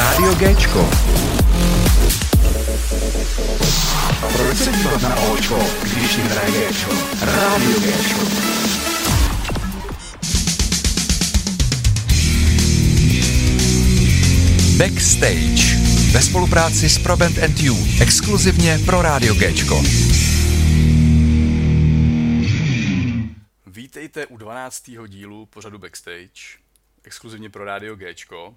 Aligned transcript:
Rádio 0.00 0.34
Géčko. 0.34 0.90
Proč 4.36 4.58
se 4.58 4.72
dívat 4.72 5.02
na 5.02 5.16
Očko, 5.16 5.58
když 5.82 6.16
jim 6.16 6.26
hraje 6.26 6.50
Géčko? 6.50 6.92
Rádio 7.20 7.80
Géčko. 7.80 8.20
Backstage 14.76 15.76
ve 16.12 16.22
spolupráci 16.22 16.88
s 16.88 16.98
Proband 16.98 17.38
and 17.38 17.60
You 17.60 17.76
exkluzivně 18.02 18.78
pro 18.84 19.02
Rádio 19.02 19.34
Géčko. 19.34 19.82
Vítejte 23.66 24.26
u 24.26 24.36
12. 24.36 24.82
dílu 25.06 25.46
pořadu 25.46 25.78
Backstage, 25.78 26.58
exkluzivně 27.04 27.50
pro 27.50 27.64
Rádio 27.64 27.96
Géčko. 27.96 28.54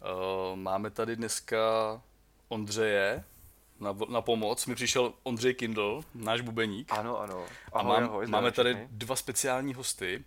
Uh, 0.00 0.56
máme 0.56 0.90
tady 0.90 1.16
dneska 1.16 1.58
Ondřeje 2.48 3.24
na, 3.80 3.96
na 4.08 4.20
pomoc. 4.20 4.66
Mi 4.66 4.74
přišel 4.74 5.12
Ondřej 5.22 5.54
Kindl, 5.54 6.02
náš 6.14 6.40
bubeník. 6.40 6.92
Ano, 6.92 7.20
ano. 7.20 7.46
A 7.72 7.78
Ahoj, 7.78 7.88
mám, 8.00 8.04
ahoj, 8.04 8.26
máme 8.26 8.52
tady 8.52 8.74
všechny. 8.74 8.88
dva 8.90 9.16
speciální 9.16 9.74
hosty. 9.74 10.24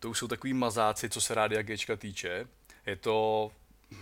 To 0.00 0.10
už 0.10 0.18
jsou 0.18 0.28
takový 0.28 0.54
mazáci, 0.54 1.10
co 1.10 1.20
se 1.20 1.34
Rádia 1.34 1.62
Gčka 1.62 1.96
týče. 1.96 2.48
Je 2.86 2.96
to, 2.96 3.50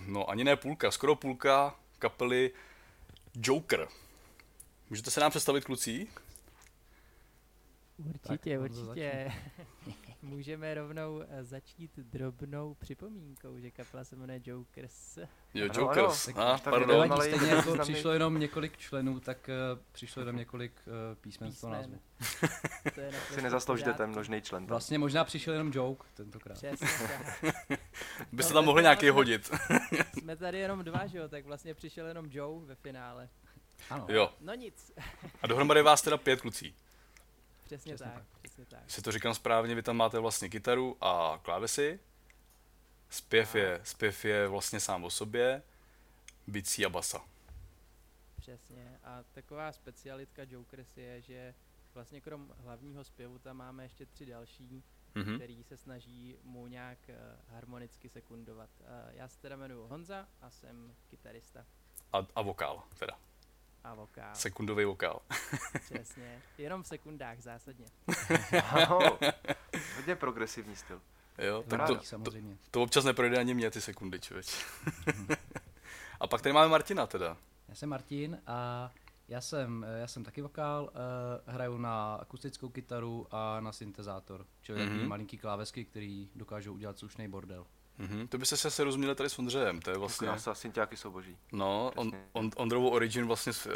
no 0.06 0.30
ani 0.30 0.44
ne 0.44 0.56
půlka, 0.56 0.90
skoro 0.90 1.14
půlka 1.16 1.74
kapely 1.98 2.50
Joker. 3.34 3.88
Můžete 4.90 5.10
se 5.10 5.20
nám 5.20 5.30
představit, 5.30 5.64
kluci? 5.64 6.06
Určitě, 7.98 8.58
Tak, 8.58 8.60
určitě. 8.70 9.32
Můžeme 10.24 10.74
rovnou 10.74 11.22
eh, 11.28 11.44
začít 11.44 11.90
drobnou 11.98 12.74
připomínkou, 12.74 13.58
že 13.58 13.70
kapela 13.70 14.04
se 14.04 14.16
jmenuje 14.16 14.40
Jokers. 14.44 15.18
Jo, 15.54 15.68
Jokers. 15.74 16.28
ano. 16.28 16.40
A, 16.40 16.58
Tak 16.58 16.74
pardon. 16.74 17.08
malej 17.08 17.32
stejně 17.34 17.54
jako 17.54 17.78
přišlo 17.78 18.12
jenom 18.12 18.38
několik 18.38 18.76
členů, 18.78 19.20
tak 19.20 19.50
uh, 19.74 19.80
přišlo 19.92 20.22
jenom 20.22 20.36
několik 20.36 20.72
uh, 20.86 20.92
písmen 21.20 21.52
z 21.52 21.60
toho 21.60 21.72
názvu. 21.72 21.98
To 22.94 23.00
je 23.00 23.12
Si 23.32 23.42
nezasloužíte 23.42 23.92
ten 23.92 24.10
množný 24.10 24.42
člen. 24.42 24.62
tam. 24.62 24.68
Vlastně 24.68 24.98
možná 24.98 25.24
přišel 25.24 25.52
jenom 25.52 25.70
joke 25.74 26.04
tentokrát. 26.14 26.54
Přesně 26.54 26.88
tak. 27.08 27.78
Byste 28.32 28.52
No, 28.54 28.58
tam 28.58 28.64
mohli 28.64 28.82
nějaký 28.82 29.08
hodit. 29.08 29.50
Jsme 30.18 30.36
tady 30.36 30.58
jenom 30.58 30.84
dva, 30.84 31.06
že 31.06 31.18
jo, 31.18 31.28
tak 31.28 31.44
vlastně 31.44 31.74
přišel 31.74 32.06
jenom 32.06 32.26
Joe 32.30 32.66
ve 32.66 32.74
finále. 32.74 33.28
Ano. 33.90 34.06
Jo. 34.08 34.32
No 34.40 34.54
nic, 34.54 34.92
A 35.42 35.46
dohromady 35.46 35.82
vás 35.82 36.02
teda 36.02 36.16
pět 36.16 36.40
klucí. 36.40 36.74
Přesně, 37.64 37.94
Přesně 37.94 38.12
tak, 38.12 38.14
tak. 38.32 38.40
přesně 38.42 38.64
tak. 38.66 38.80
Jestli 38.84 39.02
to 39.02 39.12
říkám 39.12 39.34
správně, 39.34 39.74
vy 39.74 39.82
tam 39.82 39.96
máte 39.96 40.18
vlastně 40.18 40.48
kytaru 40.48 40.96
a 41.00 41.40
klávesy. 41.42 42.00
Zpěv 43.10 43.54
je, 43.54 43.80
zpěv 43.84 44.24
je 44.24 44.48
vlastně 44.48 44.80
sám 44.80 45.04
o 45.04 45.10
sobě, 45.10 45.62
bicí 46.46 46.86
a 46.86 46.88
basa. 46.88 47.24
Přesně. 48.36 48.98
A 49.04 49.22
taková 49.32 49.72
specialitka 49.72 50.42
Jokers 50.50 50.96
je, 50.96 51.20
že 51.22 51.54
vlastně 51.94 52.20
krom 52.20 52.54
hlavního 52.58 53.04
zpěvu 53.04 53.38
tam 53.38 53.56
máme 53.56 53.82
ještě 53.84 54.06
tři 54.06 54.26
další, 54.26 54.82
Mhm. 55.14 55.36
který 55.36 55.64
se 55.64 55.76
snaží 55.76 56.36
mu 56.42 56.66
nějak 56.66 56.98
eh, 57.08 57.16
harmonicky 57.48 58.08
sekundovat. 58.08 58.70
Eh, 58.80 59.10
já 59.14 59.28
se 59.28 59.38
teda 59.40 59.56
jmenuji 59.56 59.88
Honza 59.88 60.28
a 60.40 60.50
jsem 60.50 60.94
kytarista 61.10 61.66
A, 62.12 62.26
a 62.34 62.42
vokál 62.42 62.82
teda. 62.98 63.18
A 63.84 63.94
vokál. 63.94 64.34
Sekundový 64.34 64.84
vokál. 64.84 65.20
Přesně. 65.80 66.42
Jenom 66.58 66.82
v 66.82 66.86
sekundách 66.86 67.40
zásadně. 67.40 67.86
Aho, 68.62 69.00
hodně 69.96 70.16
progresivní 70.16 70.76
styl. 70.76 71.00
Jo, 71.38 71.64
tak 71.68 71.86
to, 71.86 71.94
Dobrý, 71.94 72.06
samozřejmě. 72.06 72.56
to 72.70 72.82
občas 72.82 73.04
neprojde 73.04 73.38
ani 73.38 73.54
mě 73.54 73.70
ty 73.70 73.80
sekundy, 73.80 74.20
člověč. 74.20 74.66
a 76.20 76.26
pak 76.26 76.42
tady 76.42 76.52
máme 76.52 76.68
Martina 76.68 77.06
teda. 77.06 77.36
Já 77.68 77.74
jsem 77.74 77.88
Martin 77.88 78.38
a 78.46 78.90
já 79.28 79.40
jsem, 79.40 79.86
já 79.96 80.06
jsem 80.06 80.24
taky 80.24 80.42
vokál, 80.42 80.84
uh, 80.84 81.54
hraju 81.54 81.78
na 81.78 82.14
akustickou 82.14 82.68
kytaru 82.68 83.26
a 83.30 83.60
na 83.60 83.72
syntezátor, 83.72 84.46
čili 84.62 84.80
mm-hmm. 84.80 84.98
Mhm. 84.98 85.08
malinký 85.08 85.38
klávesky, 85.38 85.84
který 85.84 86.28
dokážou 86.34 86.74
udělat 86.74 86.98
slušný 86.98 87.28
bordel. 87.28 87.66
Mhm. 87.98 88.28
To 88.28 88.38
byste 88.38 88.56
se 88.56 88.68
asi 88.68 88.82
rozuměli 88.82 89.14
tady 89.14 89.30
s 89.30 89.38
Ondřejem, 89.38 89.80
to 89.80 89.90
je 89.90 89.98
vlastně, 89.98 90.28
Krása, 90.28 90.54
synťáky 90.54 90.96
jsou 90.96 91.10
boží. 91.10 91.36
no, 91.52 91.92
on, 91.94 92.12
on, 92.32 92.50
Ondrovo 92.56 92.90
Origin 92.90 93.26
vlastně, 93.26 93.52
uh, 93.66 93.72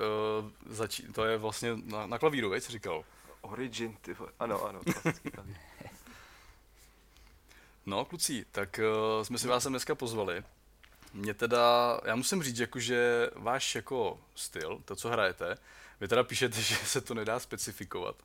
začí, 0.67 1.03
to 1.03 1.25
je 1.25 1.39
vlastně 1.39 1.77
na, 1.85 2.07
na 2.07 2.19
klavíru, 2.19 2.51
veď, 2.51 2.63
jsi 2.63 2.73
říkal. 2.73 3.05
Origin, 3.41 3.97
ty. 4.01 4.17
Ano, 4.39 4.65
ano, 4.65 4.81
klasický 4.93 5.31
klavír. 5.31 5.57
No, 7.87 8.05
kluci, 8.05 8.47
tak 8.53 8.81
uh, 9.19 9.23
jsme 9.23 9.39
si 9.39 9.49
vás 9.49 9.63
sem 9.63 9.73
dneska 9.73 9.95
pozvali. 9.95 10.45
Mě 11.15 11.35
teda, 11.35 12.01
já 12.05 12.17
musím 12.17 12.43
říct, 12.43 12.59
jako, 12.59 12.79
že 12.81 13.31
váš 13.37 13.75
jako 13.75 14.21
styl, 14.35 14.83
to, 14.85 14.97
co 14.97 15.09
hrajete, 15.09 15.57
vy 16.01 16.09
teda 16.09 16.25
píšete, 16.25 16.61
že 16.63 16.77
se 16.77 17.01
to 17.01 17.15
nedá 17.15 17.41
specifikovat, 17.41 18.17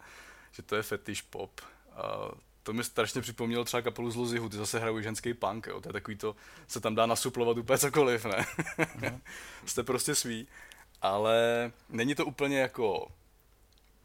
že 0.52 0.64
to 0.64 0.76
je 0.76 0.84
fetish 0.84 1.22
pop. 1.22 1.62
A 1.96 2.32
to 2.64 2.74
mi 2.74 2.84
strašně 2.84 3.22
připomnělo 3.22 3.64
třeba 3.64 3.82
kapelu 3.82 4.12
z 4.12 4.16
Luzihu, 4.16 4.50
ty 4.50 4.58
zase 4.58 4.80
hrají 4.80 5.04
ženský 5.04 5.34
punk, 5.34 5.68
jo. 5.68 5.82
to 5.82 5.90
je 5.90 5.94
takový 5.94 6.18
to, 6.18 6.36
se 6.68 6.80
tam 6.80 6.96
dá 6.96 7.06
nasuplovat 7.06 7.58
úplně 7.58 7.78
cokoliv, 7.78 8.26
ne? 8.26 8.46
Jste 9.66 9.84
prostě 9.84 10.16
svý, 10.16 10.48
ale 11.02 11.72
není 11.90 12.16
to 12.16 12.26
úplně 12.26 12.60
jako, 12.60 13.12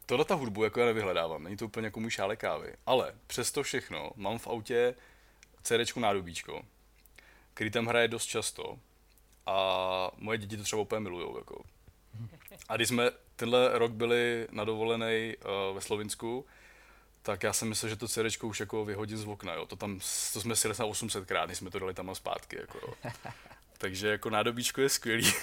tohle 0.05 0.25
ta 0.25 0.35
hudbu 0.35 0.63
jako 0.63 0.79
já 0.79 0.85
nevyhledávám, 0.85 1.43
není 1.43 1.57
to 1.57 1.65
úplně 1.65 1.87
jako 1.87 1.99
můj 1.99 2.11
šálek 2.11 2.39
kávy, 2.39 2.73
ale 2.85 3.13
přesto 3.27 3.63
všechno 3.63 4.09
mám 4.15 4.37
v 4.37 4.47
autě 4.47 4.95
CDčku 5.63 5.99
nádobíčko, 5.99 6.61
který 7.53 7.71
tam 7.71 7.85
hraje 7.85 8.07
dost 8.07 8.25
často 8.25 8.79
a 9.45 10.11
moje 10.17 10.37
děti 10.37 10.57
to 10.57 10.63
třeba 10.63 10.81
úplně 10.81 10.99
milujou. 10.99 11.37
Jako. 11.37 11.63
A 12.69 12.75
když 12.75 12.87
jsme 12.87 13.11
tenhle 13.35 13.79
rok 13.79 13.91
byli 13.91 14.47
na 14.51 14.63
dovolenej 14.63 15.37
uh, 15.37 15.75
ve 15.75 15.81
Slovinsku, 15.81 16.45
tak 17.29 17.43
já 17.43 17.53
jsem 17.53 17.69
myslel, 17.69 17.89
že 17.89 17.95
to 17.95 18.07
CDčko 18.07 18.47
už 18.47 18.59
jako 18.59 18.85
vyhodím 18.85 19.17
z 19.17 19.27
okna, 19.27 19.53
jo. 19.53 19.65
To, 19.65 19.75
tam, 19.75 19.99
to 20.33 20.41
jsme 20.41 20.55
si 20.55 20.67
na 20.67 20.85
800 20.85 21.25
krát, 21.25 21.45
než 21.45 21.57
jsme 21.57 21.69
to 21.69 21.79
dali 21.79 21.93
tam 21.93 22.09
a 22.09 22.15
zpátky, 22.15 22.57
jako 22.59 22.79
jo. 22.87 23.11
Takže 23.77 24.07
jako 24.07 24.29
nádobíčko 24.29 24.81
je 24.81 24.89
skvělý. 24.89 25.33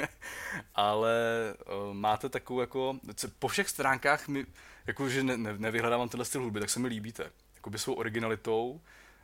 Ale 0.74 1.14
uh, 1.88 1.94
máte 1.94 2.28
takovou 2.28 2.60
jako, 2.60 2.98
po 3.38 3.48
všech 3.48 3.68
stránkách 3.68 4.28
mi, 4.28 4.46
jako 4.86 5.08
že 5.08 5.22
ne, 5.22 5.36
ne, 5.36 5.54
nevyhledávám 5.58 6.08
tenhle 6.08 6.24
styl 6.24 6.42
hudby, 6.42 6.60
tak 6.60 6.70
se 6.70 6.80
mi 6.80 6.88
líbíte. 6.88 7.30
Jakoby 7.54 7.78
svou 7.78 7.94
originalitou, 7.94 8.80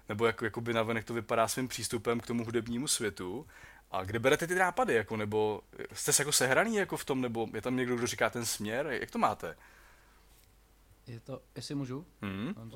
nebo 0.08 0.26
jako, 0.26 0.44
jakoby 0.44 0.72
navenek 0.72 1.04
to 1.04 1.14
vypadá 1.14 1.48
svým 1.48 1.68
přístupem 1.68 2.20
k 2.20 2.26
tomu 2.26 2.44
hudebnímu 2.44 2.88
světu. 2.88 3.46
A 3.90 4.04
kde 4.04 4.18
berete 4.18 4.46
ty 4.46 4.54
nápady, 4.54 4.94
jako, 4.94 5.16
nebo 5.16 5.60
jste 5.92 6.12
se 6.12 6.22
jako 6.22 6.32
sehraný 6.32 6.76
jako 6.76 6.96
v 6.96 7.04
tom, 7.04 7.20
nebo 7.20 7.48
je 7.54 7.62
tam 7.62 7.76
někdo, 7.76 7.96
kdo 7.96 8.06
říká 8.06 8.30
ten 8.30 8.46
směr, 8.46 8.86
jak 8.86 9.10
to 9.10 9.18
máte? 9.18 9.56
Je 11.08 11.20
to, 11.20 11.42
jestli 11.56 11.74
můžu? 11.74 12.06
Hmm? 12.20 12.54
Uh, 12.56 12.72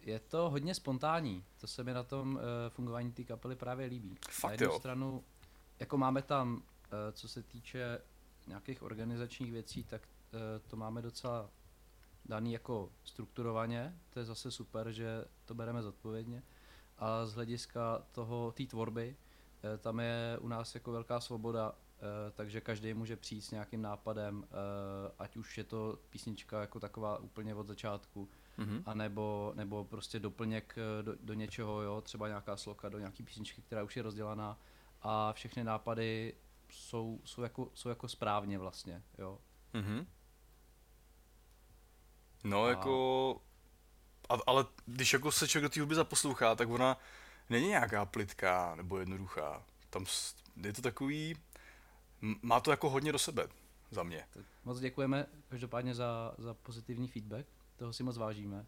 je 0.00 0.20
to 0.20 0.50
hodně 0.50 0.74
spontánní, 0.74 1.44
to 1.60 1.66
se 1.66 1.84
mi 1.84 1.94
na 1.94 2.02
tom 2.02 2.34
uh, 2.34 2.40
fungování 2.68 3.12
té 3.12 3.24
kapely 3.24 3.56
právě 3.56 3.86
líbí. 3.86 4.16
Fakt 4.30 4.44
na 4.44 4.52
jednu 4.52 4.66
jo. 4.66 4.78
stranu, 4.78 5.24
jako 5.80 5.98
máme 5.98 6.22
tam, 6.22 6.54
uh, 6.54 6.62
co 7.12 7.28
se 7.28 7.42
týče 7.42 8.00
nějakých 8.46 8.82
organizačních 8.82 9.52
věcí, 9.52 9.84
tak 9.84 10.02
uh, 10.32 10.40
to 10.70 10.76
máme 10.76 11.02
docela 11.02 11.50
daný 12.24 12.52
jako 12.52 12.92
strukturovaně, 13.04 13.98
to 14.10 14.18
je 14.18 14.24
zase 14.24 14.50
super, 14.50 14.92
že 14.92 15.24
to 15.44 15.54
bereme 15.54 15.82
zodpovědně. 15.82 16.42
A 16.98 17.26
z 17.26 17.34
hlediska 17.34 18.02
toho, 18.12 18.52
té 18.52 18.66
tvorby, 18.66 19.16
tam 19.78 20.00
je 20.00 20.38
u 20.40 20.48
nás 20.48 20.74
jako 20.74 20.92
velká 20.92 21.20
svoboda, 21.20 21.74
takže 22.32 22.60
každý 22.60 22.94
může 22.94 23.16
přijít 23.16 23.40
s 23.42 23.50
nějakým 23.50 23.82
nápadem, 23.82 24.44
eh, 24.44 25.12
ať 25.18 25.36
už 25.36 25.58
je 25.58 25.64
to 25.64 25.98
písnička 26.10 26.60
jako 26.60 26.80
taková 26.80 27.18
úplně 27.18 27.54
od 27.54 27.66
začátku, 27.66 28.28
Mhm. 28.58 28.82
a 28.86 28.94
nebo, 28.94 29.52
nebo 29.56 29.84
prostě 29.84 30.18
doplněk 30.20 30.74
eh, 30.78 31.02
do, 31.02 31.14
do 31.20 31.34
něčeho, 31.34 31.82
jo, 31.82 32.00
třeba 32.00 32.28
nějaká 32.28 32.56
sloka 32.56 32.88
do 32.88 32.98
nějaký 32.98 33.22
písničky, 33.22 33.62
která 33.62 33.82
už 33.82 33.96
je 33.96 34.02
rozdělaná 34.02 34.58
a 35.02 35.32
všechny 35.32 35.64
nápady 35.64 36.34
jsou, 36.70 37.20
jsou, 37.24 37.42
jako, 37.42 37.70
jsou 37.74 37.88
jako 37.88 38.08
správně 38.08 38.58
vlastně, 38.58 39.02
jo. 39.18 39.38
Mhm. 39.74 40.06
No, 42.44 42.64
A- 42.64 42.68
jako... 42.68 43.36
A, 44.28 44.34
ale 44.46 44.64
když 44.86 45.12
jako 45.12 45.32
se 45.32 45.48
člověk 45.48 45.70
do 45.70 45.74
té 45.74 45.80
hudby 45.80 45.94
zaposlouchá, 45.94 46.54
tak 46.54 46.68
ona 46.68 46.96
není 47.50 47.68
nějaká 47.68 48.04
plitká 48.04 48.74
nebo 48.74 48.98
jednoduchá. 48.98 49.64
Tam 49.90 50.06
je 50.56 50.72
to 50.72 50.82
takový... 50.82 51.36
Má 52.42 52.60
to 52.60 52.70
jako 52.70 52.90
hodně 52.90 53.12
do 53.12 53.18
sebe, 53.18 53.48
za 53.90 54.02
mě. 54.02 54.24
Tak 54.30 54.44
moc 54.64 54.80
děkujeme 54.80 55.26
každopádně 55.48 55.94
za, 55.94 56.34
za 56.38 56.54
pozitivní 56.54 57.08
feedback, 57.08 57.46
toho 57.76 57.92
si 57.92 58.02
moc 58.02 58.16
vážíme. 58.16 58.66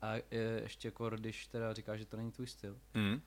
A 0.00 0.14
e, 0.14 0.22
ještě 0.62 0.88
jako, 0.88 1.10
když 1.10 1.46
teda 1.46 1.74
říkáš, 1.74 1.98
že 1.98 2.06
to 2.06 2.16
není 2.16 2.32
tvůj 2.32 2.46
styl. 2.46 2.78
Mhm. 2.94 3.22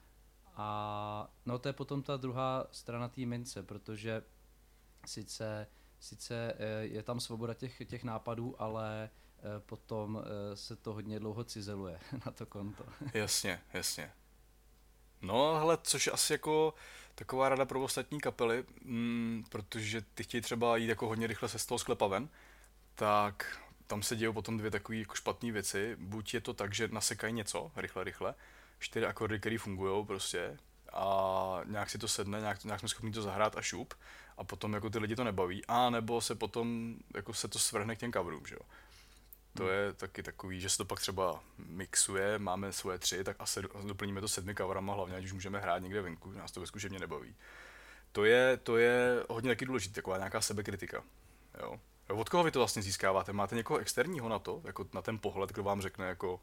A 0.55 1.33
no 1.45 1.59
to 1.59 1.69
je 1.69 1.73
potom 1.73 2.03
ta 2.03 2.17
druhá 2.17 2.67
strana 2.71 3.07
té 3.07 3.21
mince, 3.21 3.63
protože 3.63 4.23
sice, 5.05 5.67
sice 5.99 6.53
eh, 6.57 6.85
je 6.85 7.03
tam 7.03 7.19
svoboda 7.19 7.53
těch, 7.53 7.81
těch 7.85 8.03
nápadů, 8.03 8.61
ale 8.61 9.09
eh, 9.39 9.59
potom 9.59 10.23
eh, 10.23 10.55
se 10.55 10.75
to 10.75 10.93
hodně 10.93 11.19
dlouho 11.19 11.43
cizeluje 11.43 11.99
na 12.25 12.31
to 12.31 12.45
konto. 12.45 12.85
Jasně, 13.13 13.61
jasně. 13.73 14.11
No, 15.21 15.55
hele, 15.59 15.77
což 15.83 16.07
asi 16.07 16.33
jako, 16.33 16.73
Taková 17.15 17.49
rada 17.49 17.65
pro 17.65 17.83
ostatní 17.83 18.19
kapely, 18.19 18.65
mm, 18.83 19.43
protože 19.49 20.01
ty 20.01 20.23
chtějí 20.23 20.41
třeba 20.41 20.77
jít 20.77 20.87
jako 20.87 21.07
hodně 21.07 21.27
rychle 21.27 21.49
se 21.49 21.59
z 21.59 21.65
toho 21.65 21.79
sklepa 21.79 22.07
ven, 22.07 22.29
tak 22.95 23.59
tam 23.87 24.03
se 24.03 24.15
dějí 24.15 24.33
potom 24.33 24.57
dvě 24.57 24.71
takové 24.71 24.97
jako 24.97 25.15
špatné 25.15 25.51
věci. 25.51 25.95
Buď 25.99 26.33
je 26.33 26.41
to 26.41 26.53
tak, 26.53 26.73
že 26.73 26.87
nasekají 26.87 27.33
něco 27.33 27.71
rychle, 27.75 28.03
rychle, 28.03 28.35
čtyři 28.79 29.05
akordy, 29.05 29.39
které 29.39 29.57
fungují 29.57 30.05
prostě 30.05 30.57
a 30.93 31.61
nějak 31.65 31.89
si 31.89 31.97
to 31.97 32.07
sedne, 32.07 32.39
nějak, 32.39 32.63
nějak 32.63 32.79
jsme 32.79 32.89
schopni 32.89 33.11
to 33.11 33.21
zahrát 33.21 33.57
a 33.57 33.61
šup 33.61 33.93
a 34.37 34.43
potom 34.43 34.73
jako 34.73 34.89
ty 34.89 34.99
lidi 34.99 35.15
to 35.15 35.23
nebaví, 35.23 35.65
a 35.67 35.89
nebo 35.89 36.21
se 36.21 36.35
potom 36.35 36.95
jako 37.15 37.33
se 37.33 37.47
to 37.47 37.59
svrhne 37.59 37.95
k 37.95 37.99
těm 37.99 38.13
coverům, 38.13 38.45
že 38.45 38.55
jo. 38.55 38.61
To 39.57 39.69
je 39.69 39.93
taky 39.93 40.23
takový, 40.23 40.61
že 40.61 40.69
se 40.69 40.77
to 40.77 40.85
pak 40.85 40.99
třeba 40.99 41.43
mixuje, 41.57 42.39
máme 42.39 42.73
svoje 42.73 42.99
tři, 42.99 43.23
tak 43.23 43.35
asi 43.39 43.61
doplníme 43.87 44.21
to 44.21 44.27
sedmi 44.27 44.55
coverama, 44.55 44.93
hlavně 44.93 45.19
už 45.19 45.33
můžeme 45.33 45.59
hrát 45.59 45.79
někde 45.79 46.01
venku, 46.01 46.31
nás 46.31 46.51
to 46.51 46.59
ve 46.59 46.67
zkušebně 46.67 46.99
nebaví. 46.99 47.35
To 48.11 48.25
je, 48.25 48.57
to 48.57 48.77
je 48.77 49.23
hodně 49.29 49.49
taky 49.49 49.65
důležité, 49.65 49.95
taková 49.95 50.17
nějaká 50.17 50.41
sebekritika. 50.41 51.03
Jo. 51.59 51.79
Od 52.09 52.29
koho 52.29 52.43
vy 52.43 52.51
to 52.51 52.59
vlastně 52.59 52.81
získáváte? 52.81 53.33
Máte 53.33 53.55
někoho 53.55 53.79
externího 53.79 54.29
na 54.29 54.39
to, 54.39 54.61
jako 54.63 54.87
na 54.93 55.01
ten 55.01 55.19
pohled, 55.19 55.51
kdo 55.51 55.63
vám 55.63 55.81
řekne 55.81 56.07
jako 56.07 56.41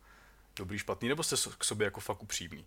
dobrý, 0.57 0.79
špatný, 0.79 1.09
nebo 1.09 1.23
jste 1.23 1.37
k 1.59 1.65
sobě 1.65 1.85
jako 1.85 2.01
fakt 2.01 2.23
upřímný? 2.23 2.67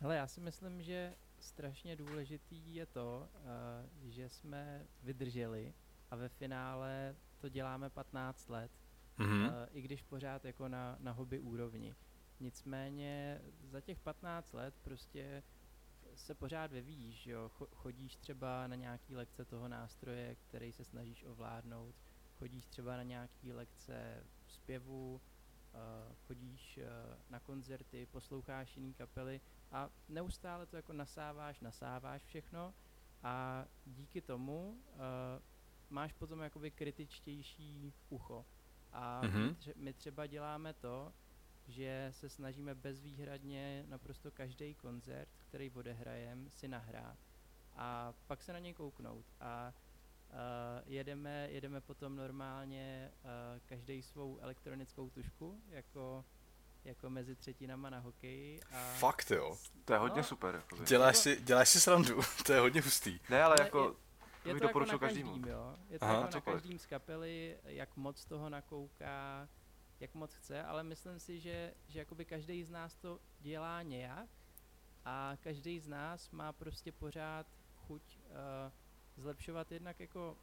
Hele, 0.00 0.16
já 0.16 0.26
si 0.26 0.40
myslím, 0.40 0.82
že 0.82 1.14
strašně 1.40 1.96
důležitý 1.96 2.74
je 2.74 2.86
to, 2.86 3.28
uh, 3.34 4.10
že 4.10 4.28
jsme 4.28 4.86
vydrželi 5.02 5.74
a 6.10 6.16
ve 6.16 6.28
finále 6.28 7.14
to 7.38 7.48
děláme 7.48 7.90
15 7.90 8.48
let, 8.48 8.70
Mhm. 9.18 9.44
uh, 9.44 9.50
i 9.72 9.82
když 9.82 10.02
pořád 10.02 10.44
jako 10.44 10.68
na, 10.68 10.96
na 11.00 11.12
hobby 11.12 11.40
úrovni. 11.40 11.94
Nicméně 12.40 13.40
za 13.64 13.80
těch 13.80 14.00
15 14.00 14.52
let 14.52 14.74
prostě 14.82 15.42
se 16.14 16.34
pořád 16.34 16.72
vyvíjíš, 16.72 17.26
jo? 17.26 17.50
Cho- 17.58 17.68
chodíš 17.74 18.16
třeba 18.16 18.66
na 18.66 18.74
nějaký 18.76 19.16
lekce 19.16 19.44
toho 19.44 19.68
nástroje, 19.68 20.34
který 20.34 20.72
se 20.72 20.84
snažíš 20.84 21.24
ovládnout, 21.24 21.94
chodíš 22.38 22.66
třeba 22.66 22.96
na 22.96 23.02
nějaký 23.02 23.52
lekce 23.52 24.24
zpěvu, 24.46 25.14
uh, 25.74 26.14
chodíš 26.26 26.78
uh, 26.82 27.18
na 27.30 27.40
koncerty, 27.40 28.06
posloucháš 28.06 28.76
jiný 28.76 28.94
kapely 28.94 29.40
a 29.72 29.90
neustále 30.08 30.66
to 30.66 30.76
jako 30.76 30.92
nasáváš, 30.92 31.60
nasáváš 31.60 32.22
všechno 32.22 32.74
a 33.22 33.64
díky 33.86 34.20
tomu 34.20 34.70
uh, 34.94 34.98
máš 35.90 36.12
potom 36.12 36.40
jakoby 36.40 36.70
kritičtější 36.70 37.92
ucho. 38.08 38.44
A 38.92 39.20
my, 39.22 39.28
Mhm. 39.28 39.48
tře- 39.54 39.72
my 39.76 39.92
třeba 39.92 40.26
děláme 40.26 40.72
to, 40.72 41.12
že 41.68 42.08
se 42.10 42.28
snažíme 42.28 42.74
bezvýhradně 42.74 43.84
naprosto 43.88 44.30
každý 44.30 44.74
koncert, 44.74 45.28
který 45.48 45.70
odehrajem, 45.70 46.50
si 46.50 46.68
nahrát 46.68 47.16
a 47.76 48.12
pak 48.26 48.42
se 48.42 48.52
na 48.52 48.58
něj 48.58 48.74
kouknout. 48.74 49.24
A 49.40 49.72
uh, 50.30 50.36
jedeme, 50.92 51.48
jedeme 51.50 51.80
potom 51.80 52.16
normálně 52.16 53.10
uh, 53.24 53.28
každý 53.66 54.02
svou 54.02 54.38
elektronickou 54.40 55.10
tušku, 55.10 55.60
jako, 55.70 56.24
jako 56.84 57.10
mezi 57.10 57.36
třetinama 57.36 57.90
na 57.90 57.98
hokeji. 57.98 58.62
A 58.62 58.92
Fakt 58.98 59.30
jo. 59.30 59.58
To 59.84 59.92
je 59.92 59.98
hodně 59.98 60.16
No. 60.22 60.24
super. 60.24 60.54
Jakoby. 60.54 60.84
Děláš 60.84 61.16
si, 61.16 61.40
děláš 61.42 61.68
si 61.68 61.80
srandu, 61.80 62.20
to 62.46 62.52
je 62.52 62.60
hodně 62.60 62.80
hustý. 62.80 63.20
Ne, 63.30 63.42
ale 63.42 63.56
Ale 63.56 63.64
jako, 63.66 63.88
je- 63.88 64.05
to 64.46 64.50
je 64.50 64.54
bych 64.54 64.60
to 64.60 64.66
jako 64.66 64.78
doporučil 64.78 64.94
na 64.94 64.98
každému. 65.06 65.30
každým, 65.32 65.52
jo. 65.52 65.76
Je 65.90 65.98
to 65.98 66.04
Aha. 66.04 66.14
jako 66.14 66.24
na 66.26 66.30
Cokoliv. 66.32 66.60
každým 66.62 66.78
z 66.78 66.86
kapely, 66.86 67.58
jak 67.64 67.96
moc 67.96 68.24
toho 68.24 68.48
nakouká, 68.48 69.48
jak 70.00 70.14
moc 70.14 70.34
chce, 70.34 70.62
ale 70.62 70.82
myslím 70.82 71.20
si, 71.20 71.40
že, 71.40 71.74
že 71.88 71.98
jakoby 71.98 72.24
každý 72.24 72.64
z 72.64 72.70
nás 72.70 72.94
to 72.94 73.20
dělá 73.40 73.82
nějak 73.82 74.28
a 75.04 75.36
každý 75.40 75.80
z 75.80 75.88
nás 75.88 76.30
má 76.30 76.52
prostě 76.52 76.92
pořád 76.92 77.46
chuť 77.86 78.18
uh, 78.28 78.32
zlepšovat 79.16 79.72
jednak 79.72 80.00
jako 80.00 80.36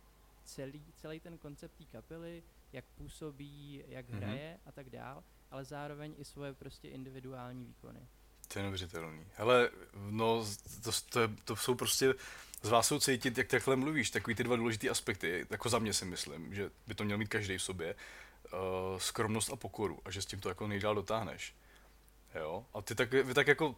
celý, 0.44 0.86
celý 0.96 1.20
ten 1.20 1.38
koncept 1.38 1.78
té 1.78 1.84
kapely, 1.86 2.44
jak 2.74 2.86
působí, 2.86 3.84
jak 3.88 4.10
Mhm. 4.10 4.18
hraje 4.18 4.60
a 4.66 4.72
tak 4.72 4.90
dál, 4.90 5.24
ale 5.52 5.66
zároveň 5.66 6.16
i 6.18 6.26
svoje 6.26 6.54
prostě 6.54 6.90
individuální 6.90 7.66
výkony. 7.66 8.08
To 8.54 8.60
je 8.60 8.64
neuvěřitelný. 8.64 9.26
Hele, 9.36 9.70
no, 10.10 10.46
to, 10.84 10.92
to, 11.10 11.20
je, 11.20 11.30
to 11.46 11.56
jsou 11.56 11.76
prostě, 11.76 12.14
z 12.62 12.70
vás 12.70 12.88
jsou 12.88 13.00
cítit, 13.00 13.38
jak 13.38 13.48
takhle 13.48 13.76
mluvíš, 13.76 14.10
takový 14.10 14.36
ty 14.36 14.44
dva 14.44 14.56
důležité 14.56 14.90
aspekty, 14.90 15.46
jako 15.50 15.70
za 15.70 15.80
mě 15.80 15.94
si 15.94 16.06
myslím, 16.06 16.54
že 16.54 16.70
by 16.88 16.96
to 16.96 17.04
měl 17.04 17.18
mít 17.18 17.28
každý 17.28 17.58
v 17.58 17.64
sobě, 17.64 17.96
uh, 18.54 19.00
skromnost 19.00 19.54
a 19.54 19.56
pokoru 19.56 20.00
a 20.06 20.12
že 20.12 20.22
s 20.22 20.26
tím 20.26 20.40
to 20.40 20.50
jako 20.50 20.68
nejdál 20.68 20.96
dotáhneš. 20.96 21.56
Jo? 22.36 22.66
A 22.74 22.82
ty 22.82 22.96
tak, 22.96 23.12
vy 23.12 23.34
tak 23.34 23.48
jako, 23.48 23.76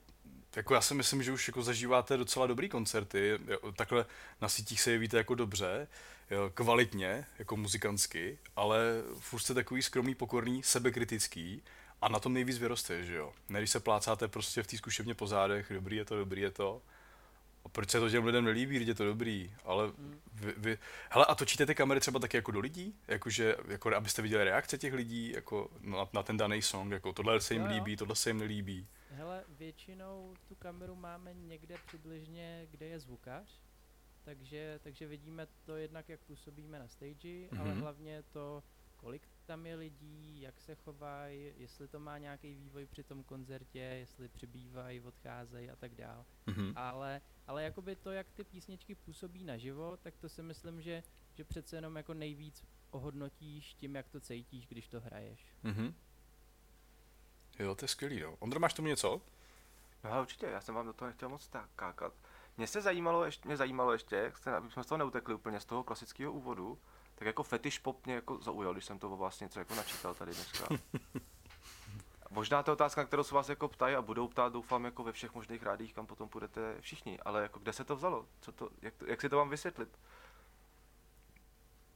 jako 0.56 0.74
já 0.74 0.82
si 0.82 0.94
myslím, 0.94 1.24
že 1.24 1.32
už 1.32 1.48
jako 1.48 1.64
zažíváte 1.64 2.18
docela 2.18 2.48
dobrý 2.48 2.70
koncerty, 2.70 3.40
jo, 3.48 3.72
takhle 3.72 4.06
na 4.42 4.50
sítích 4.50 4.82
se 4.82 4.92
jevíte 4.92 5.18
jako 5.18 5.36
dobře, 5.36 5.88
jo, 6.32 6.52
kvalitně, 6.54 7.26
jako 7.40 7.58
muzikantsky, 7.58 8.40
ale 8.56 8.80
furt 9.20 9.40
jste 9.40 9.54
takový 9.54 9.82
skromný, 9.82 10.16
pokorný, 10.16 10.64
sebekritický 10.64 11.64
a 12.02 12.10
na 12.10 12.20
tom 12.20 12.34
nejvíc 12.34 12.58
vyroste, 12.58 13.04
že 13.04 13.16
jo. 13.16 13.34
Ne, 13.50 13.60
když 13.60 13.70
se 13.72 13.80
plácáte 13.80 14.28
prostě 14.28 14.64
v 14.64 14.68
té 14.68 14.78
zkušebně 14.78 15.14
po 15.14 15.28
zádech, 15.28 15.72
dobrý 15.74 15.96
je 15.98 16.06
to, 16.06 16.18
dobrý 16.18 16.42
je 16.42 16.52
to. 16.52 16.82
A 17.66 17.70
proč 17.70 17.90
se 17.90 18.00
to 18.00 18.10
těm 18.10 18.26
lidem 18.26 18.46
nelíbí, 18.46 18.76
když 18.76 18.88
je 18.88 18.96
to 18.96 19.06
dobrý, 19.06 19.54
ale 19.64 19.88
Mm. 19.88 20.20
vy, 20.34 20.54
vy, 20.58 20.78
hele, 21.10 21.26
a 21.26 21.36
točíte 21.36 21.66
ty 21.66 21.76
kamery 21.76 22.00
třeba 22.00 22.20
taky 22.20 22.38
jako 22.38 22.52
do 22.52 22.60
lidí? 22.60 22.96
Jakože, 23.08 23.56
jako 23.68 23.96
abyste 23.96 24.22
viděli 24.22 24.44
reakce 24.44 24.78
těch 24.78 24.94
lidí, 24.94 25.32
jako 25.32 25.70
na, 25.80 25.98
na 26.14 26.24
ten 26.24 26.38
daný 26.38 26.62
song, 26.62 26.92
jako 26.92 27.14
tohle 27.14 27.42
se 27.42 27.54
jim 27.54 27.64
Jo, 27.64 27.70
líbí, 27.70 27.98
tohle 27.98 28.16
se 28.16 28.30
jim 28.30 28.38
nelíbí. 28.40 28.88
Hele, 29.12 29.44
většinou 29.50 30.34
tu 30.48 30.56
kameru 30.56 30.96
máme 30.96 31.34
někde 31.34 31.76
přibližně, 31.88 32.68
kde 32.72 32.86
je 32.86 33.00
zvukař, 33.00 33.60
takže, 34.24 34.80
takže 34.84 35.08
vidíme 35.08 35.48
to 35.66 35.76
jednak, 35.76 36.10
jak 36.10 36.20
působíme 36.20 36.80
na 36.80 36.88
stage, 36.88 37.48
ale 37.60 37.70
Mhm. 37.72 37.82
hlavně 37.82 38.24
to, 38.32 38.64
kolik 38.96 39.28
tam 39.46 39.66
je 39.66 39.76
lidí, 39.76 40.42
jak 40.42 40.62
se 40.62 40.76
chovají, 40.76 41.54
jestli 41.58 41.88
to 41.88 42.00
má 42.00 42.18
nějaký 42.18 42.56
vývoj 42.56 42.86
při 42.86 43.04
tom 43.04 43.24
koncertě, 43.24 43.80
jestli 43.80 44.28
přibývají, 44.28 45.02
odcházejí 45.02 45.70
a 45.70 45.76
tak 45.76 45.96
dál. 45.96 46.26
Mhm. 46.46 46.74
Ale, 46.76 47.22
ale 47.48 47.64
jakoby 47.64 47.96
to, 47.96 48.12
jak 48.12 48.32
ty 48.32 48.44
písničky 48.44 48.96
působí 48.96 49.44
naživo, 49.44 49.98
tak 49.98 50.18
to 50.18 50.30
si 50.30 50.44
myslím, 50.44 50.82
že, 50.82 51.04
že 51.34 51.44
přece 51.44 51.76
jenom 51.76 51.96
jako 51.96 52.14
nejvíc 52.14 52.66
ohodnotíš 52.90 53.74
tím, 53.74 53.96
jak 53.96 54.10
to 54.10 54.20
cítíš, 54.20 54.68
když 54.68 54.88
to 54.88 55.02
hraješ. 55.02 55.46
Mhm. 55.64 55.96
Jo, 57.60 57.76
to 57.76 57.86
je 57.86 57.90
skvělý, 57.90 58.20
jo. 58.20 58.36
Ondro, 58.40 58.60
máš 58.60 58.74
tomu 58.74 58.88
něco? 58.88 59.22
No 60.04 60.12
ale 60.12 60.22
určitě, 60.22 60.46
já 60.46 60.62
jsem 60.62 60.76
vám 60.76 60.86
do 60.86 60.94
toho 60.94 61.08
nechtěl 61.08 61.30
moc 61.30 61.48
tak 61.48 61.70
kákat. 61.76 62.14
Mě 62.58 62.68
se 62.68 62.82
zajímalo 62.82 63.26
ještě, 63.26 63.48
mě 63.48 63.58
zajímalo 63.58 63.92
ještě, 63.92 64.16
jak 64.16 64.38
jste, 64.38 64.56
aby 64.56 64.72
jsme 64.72 64.84
z 64.84 64.88
toho 64.88 64.98
neutekli 64.98 65.36
úplně 65.36 65.60
z 65.60 65.66
toho 65.66 65.84
klasického 65.84 66.34
úvodu, 66.34 66.80
tak 67.16 67.26
jako 67.26 67.44
fetish 67.44 67.80
pop 67.80 68.06
mě 68.06 68.16
jako 68.16 68.38
zaujal, 68.38 68.74
když 68.74 68.86
jsem 68.86 69.00
to 69.00 69.12
o 69.14 69.18
vás 69.18 69.40
něco 69.40 69.60
jako 69.60 69.76
načítal 69.76 70.14
tady 70.14 70.34
dneska. 70.34 70.68
Možná 72.30 72.64
to 72.64 72.72
je 72.72 72.74
otázka, 72.74 73.02
na 73.02 73.08
kterou 73.08 73.24
se 73.24 73.36
vás 73.36 73.50
jako 73.50 73.68
ptají 73.68 73.96
a 73.96 74.02
budou 74.02 74.28
ptát, 74.28 74.54
doufám, 74.54 74.86
jako 74.86 75.04
ve 75.04 75.12
všech 75.12 75.34
možných 75.34 75.64
rádích, 75.64 75.94
kam 75.94 76.06
potom 76.06 76.30
půjdete 76.30 76.82
všichni, 76.82 77.20
ale 77.20 77.42
jako 77.42 77.60
kde 77.60 77.74
se 77.74 77.84
to 77.84 77.96
vzalo? 77.96 78.26
Co 78.42 78.52
to, 78.52 78.70
jak, 78.82 78.96
to, 78.96 79.06
jak 79.06 79.22
si 79.22 79.30
to 79.30 79.38
vám 79.38 79.50
vysvětlit? 79.50 80.00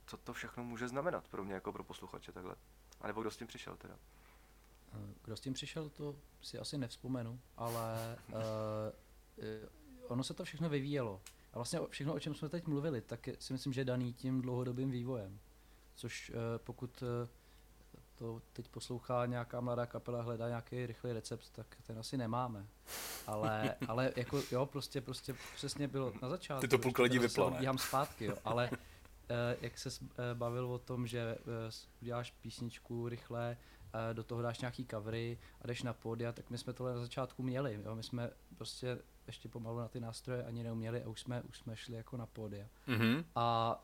Co 0.07 0.17
to 0.17 0.33
všechno 0.33 0.63
může 0.63 0.87
znamenat 0.87 1.27
pro 1.27 1.43
mě 1.43 1.53
jako 1.53 1.71
pro 1.71 1.83
posluchače 1.83 2.31
takhle? 2.31 2.55
A 3.01 3.07
nebo 3.07 3.21
kdo 3.21 3.31
s 3.31 3.37
tím 3.37 3.47
přišel 3.47 3.75
teda? 3.75 3.95
Eh, 4.93 5.13
Kdo 5.23 5.37
s 5.37 5.39
tím 5.39 5.53
přišel, 5.53 5.89
to 5.89 6.15
si 6.41 6.59
asi 6.59 6.77
nevzpomenu, 6.77 7.39
ale 7.57 8.17
uh, 8.27 8.35
ono 10.07 10.23
se 10.23 10.33
to 10.33 10.43
všechno 10.43 10.69
vyvíjelo. 10.69 11.21
A 11.53 11.57
vlastně 11.57 11.79
všechno, 11.89 12.13
o 12.13 12.19
čem 12.19 12.35
jsme 12.35 12.49
teď 12.49 12.67
mluvili, 12.67 13.01
tak 13.01 13.29
si 13.39 13.53
myslím, 13.53 13.73
že 13.73 13.81
je 13.81 13.85
daný 13.85 14.13
tím 14.13 14.41
dlouhodobým 14.41 14.91
vývojem. 14.91 15.39
Což 15.95 16.29
uh, 16.29 16.35
pokud 16.57 17.01
uh, 17.01 17.07
to 18.19 18.41
teď 18.53 18.67
poslouchá 18.67 19.25
nějaká 19.25 19.61
mladá 19.61 19.85
kapela, 19.85 20.21
hledá 20.21 20.47
nějaký 20.47 20.85
rychlý 20.85 21.13
recept, 21.13 21.49
tak 21.51 21.77
ten 21.87 21.99
asi 21.99 22.17
nemáme. 22.17 22.67
Ale, 23.27 23.75
ale 23.87 24.11
jako 24.15 24.41
jo, 24.51 24.65
prostě, 24.65 25.01
prostě 25.01 25.35
přesně 25.55 25.87
bylo 25.87 26.13
na 26.21 26.29
začátku. 26.29 26.61
Ty 26.61 26.67
to 26.67 26.77
půlka 26.77 27.03
lidí 27.03 27.17
zase 27.17 27.27
vypla, 27.27 27.49
ne? 27.49 27.55
odbíhám 27.55 27.77
zpátky, 27.77 28.25
jo, 28.25 28.37
ale 28.45 28.69
eh, 29.29 29.57
jak 29.61 29.77
se 29.77 29.89
bavil 30.33 30.65
o 30.65 30.79
tom, 30.79 31.07
že 31.07 31.19
eh, 31.19 31.71
uděláš 32.01 32.31
písničku 32.31 33.09
rychle, 33.09 33.57
eh, 33.93 34.13
do 34.13 34.23
toho 34.23 34.41
dáš 34.41 34.59
nějaký 34.59 34.85
covery 34.85 35.37
a 35.61 35.67
jdeš 35.67 35.83
na 35.83 35.93
pódia, 35.93 36.31
tak 36.31 36.49
my 36.49 36.57
jsme 36.57 36.73
tohle 36.73 36.93
na 36.93 36.99
začátku 36.99 37.43
měli. 37.43 37.79
Jo? 37.85 37.95
My 37.95 38.03
jsme 38.03 38.29
prostě 38.57 38.99
ještě 39.29 39.49
pomalu 39.49 39.79
na 39.79 39.87
ty 39.87 39.99
nástroje 39.99 40.43
ani 40.43 40.63
neuměli 40.63 41.03
a 41.03 41.09
už 41.09 41.21
jsme, 41.21 41.41
už 41.41 41.57
jsme 41.57 41.75
šli 41.77 41.95
jako 41.95 42.17
na 42.17 42.25
pódia. 42.25 42.67
Mhm. 42.87 43.25
A, 43.35 43.79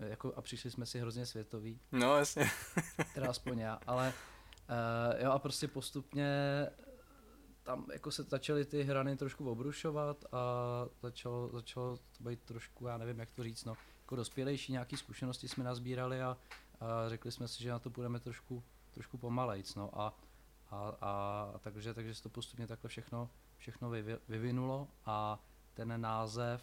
eh, 0.00 0.06
jako, 0.08 0.34
a 0.36 0.42
přišli 0.42 0.70
jsme 0.70 0.86
si 0.86 1.00
hrozně 1.00 1.26
světoví, 1.26 1.80
No, 1.92 2.16
jasně. 2.16 2.50
teda 3.14 3.30
aspoň 3.30 3.58
já, 3.58 3.78
ale 3.86 4.12
uh, 4.68 5.22
jo 5.24 5.30
a 5.30 5.38
prostě 5.38 5.68
postupně 5.68 6.26
tam 7.62 7.86
jako 7.92 8.10
se 8.10 8.22
začaly 8.22 8.64
ty 8.64 8.82
hrany 8.82 9.16
trošku 9.16 9.50
obrušovat 9.50 10.24
a 10.32 10.38
začalo, 11.02 11.50
začalo 11.52 11.96
to 11.96 12.24
být 12.24 12.42
trošku, 12.42 12.86
já 12.86 12.98
nevím 12.98 13.18
jak 13.18 13.30
to 13.30 13.44
říct, 13.44 13.64
no, 13.64 13.74
jako 14.00 14.16
dospělejší 14.16 14.72
nějaký 14.72 14.96
zkušenosti 14.96 15.48
jsme 15.48 15.64
nazbírali 15.64 16.22
a, 16.22 16.36
a 16.80 17.08
řekli 17.08 17.32
jsme 17.32 17.48
si, 17.48 17.62
že 17.62 17.70
na 17.70 17.78
to 17.78 17.90
půjdeme 17.90 18.20
trošku, 18.20 18.64
trošku 18.90 19.18
pomalejc, 19.18 19.74
no 19.74 20.00
a, 20.00 20.14
a, 20.70 20.96
a, 21.00 21.52
a 21.54 21.58
takže, 21.58 21.94
takže 21.94 22.14
se 22.14 22.22
to 22.22 22.28
postupně 22.28 22.66
takhle 22.66 22.88
všechno, 22.88 23.30
všechno 23.56 23.90
vyvi, 23.90 24.16
vyvinulo 24.28 24.88
a 25.04 25.38
ten 25.74 26.00
název, 26.00 26.62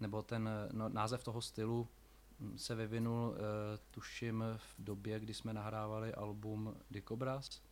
nebo 0.00 0.22
ten 0.22 0.50
no, 0.72 0.88
název 0.88 1.24
toho 1.24 1.42
stylu 1.42 1.88
hm, 2.40 2.58
se 2.58 2.74
vyvinul, 2.74 3.28
uh, 3.28 3.36
tuším, 3.90 4.44
v 4.56 4.74
době, 4.78 5.20
kdy 5.20 5.34
jsme 5.34 5.52
nahrávali 5.52 6.14
album 6.14 6.76
Dikobraz, 6.90 7.62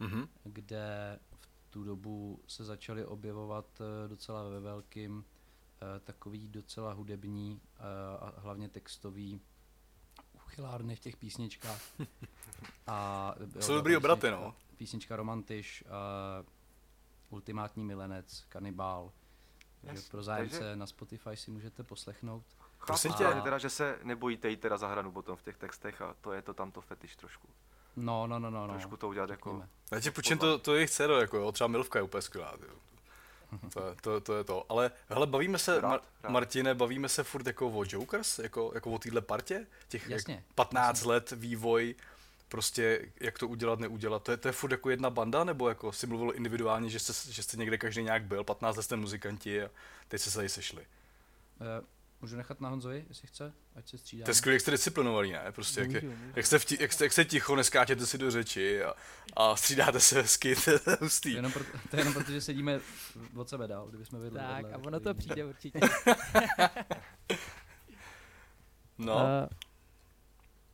Mhm. 0.00 0.28
kde 0.44 1.18
v 1.40 1.66
tu 1.70 1.84
dobu 1.84 2.42
se 2.46 2.64
začaly 2.64 3.04
objevovat 3.06 3.80
eh, 3.80 4.08
docela 4.08 4.48
ve 4.48 4.60
velkým 4.60 5.24
eh, 5.24 6.00
takový 6.00 6.48
docela 6.48 6.92
hudební 6.92 7.60
a 8.20 8.32
hlavně 8.36 8.68
textový 8.68 9.40
uchylárny 10.34 10.96
v 10.96 11.00
těch 11.00 11.16
písničkách. 11.16 11.82
A 12.86 13.34
Jsou 13.60 13.74
dobrý 13.74 13.96
obraty, 13.96 14.30
no. 14.30 14.54
Písnička 14.76 15.16
Romantiš, 15.16 15.84
uh, 15.86 16.46
Ultimátní 17.34 17.84
milenec, 17.84 18.44
Kanibál. 18.48 19.12
Takže 19.80 19.98
Jasně, 19.98 20.10
pro 20.10 20.22
zájemce 20.22 20.58
takže- 20.58 20.76
na 20.76 20.86
Spotify 20.86 21.36
si 21.36 21.50
můžete 21.50 21.82
poslechnout. 21.82 22.44
Prosím 22.86 23.10
Chápu, 23.10 23.22
tě- 23.22 23.26
ale 23.32 23.42
teda, 23.42 23.58
že 23.58 23.70
se 23.70 23.98
nebojíte 24.02 24.50
jít 24.50 24.60
teda 24.60 24.76
za 24.76 24.88
hranu 24.88 25.12
potom 25.12 25.36
v 25.36 25.42
těch 25.42 25.56
textech 25.56 26.02
a 26.02 26.14
to 26.20 26.32
je 26.32 26.42
to 26.42 26.54
tamto 26.54 26.80
fetiš 26.80 27.16
trošku. 27.16 27.48
No, 27.96 28.26
no, 28.26 28.38
no, 28.38 28.50
no. 28.50 28.66
no. 28.66 28.72
Trošku 28.72 28.96
to 28.96 29.08
udělat 29.08 29.30
jako... 29.30 29.62
Já 29.90 30.00
ti 30.00 30.10
půjčím 30.10 30.38
to, 30.38 30.58
to 30.58 30.74
jejich 30.74 30.90
dcero, 30.90 31.20
jako 31.20 31.36
jo, 31.36 31.52
třeba 31.52 31.68
Milvka 31.68 31.98
je 31.98 32.02
úplně 32.02 32.22
skvělá, 32.22 32.54
jo. 32.62 32.74
To, 33.72 33.86
je- 33.88 33.94
to, 34.02 34.20
to, 34.20 34.36
je 34.36 34.44
to. 34.44 34.64
Ale 34.68 34.90
hele, 35.08 35.26
bavíme 35.26 35.58
se, 35.58 35.80
Rád, 35.80 35.90
Mar- 35.90 36.00
rád. 36.22 36.30
Martine, 36.32 36.74
bavíme 36.74 37.08
se 37.08 37.24
furt 37.24 37.46
jako 37.46 37.68
o 37.68 37.84
Jokers, 37.88 38.38
jako, 38.38 38.70
jako 38.74 38.90
o 38.90 38.98
téhle 38.98 39.20
partě? 39.20 39.66
Těch 39.88 40.08
Jasně, 40.10 40.34
jak 40.34 40.44
15 40.54 41.04
let 41.04 41.30
vývoj, 41.30 41.94
prostě 42.48 43.08
jak 43.20 43.38
to 43.38 43.48
udělat, 43.48 43.78
neudělat. 43.80 44.22
To 44.22 44.30
je, 44.30 44.36
to 44.36 44.48
je 44.48 44.52
furt 44.52 44.70
jako 44.70 44.90
jedna 44.90 45.10
banda, 45.10 45.44
nebo 45.44 45.68
jako 45.68 45.92
si 45.92 46.06
mluvil 46.06 46.32
individuálně, 46.34 46.90
že 46.90 46.98
jste, 46.98 47.32
že 47.32 47.42
jste 47.42 47.56
někde 47.56 47.78
každý 47.78 48.02
nějak 48.02 48.24
byl, 48.24 48.44
15 48.44 48.76
let 48.76 48.82
jste 48.82 48.96
muzikanti 48.96 49.62
a 49.62 49.70
teď 50.08 50.20
se 50.20 50.34
tady 50.34 50.48
sešli. 50.48 50.82
Eh, 51.60 51.84
můžu 52.20 52.36
nechat 52.36 52.60
na 52.60 52.68
Honzovi, 52.68 53.04
jestli 53.08 53.28
chce, 53.28 53.52
ať 53.76 53.88
se 53.88 53.98
střídá. 53.98 54.24
To 54.24 54.30
je 54.30 54.34
skvělé, 54.34 54.54
jak 54.54 54.60
jste 54.60 54.70
disciplinovaný, 54.70 55.32
ne? 55.32 55.52
Prostě 55.52 55.80
jak, 55.80 55.90
je, 55.90 56.00
Můžu, 56.00 56.16
můžu. 56.16 56.32
jak, 56.36 56.46
jste 56.46 56.58
vti, 56.58 56.76
jak, 56.80 56.92
jste, 56.92 57.04
jak 57.04 57.12
jste 57.12 57.24
ticho, 57.24 57.56
neskáčete 57.56 58.06
si 58.06 58.18
do 58.18 58.30
řeči 58.30 58.84
a, 58.84 58.94
a 59.36 59.56
střídáte 59.56 60.00
se 60.00 60.22
hezky, 60.22 60.56
to 60.64 60.70
je 60.70 60.78
To 60.78 60.90
je 60.90 60.96
hustý. 61.00 61.32
jenom, 61.32 61.52
proto, 61.52 61.70
to 61.90 61.96
je 61.96 62.00
jenom 62.00 62.14
proto, 62.14 62.32
že 62.32 62.40
sedíme 62.40 62.80
od 63.36 63.48
sebe 63.48 63.68
dál, 63.68 63.86
kdybychom 63.88 64.20
vedli 64.20 64.38
Tak, 64.38 64.56
vedle, 64.56 64.72
a 64.72 64.78
ono 64.78 65.00
to 65.00 65.14
přijde 65.14 65.44
určitě. 65.44 65.80
No, 68.98 69.14
Uh, 69.14 69.20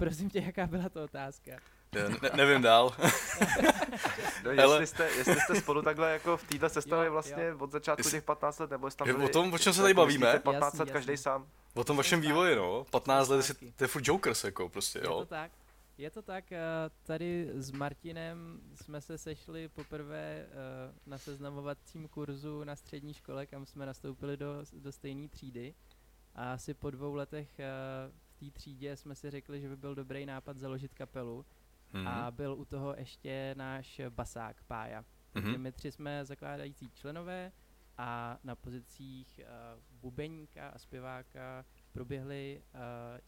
prosím 0.05 0.31
tě, 0.31 0.41
jaká 0.41 0.67
byla 0.67 0.89
to 0.89 1.05
otázka? 1.05 1.51
ne, 1.93 2.31
nevím 2.37 2.63
dál. 2.63 2.95
No, 4.45 4.51
jestli, 4.51 4.87
jste, 4.87 5.11
jestli 5.11 5.41
jste 5.41 5.55
spolu 5.55 5.83
takhle 5.83 6.13
jako 6.13 6.37
v 6.37 6.45
téhle 6.45 6.71
sestavě 6.71 7.07
Jo, 7.07 7.13
vlastně 7.13 7.55
od 7.59 7.73
začátku 7.73 8.01
Jestli- 8.01 8.13
těch 8.13 8.25
15 8.25 8.59
let, 8.59 8.71
nebo 8.71 8.87
jestli 8.87 8.99
tam 8.99 9.07
Je 9.09 9.15
byli, 9.15 9.27
o 9.27 9.29
tom, 9.29 9.53
o 9.53 9.59
čem 9.59 9.73
se 9.73 9.79
jako 9.81 9.83
tady 9.85 9.95
bavíme? 9.95 10.27
myslíte 10.27 10.43
15 10.43 10.65
Jasný, 10.65 10.79
let 10.81 10.91
každý 10.93 11.17
sám. 11.17 11.47
O 11.75 11.85
tom 11.85 11.97
vašem 11.97 12.21
vývoji, 12.21 12.57
no. 12.57 12.85
15 12.91 13.29
let, 13.29 13.43
Zpátky. 13.43 13.67
si- 13.67 13.73
to 13.77 13.85
je 13.85 13.89
furt 13.89 14.09
Jokers, 14.09 14.45
jako 14.45 14.69
prostě, 14.69 14.99
Je 14.99 15.03
to 15.03 15.09
jo. 15.11 15.25
tak. 15.29 15.53
Je 15.99 16.11
to 16.11 16.23
tak, 16.23 16.53
eh, 16.53 16.59
tady 17.03 17.51
s 17.55 17.71
Martinem 17.71 18.61
jsme 18.75 19.01
se 19.01 19.19
sešli 19.19 19.69
poprvé 19.69 20.47
eh, 20.47 20.47
na 21.07 21.19
seznamovacím 21.19 22.09
kurzu 22.09 22.65
na 22.65 22.77
střední 22.77 23.15
škole, 23.15 23.47
kam 23.47 23.67
jsme 23.67 23.87
nastoupili 23.87 24.37
do, 24.37 24.65
do 24.73 24.93
stejné 24.93 25.29
třídy. 25.29 25.75
A 26.35 26.53
asi 26.53 26.75
po 26.75 26.91
dvou 26.91 27.15
letech 27.15 27.49
eh, 27.59 27.65
té 28.41 28.51
třídě 28.51 28.97
jsme 28.97 29.15
si 29.15 29.31
řekli, 29.31 29.61
že 29.61 29.69
by 29.69 29.77
byl 29.77 29.95
dobrý 29.95 30.27
nápad 30.27 30.57
založit 30.57 30.95
kapelu. 30.95 31.47
Mhm. 31.93 32.09
A 32.09 32.31
byl 32.31 32.53
u 32.55 32.65
toho 32.65 32.95
ještě 32.99 33.55
náš 33.59 34.01
basák 34.09 34.63
Pája. 34.65 35.05
Takže 35.33 35.49
Mhm. 35.53 35.61
my 35.61 35.73
tři 35.73 35.93
jsme 35.93 36.25
zakládající 36.25 36.91
členové 36.91 37.53
a 37.99 38.39
na 38.45 38.55
pozicích 38.57 39.41
uh, 39.43 39.83
bubeníka 40.01 40.69
a 40.69 40.79
zpěváka 40.79 41.65
proběhly 41.93 42.63
uh, 42.75 42.81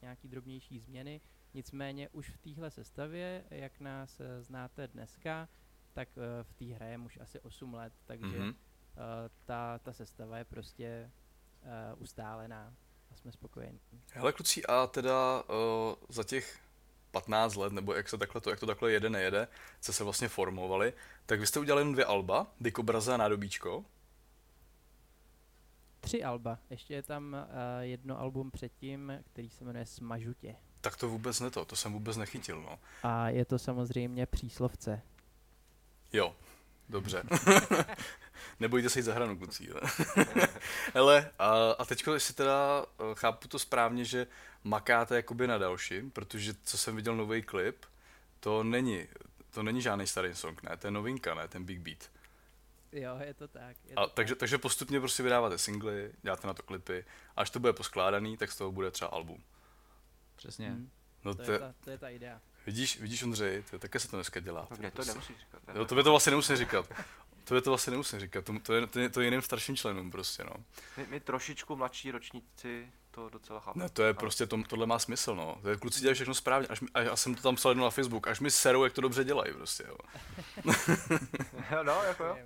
nějaký 0.03 0.29
drobnější 0.29 0.79
změny. 0.79 1.21
Nicméně 1.55 2.09
už 2.09 2.31
v 2.31 2.39
téhle 2.39 2.71
sestavě, 2.71 3.45
jak 3.51 3.81
nás 3.81 4.21
eh, 4.21 4.43
znáte 4.43 4.89
dneska, 4.89 5.49
tak 5.93 6.09
uh, 6.17 6.23
v 6.43 6.55
té 6.55 6.65
hrajem 6.65 7.05
už 7.05 7.19
asi 7.21 7.41
8 7.41 7.75
let, 7.75 7.93
takže 8.07 8.39
Mhm. 8.39 8.49
uh, 8.49 8.55
ta, 9.45 9.79
ta 9.79 9.93
sestava 9.93 10.39
je 10.39 10.45
prostě 10.45 11.11
uh, 11.95 12.03
ustálená 12.03 12.75
a 13.13 13.17
jsme 13.17 13.33
spokojení. 13.33 13.81
Hele 14.13 14.33
kluci, 14.33 14.65
a 14.65 14.87
teda 14.87 15.43
uh, 15.43 15.95
za 16.09 16.25
těch 16.25 16.59
15 17.11 17.55
let, 17.55 17.73
nebo 17.73 17.95
jak, 17.95 18.09
se 18.09 18.19
takhle 18.19 18.41
to, 18.41 18.51
jak 18.51 18.61
to 18.61 18.67
takhle 18.67 18.93
jede, 18.93 19.11
nejede, 19.11 19.49
co 19.81 19.93
se 19.93 20.05
vlastně 20.05 20.29
formovali, 20.29 20.93
tak 21.27 21.41
vy 21.41 21.47
jste 21.47 21.61
udělali 21.61 21.81
jen 21.81 21.93
dvě 21.93 22.05
alba, 22.05 22.47
Dikobraze 22.61 23.15
a 23.15 23.17
Nádobíčko. 23.17 23.85
Tři 26.01 26.25
alba, 26.25 26.59
ještě 26.71 26.95
je 26.95 27.03
tam 27.03 27.37
uh, 27.51 27.81
jedno 27.81 28.21
album 28.21 28.51
předtím, 28.51 29.13
který 29.33 29.51
se 29.51 29.65
jmenuje 29.65 29.87
Smažutě. 29.87 30.57
Tak 30.81 30.97
to 30.97 31.09
vůbec 31.09 31.41
ne 31.41 31.51
to, 31.51 31.65
to 31.65 31.77
jsem 31.77 31.93
vůbec 31.93 32.17
nechytil, 32.17 32.63
no. 32.63 32.79
A 33.03 33.29
je 33.29 33.45
to 33.45 33.59
samozřejmě 33.59 34.27
příslovce. 34.27 35.03
Jo, 36.13 36.37
dobře. 36.89 37.23
Nebojte 38.61 38.91
se 38.91 38.99
jít 38.99 39.03
za 39.03 39.15
hranu, 39.15 39.39
kluci. 39.39 39.69
Hele, 40.95 41.31
a, 41.39 41.71
a 41.71 41.85
teďko, 41.85 42.15
jestli 42.15 42.35
teda 42.35 42.87
eh, 43.01 43.05
chápu 43.15 43.49
to 43.49 43.59
správně, 43.59 44.05
že 44.05 44.27
makáte 44.65 45.17
jakoby 45.17 45.47
na 45.47 45.59
dalším, 45.59 46.11
protože 46.11 46.55
co 46.65 46.79
jsem 46.79 46.97
viděl 46.97 47.17
nový 47.17 47.43
klip, 47.43 47.85
to 48.41 48.63
není, 48.65 49.07
to 49.51 49.63
není 49.63 49.83
žádný 49.83 50.07
starý 50.07 50.35
song, 50.35 50.63
ne, 50.63 50.77
to 50.77 50.87
je 50.87 50.91
novinka, 50.91 51.35
ne, 51.35 51.49
ten 51.49 51.65
Big 51.65 51.79
Beat. 51.81 52.11
Jo, 52.93 53.17
je 53.25 53.35
to 53.35 53.49
tak. 53.49 53.77
Je 53.85 53.95
A, 53.97 54.03
to 54.07 54.09
takže, 54.09 54.35
takže 54.35 54.59
postupně 54.59 55.01
prostě 55.01 55.23
vydáváte 55.23 55.59
singly, 55.59 56.13
děláte 56.23 56.47
na 56.47 56.55
to 56.55 56.63
klipy, 56.63 57.05
až 57.37 57.51
to 57.51 57.61
bude 57.61 57.73
poskládaný, 57.73 58.37
tak 58.37 58.53
z 58.53 58.57
toho 58.57 58.73
bude 58.73 58.91
třeba 58.91 59.11
album. 59.11 59.43
Přesně. 60.37 60.71
Hm, 60.71 60.91
No 61.25 61.35
to, 61.35 61.45
to, 61.45 61.53
je 61.53 61.59
ta, 61.59 61.75
to 61.85 61.91
je 61.91 61.99
ta 61.99 62.09
idea. 62.09 62.41
vidíš, 62.67 63.01
vidíš 63.01 63.23
Ondřej, 63.23 63.63
to, 63.71 63.79
také 63.79 63.99
se 63.99 64.09
to 64.09 64.17
dneska 64.17 64.41
dělá. 64.41 64.67
No, 64.71 64.77
Mě 64.77 64.91
to 64.91 64.95
prostě. 64.95 65.13
nemusíš 65.13 65.37
říkat. 65.39 65.67
ne? 65.69 65.75
Jo, 65.77 65.85
to 65.85 65.95
by 65.95 66.03
to 66.03 66.11
vlastně 66.11 66.31
nemusím 66.31 66.57
říkat. 66.57 66.87
To 67.45 67.55
by 67.55 67.63
to 67.63 67.71
vlastně 67.71 67.91
nemusím 67.91 68.21
říkat, 68.21 68.45
to, 68.45 68.53
to, 68.63 68.75
je, 68.75 68.87
to, 68.87 68.99
je, 69.01 69.09
to 69.09 69.21
je 69.21 69.25
jiným 69.27 69.43
starším 69.43 69.77
členům 69.77 70.11
prostě, 70.11 70.45
no. 70.45 70.53
My, 70.97 71.07
my 71.11 71.21
trošičku 71.21 71.77
mladší 71.77 72.11
ročníci 72.11 72.93
to 73.11 73.29
docela 73.29 73.61
chápeme. 73.61 73.85
Ne, 73.85 73.89
to 73.91 74.03
je 74.03 74.09
Ano. 74.11 74.19
prostě, 74.19 74.47
to, 74.47 74.63
tohle 74.69 74.87
má 74.87 74.99
smysl, 74.99 75.35
no. 75.35 75.59
To 75.63 75.69
je, 75.69 75.77
kluci 75.77 76.01
dělají 76.01 76.15
všechno 76.15 76.35
správně, 76.35 76.69
až, 76.69 76.81
mi- 76.81 76.89
a 76.95 77.01
já 77.01 77.17
jsem 77.17 77.35
to 77.35 77.43
tam 77.43 77.57
psal 77.57 77.71
jednou 77.71 77.85
na 77.85 77.91
Facebook, 77.91 78.29
až 78.29 78.41
mi 78.41 78.51
serou, 78.51 78.85
jak 78.85 78.93
to 78.93 79.01
dobře 79.01 79.25
dělají, 79.25 79.53
prostě, 79.53 79.85
jo. 79.89 79.97
no, 81.83 82.03
jako 82.03 82.25
jo. 82.25 82.39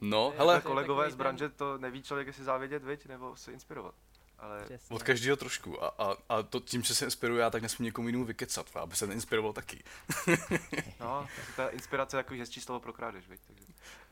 No, 0.00 0.30
je- 0.32 0.38
hele, 0.38 0.54
je 0.56 0.60
kolegové 0.60 1.10
z 1.10 1.14
branže 1.14 1.48
to 1.48 1.78
neví 1.78 2.02
člověk, 2.02 2.26
jestli 2.26 2.44
závědět, 2.44 2.84
viď, 2.84 3.06
nebo 3.06 3.36
se 3.36 3.52
inspirovat. 3.52 3.94
Ale 4.44 4.64
Přesně. 4.64 4.96
od 4.96 5.02
každého 5.02 5.36
trošku. 5.36 5.84
A, 5.84 5.88
a, 5.88 6.16
a 6.28 6.42
to 6.42 6.60
tím, 6.60 6.82
že 6.82 6.94
se 6.94 7.04
inspiruju 7.04 7.40
já, 7.40 7.50
tak 7.50 7.62
nesmím 7.62 7.84
někomu 7.84 8.08
jinému 8.08 8.24
vykecat, 8.24 8.76
aby 8.76 8.96
se 8.96 9.06
inspiroval 9.06 9.52
taky. 9.52 9.84
no, 11.00 11.26
ta 11.56 11.68
inspirace 11.68 12.16
je 12.16 12.22
takový 12.22 12.40
hezčí 12.40 12.60
slovo 12.60 12.80
pro 12.80 12.92
krádež, 12.92 13.28
viď, 13.28 13.40
takže. 13.46 13.64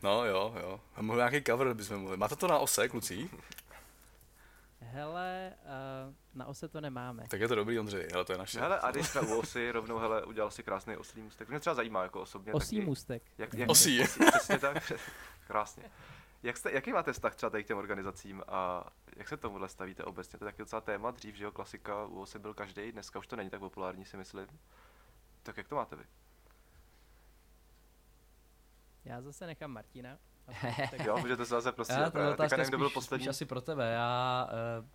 No, 0.02 0.24
jo, 0.24 0.54
jo. 0.60 0.80
A 0.94 1.02
mohli 1.02 1.20
nějaký 1.20 1.42
cover 1.42 1.74
bychom 1.74 1.98
mohli. 1.98 2.16
Máte 2.16 2.36
to 2.36 2.48
na 2.48 2.58
ose, 2.58 2.88
kluci? 2.88 3.30
Hele, 4.80 5.52
uh, 6.06 6.14
na 6.34 6.46
ose 6.46 6.68
to 6.68 6.80
nemáme. 6.80 7.24
Tak 7.28 7.40
je 7.40 7.48
to 7.48 7.54
dobrý, 7.54 7.78
Ondřej, 7.78 8.08
ale 8.14 8.24
to 8.24 8.32
je 8.32 8.38
naše. 8.38 8.60
Hele, 8.60 8.80
a 8.80 8.90
když 8.90 9.08
jsme 9.08 9.20
u 9.20 9.38
osy, 9.38 9.70
rovnou, 9.70 9.98
hele, 9.98 10.24
udělal 10.24 10.50
si 10.50 10.62
krásný 10.62 10.96
oslý 10.96 11.22
můstek. 11.22 11.48
Mě 11.48 11.60
třeba 11.60 11.74
zajímá 11.74 12.02
jako 12.02 12.20
osobně. 12.20 12.52
Osí 12.52 12.76
taky, 12.76 12.86
můstek. 12.86 13.22
Jak, 13.38 13.54
jak, 13.54 13.70
Osí. 13.70 14.02
osí. 14.02 14.20
Přesně 14.30 14.58
tak. 14.58 14.92
Krásně. 15.46 15.90
Jak 16.42 16.56
jste, 16.56 16.72
jaký 16.72 16.92
máte 16.92 17.12
vztah 17.12 17.34
třeba 17.34 17.50
tady 17.50 17.64
k 17.64 17.66
těm 17.66 17.78
organizacím 17.78 18.42
a 18.48 18.86
jak 19.16 19.28
se 19.28 19.36
tomuhle 19.36 19.68
stavíte 19.68 20.04
obecně? 20.04 20.38
To 20.38 20.44
je 20.44 20.52
taky 20.52 20.62
docela 20.62 20.80
téma, 20.80 21.10
dřív, 21.10 21.34
že 21.34 21.44
jo, 21.44 21.52
klasika, 21.52 22.06
u 22.06 22.20
osy 22.20 22.38
byl 22.38 22.54
každý, 22.54 22.92
dneska 22.92 23.18
už 23.18 23.26
to 23.26 23.36
není 23.36 23.50
tak 23.50 23.60
populární, 23.60 24.04
si 24.04 24.16
myslím. 24.16 24.46
Tak 25.42 25.56
jak 25.56 25.68
to 25.68 25.74
máte 25.74 25.96
vy? 25.96 26.04
Já 29.04 29.22
zase 29.22 29.46
nechám 29.46 29.70
Martina. 29.70 30.18
Tak 30.90 31.06
Jo, 31.06 31.18
můžete 31.18 31.44
se 31.44 31.50
zase 31.50 31.72
prostě, 31.72 31.94
Já, 31.94 32.10
to 32.10 32.18
otázka 32.18 32.42
teďka 32.42 32.56
nevím, 32.56 32.70
kdo 32.70 32.78
byl 32.78 32.88
spíš, 32.88 32.94
poslední. 32.94 33.24
spíš 33.24 33.28
asi 33.28 33.44
pro 33.44 33.60
tebe. 33.60 33.92
Já 33.92 34.48
uh, 34.80 34.86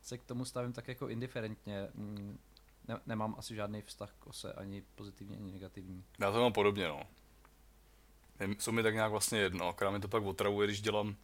se 0.00 0.18
k 0.18 0.24
tomu 0.24 0.44
stavím 0.44 0.72
tak 0.72 0.88
jako 0.88 1.08
indiferentně. 1.08 1.88
Mm, 1.94 2.38
ne, 2.88 3.00
nemám 3.06 3.34
asi 3.38 3.54
žádný 3.54 3.82
vztah 3.82 4.12
k 4.18 4.26
ose, 4.26 4.52
ani 4.52 4.82
pozitivní, 4.94 5.36
ani 5.36 5.52
negativní. 5.52 6.04
Já 6.20 6.32
to 6.32 6.40
mám 6.40 6.52
podobně, 6.52 6.88
no. 6.88 7.02
Jsou 8.58 8.72
mi 8.72 8.82
tak 8.82 8.94
nějak 8.94 9.10
vlastně 9.10 9.38
jedno, 9.38 9.68
akorát 9.68 9.90
mi 9.90 10.00
to 10.00 10.08
pak 10.08 10.22
otravuje, 10.22 10.66
když 10.66 10.80
dělám, 10.80 11.16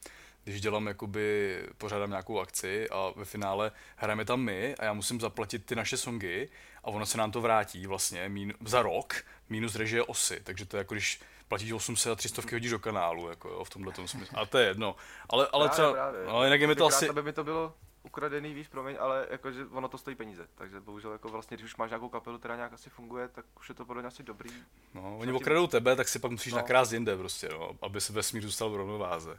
když 0.45 0.61
dělám 0.61 0.87
jakoby, 0.87 1.59
pořádám 1.78 2.11
nějakou 2.11 2.40
akci 2.40 2.88
a 2.90 3.12
ve 3.16 3.25
finále 3.25 3.73
hrajeme 3.97 4.25
tam 4.25 4.40
my 4.40 4.75
a 4.75 4.85
já 4.85 4.92
musím 4.92 5.21
zaplatit 5.21 5.66
ty 5.66 5.75
naše 5.75 5.97
songy 5.97 6.49
a 6.85 6.88
ono 6.88 7.07
se 7.07 7.19
nám 7.19 7.31
to 7.31 7.40
vrátí 7.40 7.87
vlastně 7.87 8.28
mín, 8.28 8.54
za 8.64 8.83
rok 8.83 9.14
minus 9.49 9.75
režie 9.75 10.02
osy, 10.02 10.40
takže 10.45 10.66
to 10.66 10.76
je 10.76 10.78
jako 10.78 10.95
když 10.95 11.21
platíš 11.49 11.73
800 11.73 12.12
a 12.12 12.14
300 12.14 12.42
hodíš 12.52 12.71
do 12.71 12.78
kanálu, 12.78 13.28
jako 13.28 13.49
jo, 13.49 13.64
v 13.64 13.71
tomhle 13.71 13.92
tom 13.92 14.09
smyslu. 14.09 14.38
A 14.38 14.47
to 14.47 14.59
je 14.59 14.66
jedno. 14.66 14.97
Ale, 15.31 15.49
ale 15.52 15.69
Právě, 15.69 15.71
třeba, 15.71 15.92
právě. 15.92 16.26
no, 16.26 16.45
jinak 16.45 16.61
je 16.61 16.66
mi 16.66 16.75
to 16.75 16.87
asi, 16.87 17.09
mi 17.23 17.33
to 17.33 17.45
bylo 17.45 17.75
ukradený, 18.02 18.54
víš, 18.54 18.68
promiň, 18.68 18.97
ale 19.00 19.26
jakože 19.30 19.64
ono 19.71 19.88
to 19.88 19.99
stojí 19.99 20.16
peníze, 20.16 20.47
takže 20.54 20.80
bohužel 20.80 21.12
jako 21.12 21.28
vlastně, 21.28 21.56
když 21.56 21.64
už 21.64 21.76
máš 21.76 21.90
nějakou 21.90 22.09
kapelu, 22.09 22.38
která 22.38 22.56
nějak 22.56 22.73
asi 22.73 22.90
funguje, 22.90 23.28
tak 23.28 23.44
už 23.61 23.68
je 23.68 23.75
to 23.75 23.85
podle 23.85 24.02
mě 24.02 24.09
asi 24.09 24.23
dobrý. 24.23 24.50
no, 24.94 25.18
oni 25.18 25.32
okradou 25.32 25.66
tebe, 25.66 25.97
tak 25.97 26.09
si 26.09 26.18
pak 26.18 26.30
musíš 26.30 26.52
No. 26.52 26.56
nakrást 26.56 26.92
jinde 26.92 27.16
prostě, 27.16 27.49
no, 27.49 27.71
aby 27.82 28.00
se 28.00 28.12
vesmír 28.12 28.42
zůstal 28.42 28.71
v 28.71 28.76
rovnováze. 28.76 29.38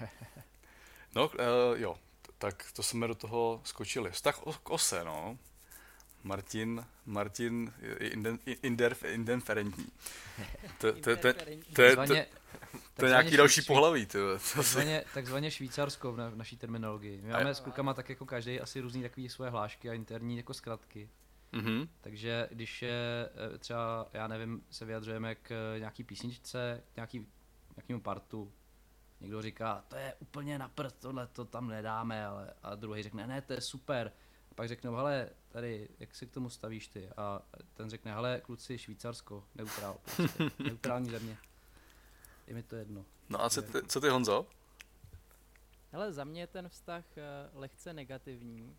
No, 1.14 1.26
uh, 1.28 1.34
jo, 1.74 1.96
tak 2.38 2.64
to 2.72 2.82
jsme 2.82 3.06
do 3.06 3.14
toho 3.14 3.60
skočili. 3.64 4.10
Vztah 4.10 4.38
k 4.62 4.70
ose, 4.70 5.04
no. 5.04 5.38
Martin, 6.24 6.86
Martin 7.06 7.72
je 8.00 8.08
inden, 8.08 8.38
inden, 8.62 8.94
indenferentní. 9.06 9.86
To, 10.78 10.92
to, 10.92 11.00
to, 11.00 11.16
to, 11.16 11.32
to, 11.74 11.82
je- 11.82 11.96
to, 11.96 12.14
to 12.94 13.04
je 13.04 13.10
nějaký 13.10 13.36
další 13.36 13.62
pohlaví, 13.62 14.06
ty. 14.06 14.18
Takzvaně, 14.54 15.04
takzvaně 15.14 15.50
Švýcarsko 15.50 16.12
v, 16.12 16.16
na, 16.16 16.28
v 16.28 16.36
naší 16.36 16.56
terminologii. 16.56 17.22
My 17.22 17.32
máme 17.32 17.54
s 17.54 17.60
klukama 17.60 17.94
tak 17.94 18.08
jako 18.08 18.26
každý 18.26 18.60
asi 18.60 18.80
různý 18.80 19.02
takový 19.02 19.28
svoje 19.28 19.50
hlášky 19.50 19.90
a 19.90 19.92
interní 19.92 20.36
jako 20.36 20.54
zkratky. 20.54 21.08
Mhm. 21.52 21.88
Takže 22.00 22.48
když 22.50 22.82
je 22.82 23.30
eh, 23.54 23.58
třeba, 23.58 24.08
já 24.12 24.28
nevím, 24.28 24.62
se 24.70 24.84
vyjadřujeme 24.84 25.34
k 25.34 25.50
eh, 25.50 25.78
nějaký 25.78 26.04
písničce, 26.04 26.82
k 26.92 26.96
nějaký, 26.96 27.26
nějakému 27.76 28.00
partu, 28.00 28.52
někdo 29.20 29.42
říká, 29.42 29.84
to 29.88 29.96
je 29.96 30.14
úplně 30.18 30.58
na 30.58 30.68
prd, 30.68 30.94
tohle 30.98 31.26
to 31.26 31.44
tam 31.44 31.68
nedáme, 31.68 32.26
ale, 32.26 32.52
a 32.62 32.74
druhý 32.74 33.02
řekne, 33.02 33.26
ne, 33.26 33.42
to 33.42 33.52
je 33.52 33.60
super. 33.60 34.12
A 34.50 34.54
pak 34.54 34.68
řeknou, 34.68 34.94
hele, 34.94 35.28
tady, 35.48 35.88
jak 36.00 36.14
se 36.14 36.26
k 36.26 36.30
tomu 36.30 36.50
stavíš 36.50 36.88
ty? 36.88 37.08
A 37.16 37.42
ten 37.74 37.90
řekne, 37.90 38.12
hele, 38.12 38.40
kluci, 38.44 38.78
Švýcarsko, 38.78 39.44
neutrál, 39.54 39.96
prostě, 40.16 40.50
neutrální 40.58 41.10
země. 41.10 41.38
Je 42.50 42.54
mi 42.54 42.62
to 42.62 42.76
jedno. 42.76 43.04
No 43.28 43.44
a 43.44 43.50
co 43.50 43.62
ty, 43.62 43.82
co 43.86 44.00
ty 44.00 44.08
Honzo? 44.08 44.46
Hele, 45.92 46.12
za 46.12 46.24
mě 46.24 46.40
je 46.42 46.46
ten 46.46 46.68
vztah 46.68 47.04
eh, 47.18 47.22
lehce 47.52 47.92
negativní. 47.92 48.76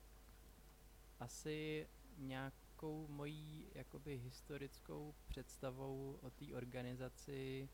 Asi 1.20 1.88
nějakou 2.18 3.08
mojí 3.08 3.68
jakoby 3.76 4.18
historickou 4.18 5.16
představou 5.28 6.20
o 6.22 6.30
té 6.30 6.46
organizaci, 6.56 7.70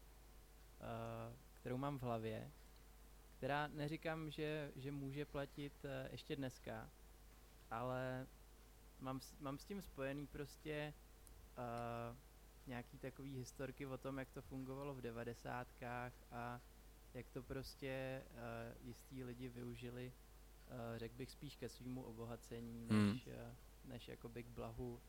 eh, 0.82 1.36
kterou 1.54 1.78
mám 1.78 2.00
v 2.00 2.02
hlavě, 2.02 2.52
která 3.38 3.68
neříkám, 3.68 4.32
že, 4.32 4.72
že 4.76 4.92
může 4.92 5.26
platit 5.26 5.74
eh, 5.86 6.10
ještě 6.12 6.36
dneska, 6.36 6.90
ale 7.72 8.28
mám, 9.00 9.22
s- 9.22 9.36
mám 9.40 9.58
s 9.58 9.66
tím 9.66 9.82
spojený 9.82 10.28
prostě 10.28 10.94
uh, 11.58 12.18
nějaký 12.68 12.98
takový 12.98 13.38
historky 13.38 13.86
o 13.86 13.98
tom, 13.98 14.18
jak 14.18 14.30
to 14.32 14.42
fungovalo 14.42 14.94
v 14.96 15.02
devadesátkách 15.02 16.14
a 16.32 16.62
jak 17.14 17.30
to 17.30 17.44
prostě 17.44 18.22
uh, 18.32 18.88
jistý 18.88 19.24
lidi 19.24 19.50
využili, 19.50 20.12
uh, 20.68 20.98
řekl 20.98 21.16
bych 21.18 21.32
spíš 21.32 21.56
ke 21.56 21.70
svýmu 21.70 22.04
obohacení, 22.04 22.88
Hmm. 22.90 23.12
než, 23.14 23.28
uh, 23.28 23.34
než 23.86 24.08
jakoby 24.08 24.44
k 24.44 24.48
blahu 24.48 24.94
uh, 24.94 25.00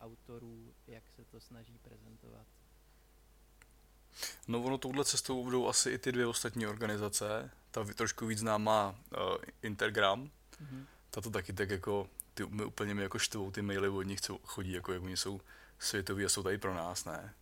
autorů, 0.00 0.74
jak 0.86 1.02
se 1.16 1.24
to 1.24 1.40
snaží 1.40 1.78
prezentovat. 1.78 2.46
No 4.48 4.62
ono 4.62 4.78
touhle 4.78 5.04
cestou 5.04 5.44
budou 5.44 5.68
asi 5.68 5.90
i 5.90 5.98
ty 5.98 6.12
dvě 6.12 6.26
ostatní 6.26 6.66
organizace. 6.66 7.50
Ta 7.70 7.84
trošku 7.84 8.26
víc 8.26 8.38
známá 8.38 8.90
uh, 9.16 9.36
Intergram, 9.62 10.30
Mhm. 10.60 10.86
ta 11.10 11.20
to 11.20 11.30
taky 11.30 11.52
tak 11.52 11.70
jako, 11.70 12.08
ty 12.34 12.46
my 12.46 12.64
úplně 12.64 12.94
mi 12.94 13.02
jako 13.02 13.18
štvou 13.18 13.50
ty 13.50 13.62
maily 13.62 13.88
od 13.88 14.02
nich, 14.02 14.20
co 14.20 14.38
chodí, 14.38 14.72
jako 14.72 14.92
jak 14.92 15.02
oni 15.02 15.16
jsou 15.16 15.40
světoví 15.78 16.24
a 16.24 16.28
jsou 16.28 16.42
tady 16.42 16.58
pro 16.58 16.74
nás, 16.74 17.04
ne? 17.04 17.34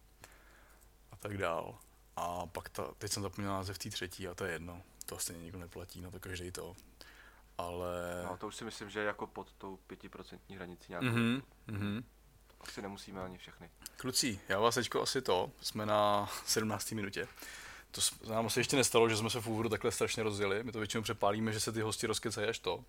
A 1.13 1.17
tak 1.17 1.39
dál. 1.39 1.79
A 2.17 2.47
pak 2.47 2.69
ta, 2.69 2.95
teď 2.99 3.13
jsem 3.13 3.23
zapomněl 3.23 3.53
název 3.53 3.79
té 3.79 3.91
třetí 3.91 4.29
a 4.29 4.35
to 4.35 4.45
je 4.45 4.53
jedno. 4.53 4.83
To 5.07 5.19
stejně 5.19 5.43
nikdo 5.43 5.59
neplatí, 5.59 6.01
no 6.01 6.11
to 6.11 6.21
každý 6.21 6.51
to. 6.51 6.75
Ale... 7.59 8.23
No, 8.25 8.37
to 8.37 8.47
už 8.47 8.57
si 8.57 8.65
myslím, 8.65 8.91
že 8.91 9.01
je 9.01 9.07
jako 9.07 9.27
pod 9.27 9.53
tou 9.53 9.79
pětiprocentní 9.87 10.57
hranicí 10.57 10.85
nějakou. 10.89 11.07
Mhm, 11.07 11.43
mhm. 11.67 12.05
Asi 12.61 12.83
nemusíme 12.83 13.23
ani 13.23 13.39
všechny. 13.39 13.71
Kluci, 13.97 14.41
já 14.49 14.61
vás 14.61 14.75
teďko 14.75 15.03
asi 15.03 15.23
to, 15.23 15.51
jsme 15.63 15.87
na 15.87 16.29
17. 16.47 16.93
minutě. 16.93 17.29
To 17.91 18.01
nám 18.33 18.51
se 18.51 18.61
ještě 18.61 18.77
nestalo, 18.77 19.09
že 19.09 19.17
jsme 19.17 19.31
se 19.31 19.41
v 19.41 19.47
úvodu 19.47 19.69
takhle 19.69 19.93
strašně 19.93 20.23
rozjeli. 20.23 20.65
My 20.65 20.73
to 20.73 20.79
většinou 20.79 21.03
přepálíme, 21.03 21.53
že 21.53 21.61
se 21.61 21.73
ty 21.73 21.81
hosti 21.81 22.07
rozkecají 22.07 22.49
až 22.49 22.59
to. 22.59 22.85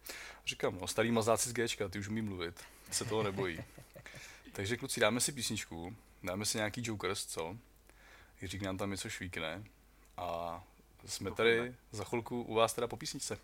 Říkám, 0.46 0.78
no, 0.82 0.88
starý 0.88 1.12
mazáci 1.12 1.50
z 1.50 1.53
Gčka, 1.53 1.90
ty 1.90 2.00
už 2.00 2.08
umí 2.08 2.22
mluvit, 2.22 2.64
se 2.92 3.05
toho 3.05 3.24
nebojí. 3.24 3.64
Takže 4.55 4.77
kluci, 4.77 5.00
dáme 5.00 5.20
si 5.20 5.31
písničku, 5.31 5.96
dáme 6.24 6.46
si 6.46 6.57
nějaký 6.57 6.81
Jokers, 6.85 7.25
co? 7.25 7.57
Jiřík 8.41 8.61
nám 8.61 8.77
tam 8.77 8.91
něco 8.91 9.09
švíkne. 9.09 9.63
A 10.18 10.63
jsme 11.05 11.31
tady 11.31 11.75
za 11.91 12.03
chvilku 12.03 12.41
u 12.41 12.53
vás 12.53 12.74
teda 12.74 12.87
po 12.87 12.98
písničce. 12.98 13.37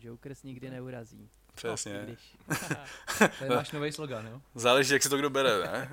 Jokers 0.00 0.42
nikdy 0.42 0.70
neurazí. 0.70 1.28
Přesně. 1.54 2.00
když. 2.04 2.36
To 3.38 3.44
je 3.44 3.50
náš 3.50 3.72
nový 3.72 3.92
slogan, 3.92 4.26
jo? 4.26 4.40
Záleží, 4.54 4.92
jak 4.92 5.02
si 5.02 5.08
to 5.08 5.18
kdo 5.18 5.30
bere, 5.30 5.58
ne? 5.58 5.90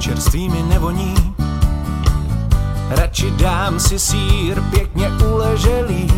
čerstvý 0.00 0.48
mi 0.48 0.62
nevoní. 0.62 1.33
Radši 3.14 3.30
dám 3.30 3.80
si 3.80 3.98
sír 3.98 4.62
pěkně 4.70 5.10
uleželý, 5.32 6.10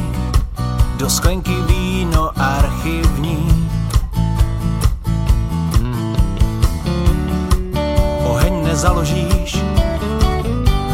do 0.97 1.11
sklenky 1.11 1.55
víno 1.69 2.31
archivní. 2.37 3.69
Oheň 8.25 8.65
nezaložíš, 8.65 9.59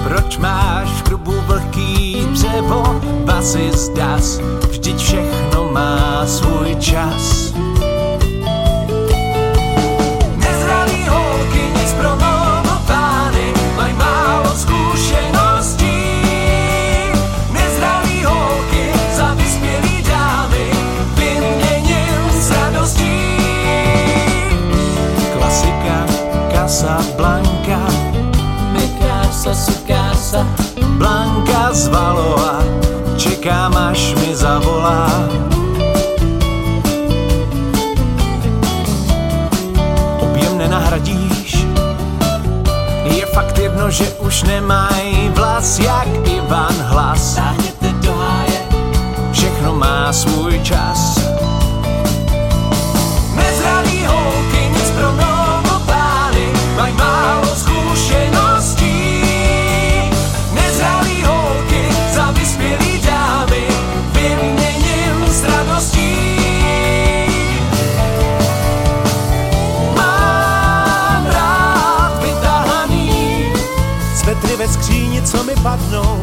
proč 0.05 0.39
máš 0.39 0.89
v 0.89 1.03
krubu 1.03 1.35
vlhký 1.47 2.27
dřevo, 2.33 3.01
basy 3.25 3.71
zdas, 3.73 4.41
vždyť 4.71 4.97
všechno 4.97 5.71
má 5.73 6.27
svůj 6.27 6.77
čas. 6.81 7.52
Blanka 31.83 31.89
z 31.89 31.89
Valova, 31.89 32.63
čekám 33.17 33.77
až 33.77 34.15
mi 34.15 34.37
zavolá. 34.37 35.11
objem 40.23 40.59
nenahradíš. 40.59 41.67
Je 43.05 43.27
fakt 43.35 43.59
jedno, 43.59 43.91
že 43.91 44.07
už 44.23 44.43
nemají 44.43 45.29
vlas 45.35 45.79
jak 45.79 46.09
Ivan 46.25 46.75
hlas. 46.87 47.35
Táhněte 47.35 47.93
do 48.07 48.13
háje, 48.15 48.61
všechno 49.33 49.75
má 49.75 50.13
svůj 50.13 50.61
čas. 50.63 51.12
Skříni, 75.33 75.55
co 75.91 76.22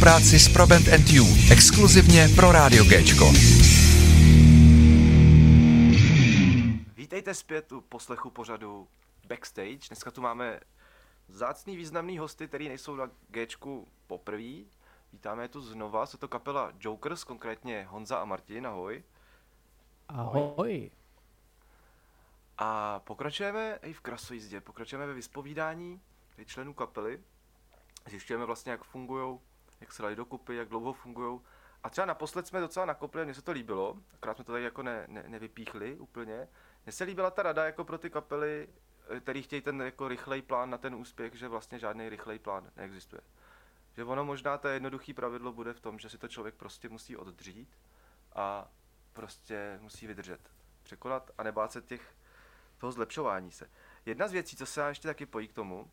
spolupráci 0.00 0.38
s 0.38 0.48
Proband 0.48 0.88
and 0.88 1.08
You, 1.10 1.24
exkluzivně 1.52 2.28
pro 2.36 2.52
Rádio 2.52 2.84
Géčko. 2.84 3.32
Vítejte 6.96 7.34
zpět 7.34 7.72
u 7.72 7.80
poslechu 7.80 8.30
pořadu 8.30 8.88
Backstage. 9.28 9.78
Dneska 9.88 10.10
tu 10.10 10.20
máme 10.20 10.60
zácný 11.28 11.76
významný 11.76 12.18
hosty, 12.18 12.48
který 12.48 12.68
nejsou 12.68 12.96
na 12.96 13.10
Gčku 13.28 13.88
poprvé. 14.06 14.64
Vítáme 15.12 15.44
je 15.44 15.48
tu 15.48 15.60
znova, 15.60 16.06
jsou 16.06 16.18
to 16.18 16.28
kapela 16.28 16.72
Jokers, 16.80 17.24
konkrétně 17.24 17.86
Honza 17.90 18.16
a 18.16 18.24
Martin, 18.24 18.66
ahoj. 18.66 19.02
Ahoj. 20.08 20.90
A 22.58 22.98
pokračujeme 22.98 23.78
i 23.82 23.92
v 23.92 24.00
krasojízdě, 24.00 24.60
pokračujeme 24.60 25.06
ve 25.06 25.14
vyspovídání 25.14 26.00
členů 26.44 26.74
kapely. 26.74 27.20
Zjišťujeme 28.08 28.44
vlastně, 28.44 28.72
jak 28.72 28.84
fungují, 28.84 29.38
jak 29.80 29.92
se 29.92 30.02
dají 30.02 30.16
dokupy, 30.16 30.56
jak 30.56 30.68
dlouho 30.68 30.92
fungují. 30.92 31.40
A 31.82 31.90
třeba 31.90 32.06
naposled 32.06 32.46
jsme 32.46 32.60
docela 32.60 32.86
nakopli, 32.86 33.24
mně 33.24 33.34
se 33.34 33.42
to 33.42 33.52
líbilo, 33.52 33.96
akorát 34.14 34.34
jsme 34.34 34.44
to 34.44 34.52
tady 34.52 34.64
jako 34.64 34.82
ne, 34.82 35.04
ne, 35.08 35.24
nevypíchli 35.28 35.98
úplně. 35.98 36.48
Mně 36.84 36.92
se 36.92 37.04
líbila 37.04 37.30
ta 37.30 37.42
rada 37.42 37.64
jako 37.64 37.84
pro 37.84 37.98
ty 37.98 38.10
kapely, 38.10 38.68
který 39.20 39.42
chtějí 39.42 39.62
ten 39.62 39.82
jako 39.82 40.08
rychlej 40.08 40.42
plán 40.42 40.70
na 40.70 40.78
ten 40.78 40.94
úspěch, 40.94 41.34
že 41.34 41.48
vlastně 41.48 41.78
žádný 41.78 42.08
rychlej 42.08 42.38
plán 42.38 42.70
neexistuje. 42.76 43.22
Že 43.92 44.04
ono 44.04 44.24
možná 44.24 44.58
to 44.58 44.68
jednoduché 44.68 45.14
pravidlo 45.14 45.52
bude 45.52 45.72
v 45.72 45.80
tom, 45.80 45.98
že 45.98 46.08
si 46.08 46.18
to 46.18 46.28
člověk 46.28 46.54
prostě 46.54 46.88
musí 46.88 47.16
oddřít 47.16 47.78
a 48.32 48.70
prostě 49.12 49.78
musí 49.82 50.06
vydržet, 50.06 50.40
překonat 50.82 51.30
a 51.38 51.42
nebát 51.42 51.72
se 51.72 51.82
těch 51.82 52.14
toho 52.78 52.92
zlepšování 52.92 53.52
se. 53.52 53.70
Jedna 54.06 54.28
z 54.28 54.32
věcí, 54.32 54.56
co 54.56 54.66
se 54.66 54.88
ještě 54.88 55.08
taky 55.08 55.26
pojí 55.26 55.48
k 55.48 55.52
tomu, 55.52 55.80
uh, 55.80 55.90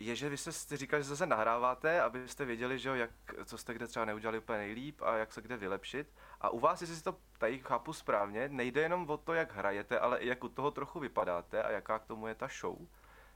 je, 0.00 0.16
že 0.16 0.28
vy 0.28 0.36
jste 0.36 0.76
říkali, 0.76 1.02
že 1.02 1.08
zase 1.08 1.26
nahráváte, 1.26 2.02
abyste 2.02 2.44
věděli, 2.44 2.78
že 2.78 2.88
jo, 2.88 2.94
jak, 2.94 3.10
co 3.44 3.58
jste 3.58 3.74
kde 3.74 3.86
třeba 3.86 4.04
neudělali 4.04 4.38
úplně 4.38 4.58
nejlíp 4.58 5.02
a 5.02 5.16
jak 5.16 5.32
se 5.32 5.42
kde 5.42 5.56
vylepšit. 5.56 6.14
A 6.40 6.50
u 6.50 6.58
vás, 6.58 6.80
jestli 6.80 6.96
si 6.96 7.04
to 7.04 7.16
tady 7.38 7.58
chápu 7.58 7.92
správně, 7.92 8.48
nejde 8.48 8.80
jenom 8.80 9.10
o 9.10 9.16
to, 9.16 9.34
jak 9.34 9.54
hrajete, 9.54 9.98
ale 9.98 10.18
i 10.18 10.28
jak 10.28 10.44
u 10.44 10.48
toho 10.48 10.70
trochu 10.70 11.00
vypadáte 11.00 11.62
a 11.62 11.70
jaká 11.70 11.98
k 11.98 12.06
tomu 12.06 12.26
je 12.26 12.34
ta 12.34 12.48
show. 12.60 12.78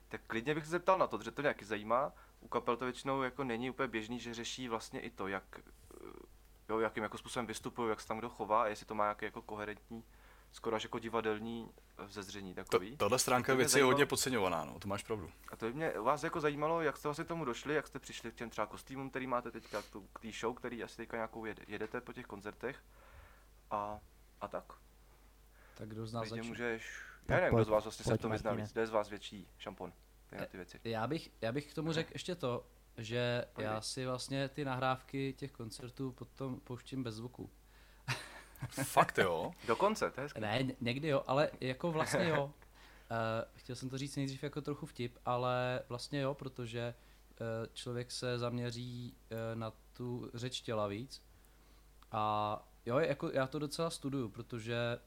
Tak 0.09 0.21
klidně 0.27 0.55
bych 0.55 0.65
se 0.65 0.71
zeptal 0.71 0.99
na 0.99 1.07
to, 1.07 1.23
že 1.23 1.31
to 1.31 1.43
nějaký 1.43 1.65
zajímá. 1.65 2.13
U 2.41 2.49
kapel 2.49 2.77
to 2.77 2.85
většinou 2.85 3.23
jako 3.23 3.45
není 3.45 3.71
úplně 3.71 3.89
běžný, 3.89 4.21
že 4.21 4.35
řeší 4.35 4.69
vlastně 4.69 5.01
i 5.01 5.11
to, 5.11 5.29
jak, 5.29 5.61
jo, 6.69 6.79
jakým 6.79 7.03
jako 7.03 7.19
způsobem 7.19 7.47
vystupují, 7.47 7.91
jak 7.91 8.01
se 8.01 8.09
tam 8.09 8.19
kdo 8.19 8.29
chová 8.29 8.63
a 8.63 8.67
jestli 8.67 8.87
to 8.87 8.95
má 8.95 9.05
nějaký 9.05 9.25
jako 9.25 9.43
koherentní, 9.43 10.05
skoro 10.53 10.77
až 10.77 10.83
jako 10.83 10.99
divadelní 10.99 11.71
vzezření 12.07 12.55
takový. 12.55 12.91
To, 12.91 12.97
tahle 12.97 13.19
stránka 13.19 13.55
věci 13.55 13.79
je 13.79 13.85
hodně 13.85 14.07
podceňovaná, 14.07 14.65
no, 14.65 14.79
to 14.79 14.89
máš 14.89 15.03
pravdu. 15.03 15.31
A 15.49 15.57
to 15.57 15.67
by 15.67 15.73
mě 15.73 15.91
vás 15.91 16.23
jako 16.23 16.41
zajímalo, 16.41 16.83
jak 16.83 16.97
jste 16.97 17.09
vlastně 17.09 17.25
tomu 17.25 17.45
došli, 17.45 17.75
jak 17.75 17.87
jste 17.87 17.99
přišli 17.99 18.33
k 18.33 18.35
těm 18.35 18.51
třeba 18.51 18.67
kostýmům, 18.67 19.11
který 19.11 19.27
máte 19.27 19.51
teďka, 19.51 19.83
k 20.13 20.21
té 20.21 20.29
show, 20.41 20.57
který 20.57 20.83
asi 20.83 20.97
teďka 20.97 21.17
nějakou 21.17 21.45
jedete 21.67 22.01
po 22.01 22.13
těch 22.13 22.27
koncertech 22.27 22.85
a, 23.71 24.01
a 24.41 24.49
tak. 24.49 24.73
Tak 25.75 25.89
kdo 25.89 26.07
z 26.07 26.13
nás 26.13 26.29
začne? 26.29 26.49
můžeš, 26.49 27.03
já 27.29 27.37
nevím, 27.37 27.55
kdo 27.55 27.65
z 27.65 27.69
vás 27.69 27.85
vlastně 27.85 28.05
se 28.05 28.19
to 28.19 28.29
vyzná 28.29 28.53
víc, 28.53 28.73
kdo 28.73 28.81
je 28.81 28.87
z 28.87 28.91
vás 28.91 29.09
větší 29.09 29.49
šampon, 29.59 29.93
tyhle 30.27 30.47
ty 30.47 30.57
věci. 30.57 30.81
Já 30.85 31.07
bych, 31.07 31.31
já 31.41 31.53
bych 31.53 31.71
k 31.71 31.75
tomu 31.75 31.93
řekl 31.93 32.11
ještě 32.13 32.35
to, 32.35 32.67
že 32.99 33.45
já 33.59 33.81
si 33.81 34.07
vlastně 34.07 34.49
ty 34.49 34.65
nahrávky 34.65 35.33
těch 35.33 35.53
koncertů 35.53 36.13
potom 36.13 36.61
pouštím 36.61 37.03
bez 37.03 37.15
zvuku. 37.15 37.51
Fakt 38.69 39.19
jo? 39.19 39.53
Dokonce, 39.67 40.11
to 40.11 40.21
je 40.21 40.23
hezky. 40.25 40.41
Ne, 40.41 40.65
někdy 40.81 41.09
jo, 41.09 41.25
ale 41.27 41.51
jako 41.61 41.93
vlastně 41.93 42.29
jo. 42.29 42.45
Uh, 42.45 42.51
chtěl 43.55 43.77
jsem 43.77 43.89
to 43.89 43.99
říct 43.99 44.17
nejdřív 44.17 44.43
jako 44.43 44.61
trochu 44.61 44.87
vtip, 44.87 45.19
ale 45.25 45.83
vlastně 45.89 46.21
jo, 46.21 46.35
protože 46.35 46.95
uh, 47.41 47.47
člověk 47.73 48.11
se 48.11 48.39
zaměří 48.39 49.15
uh, 49.31 49.59
na 49.59 49.73
tu 49.93 50.31
řeč 50.35 50.61
těla 50.61 50.87
víc. 50.87 51.23
A 52.13 52.69
jo, 52.87 52.99
jako 52.99 53.31
já 53.31 53.47
to 53.47 53.59
docela 53.59 53.91
studuju, 53.91 54.29
protože 54.29 54.99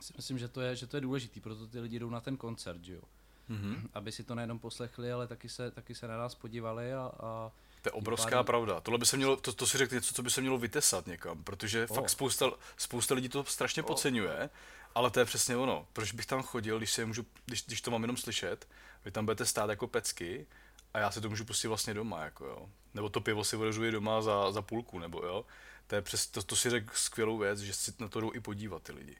si 0.00 0.12
myslím, 0.16 0.38
že 0.38 0.48
to 0.48 0.60
je, 0.60 0.76
že 0.76 0.86
to 0.86 0.96
je 0.96 1.00
důležitý, 1.00 1.40
proto 1.40 1.66
ty 1.66 1.80
lidi 1.80 1.98
jdou 1.98 2.10
na 2.10 2.20
ten 2.20 2.36
koncert, 2.36 2.84
že 2.84 2.94
jo. 2.94 3.02
Mm-hmm. 3.50 3.88
Aby 3.94 4.12
si 4.12 4.24
to 4.24 4.34
nejenom 4.34 4.58
poslechli, 4.58 5.12
ale 5.12 5.26
taky 5.26 5.48
se, 5.48 5.70
taky 5.70 5.94
se 5.94 6.08
na 6.08 6.18
nás 6.18 6.34
podívali 6.34 6.94
a, 6.94 7.12
a 7.20 7.52
to 7.84 7.88
je 7.88 7.92
obrovská 7.92 8.30
pádem... 8.30 8.44
pravda. 8.44 8.80
Tohle 8.80 8.98
by 8.98 9.06
se 9.06 9.16
mělo, 9.16 9.36
to, 9.36 9.52
to 9.52 9.66
si 9.66 9.78
řekl 9.78 9.94
něco, 9.94 10.14
co 10.14 10.22
by 10.22 10.30
se 10.30 10.40
mělo 10.40 10.58
vytesat 10.58 11.06
někam, 11.06 11.44
protože 11.44 11.86
oh. 11.90 11.96
fakt 11.96 12.10
spousta, 12.10 12.50
spousta 12.76 13.14
lidí 13.14 13.28
to 13.28 13.44
strašně 13.44 13.82
oh. 13.82 13.86
podceňuje, 13.86 14.50
ale 14.94 15.10
to 15.10 15.20
je 15.20 15.24
přesně 15.24 15.56
ono. 15.56 15.86
Proč 15.92 16.12
bych 16.12 16.26
tam 16.26 16.42
chodil, 16.42 16.78
když, 16.78 16.92
se 16.92 17.06
můžu, 17.06 17.26
když, 17.46 17.64
když 17.66 17.80
to 17.80 17.90
mám 17.90 18.02
jenom 18.02 18.16
slyšet, 18.16 18.68
vy 19.04 19.10
tam 19.10 19.24
budete 19.24 19.46
stát 19.46 19.70
jako 19.70 19.86
pecky 19.86 20.46
a 20.94 20.98
já 20.98 21.10
si 21.10 21.20
to 21.20 21.28
můžu 21.28 21.44
pustit 21.44 21.68
vlastně 21.68 21.94
doma, 21.94 22.24
jako 22.24 22.46
jo. 22.46 22.68
Nebo 22.94 23.08
to 23.08 23.20
pivo 23.20 23.44
si 23.44 23.56
odežuji 23.56 23.92
doma 23.92 24.22
za, 24.22 24.52
za 24.52 24.62
půlku, 24.62 24.98
nebo 24.98 25.22
jo. 25.26 25.44
To, 25.86 25.94
je 25.94 26.02
přes, 26.02 26.26
to, 26.26 26.42
to 26.42 26.56
si 26.56 26.70
řekl 26.70 26.92
skvělou 26.94 27.38
věc, 27.38 27.58
že 27.60 27.72
si 27.72 27.92
na 27.98 28.08
to 28.08 28.20
jdou 28.20 28.34
i 28.34 28.40
podívat 28.40 28.82
ty 28.82 28.92
lidi. 28.92 29.16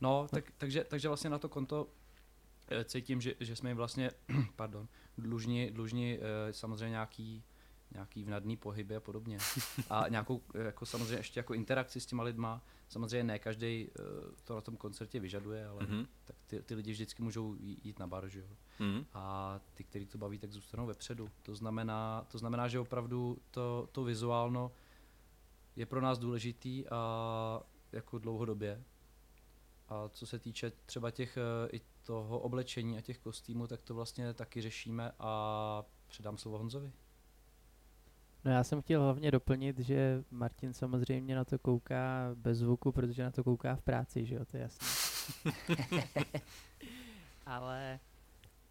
No, 0.00 0.28
tak, 0.30 0.44
takže, 0.58 0.84
takže 0.84 1.08
vlastně 1.08 1.30
na 1.30 1.38
to 1.38 1.48
konto 1.48 1.86
eh, 2.68 2.84
cítím, 2.84 3.20
že, 3.20 3.34
že 3.40 3.56
jsme 3.56 3.70
jim 3.70 3.76
vlastně, 3.76 4.10
pardon, 4.56 4.88
dlužní, 5.20 5.70
dlužní 5.70 6.18
eh, 6.18 6.52
samozřejmě 6.52 6.90
nějaký, 6.90 7.42
nějaký 7.94 8.24
vnadný 8.24 8.56
pohyby 8.56 8.96
a 8.96 9.00
podobně. 9.00 9.38
A 9.90 10.08
nějakou, 10.08 10.42
eh, 10.54 10.64
jako 10.64 10.86
samozřejmě 10.86 11.16
ještě 11.16 11.40
jako 11.40 11.54
interakci 11.54 12.00
s 12.00 12.06
těma 12.06 12.22
lidma. 12.22 12.62
Samozřejmě 12.88 13.24
ne 13.24 13.38
každý 13.38 13.88
eh, 13.88 14.02
to 14.44 14.54
na 14.54 14.60
tom 14.60 14.76
koncertě 14.76 15.20
vyžaduje, 15.20 15.66
ale 15.66 15.84
mm-hmm. 15.84 16.06
tak 16.24 16.36
ty, 16.46 16.62
ty 16.62 16.74
lidi 16.74 16.92
vždycky 16.92 17.22
můžou 17.22 17.56
jít 17.60 17.98
na 17.98 18.06
bar, 18.06 18.28
že 18.28 18.40
jo. 18.40 18.46
Mm-hmm. 18.78 19.04
A 19.14 19.60
ty, 19.74 19.84
kteří 19.84 20.06
to 20.06 20.18
baví, 20.18 20.38
tak 20.38 20.52
zůstanou 20.52 20.86
vepředu. 20.86 21.30
To 21.42 21.54
znamená, 21.54 22.26
to 22.30 22.38
znamená 22.38 22.68
že 22.68 22.80
opravdu 22.80 23.38
to, 23.50 23.88
to 23.92 24.04
vizuálno 24.04 24.72
je 25.76 25.86
pro 25.86 26.00
nás 26.00 26.18
důležitý 26.18 26.88
a 26.88 27.62
jako 27.92 28.18
dlouhodobě. 28.18 28.82
A 29.88 30.08
co 30.08 30.26
se 30.26 30.38
týče 30.38 30.72
třeba 30.86 31.10
těch 31.10 31.38
i 31.72 31.80
toho 32.02 32.38
oblečení 32.38 32.98
a 32.98 33.00
těch 33.00 33.18
kostýmů, 33.18 33.66
tak 33.66 33.82
to 33.82 33.94
vlastně 33.94 34.34
taky 34.34 34.62
řešíme 34.62 35.12
a 35.18 35.84
předám 36.08 36.38
slovo 36.38 36.58
Honzovi. 36.58 36.92
No 38.44 38.50
já 38.50 38.64
jsem 38.64 38.82
chtěl 38.82 39.02
hlavně 39.02 39.30
doplnit, 39.30 39.78
že 39.78 40.24
Martin 40.30 40.72
samozřejmě 40.72 41.36
na 41.36 41.44
to 41.44 41.58
kouká 41.58 42.30
bez 42.34 42.58
zvuku, 42.58 42.92
protože 42.92 43.22
na 43.22 43.30
to 43.30 43.44
kouká 43.44 43.76
v 43.76 43.82
práci, 43.82 44.26
že 44.26 44.34
jo, 44.34 44.44
to 44.44 44.56
je 44.56 44.62
jasné. 44.62 44.86
Ale 47.46 48.00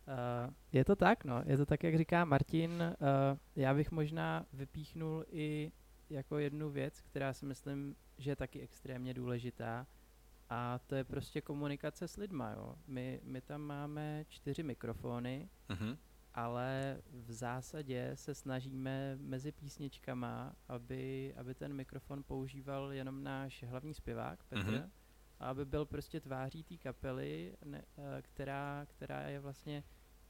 uh, 0.07 0.53
je 0.71 0.85
to 0.85 0.95
tak, 0.95 1.25
no, 1.25 1.41
je 1.45 1.57
to 1.57 1.65
tak, 1.65 1.83
jak 1.83 1.97
říká 1.97 2.25
Martin. 2.25 2.71
Uh, 2.71 3.37
já 3.55 3.73
bych 3.73 3.91
možná 3.91 4.45
vypíchnul 4.53 5.25
i 5.31 5.71
jako 6.09 6.37
jednu 6.37 6.69
věc, 6.69 7.01
která 7.01 7.33
si 7.33 7.45
myslím, 7.45 7.95
že 8.17 8.31
je 8.31 8.35
taky 8.35 8.61
extrémně 8.61 9.13
důležitá, 9.13 9.87
a 10.49 10.79
to 10.87 10.95
je 10.95 11.03
prostě 11.03 11.41
komunikace 11.41 12.07
s 12.07 12.17
lidma, 12.17 12.51
jo. 12.51 12.75
My, 12.87 13.21
my 13.23 13.41
tam 13.41 13.61
máme 13.61 14.25
čtyři 14.27 14.63
mikrofony, 14.63 15.49
mm-hmm. 15.69 15.97
ale 16.33 17.01
v 17.11 17.31
zásadě 17.31 18.11
se 18.15 18.35
snažíme 18.35 19.15
mezi 19.15 19.51
písničkama, 19.51 20.55
aby, 20.67 21.33
aby 21.37 21.55
ten 21.55 21.73
mikrofon 21.73 22.23
používal 22.23 22.93
jenom 22.93 23.23
náš 23.23 23.63
hlavní 23.63 23.93
zpěvák, 23.93 24.43
Petr, 24.43 24.63
mm-hmm. 24.63 24.89
a 25.39 25.49
aby 25.49 25.65
byl 25.65 25.85
prostě 25.85 26.19
tváří 26.19 26.63
té 26.63 26.77
kapely, 26.77 27.57
ne, 27.65 27.85
eh, 27.97 28.21
která, 28.21 28.85
která 28.85 29.21
je 29.21 29.39
vlastně 29.39 29.83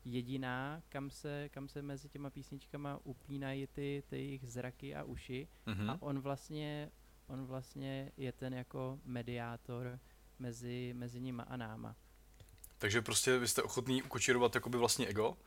jediná, 0.06 0.82
kam 0.90 1.10
se, 1.10 1.50
kam 1.50 1.68
se 1.68 1.82
mezi 1.82 2.10
těma 2.10 2.30
písničkama 2.30 3.00
upínají 3.04 3.68
ty, 3.68 4.04
ty 4.08 4.16
jejich 4.16 4.50
zraky 4.50 4.96
a 4.96 5.04
uši 5.04 5.48
mm-hmm. 5.68 5.92
a 5.92 6.02
on 6.02 6.20
vlastně 6.20 6.92
on 7.30 7.46
vlastně 7.46 8.12
je 8.18 8.32
ten 8.32 8.54
jako 8.54 9.00
mediátor 9.04 10.00
mezi, 10.40 10.94
mezi 10.98 11.20
nima 11.20 11.44
a 11.44 11.58
náma. 11.58 11.96
Takže 12.78 13.02
prostě 13.02 13.38
vy 13.38 13.48
jste 13.48 13.64
ochotný 13.64 14.04
ukočírovat 14.04 14.56
jakoby 14.56 14.78
vlastně 14.78 15.08
ego, 15.08 15.38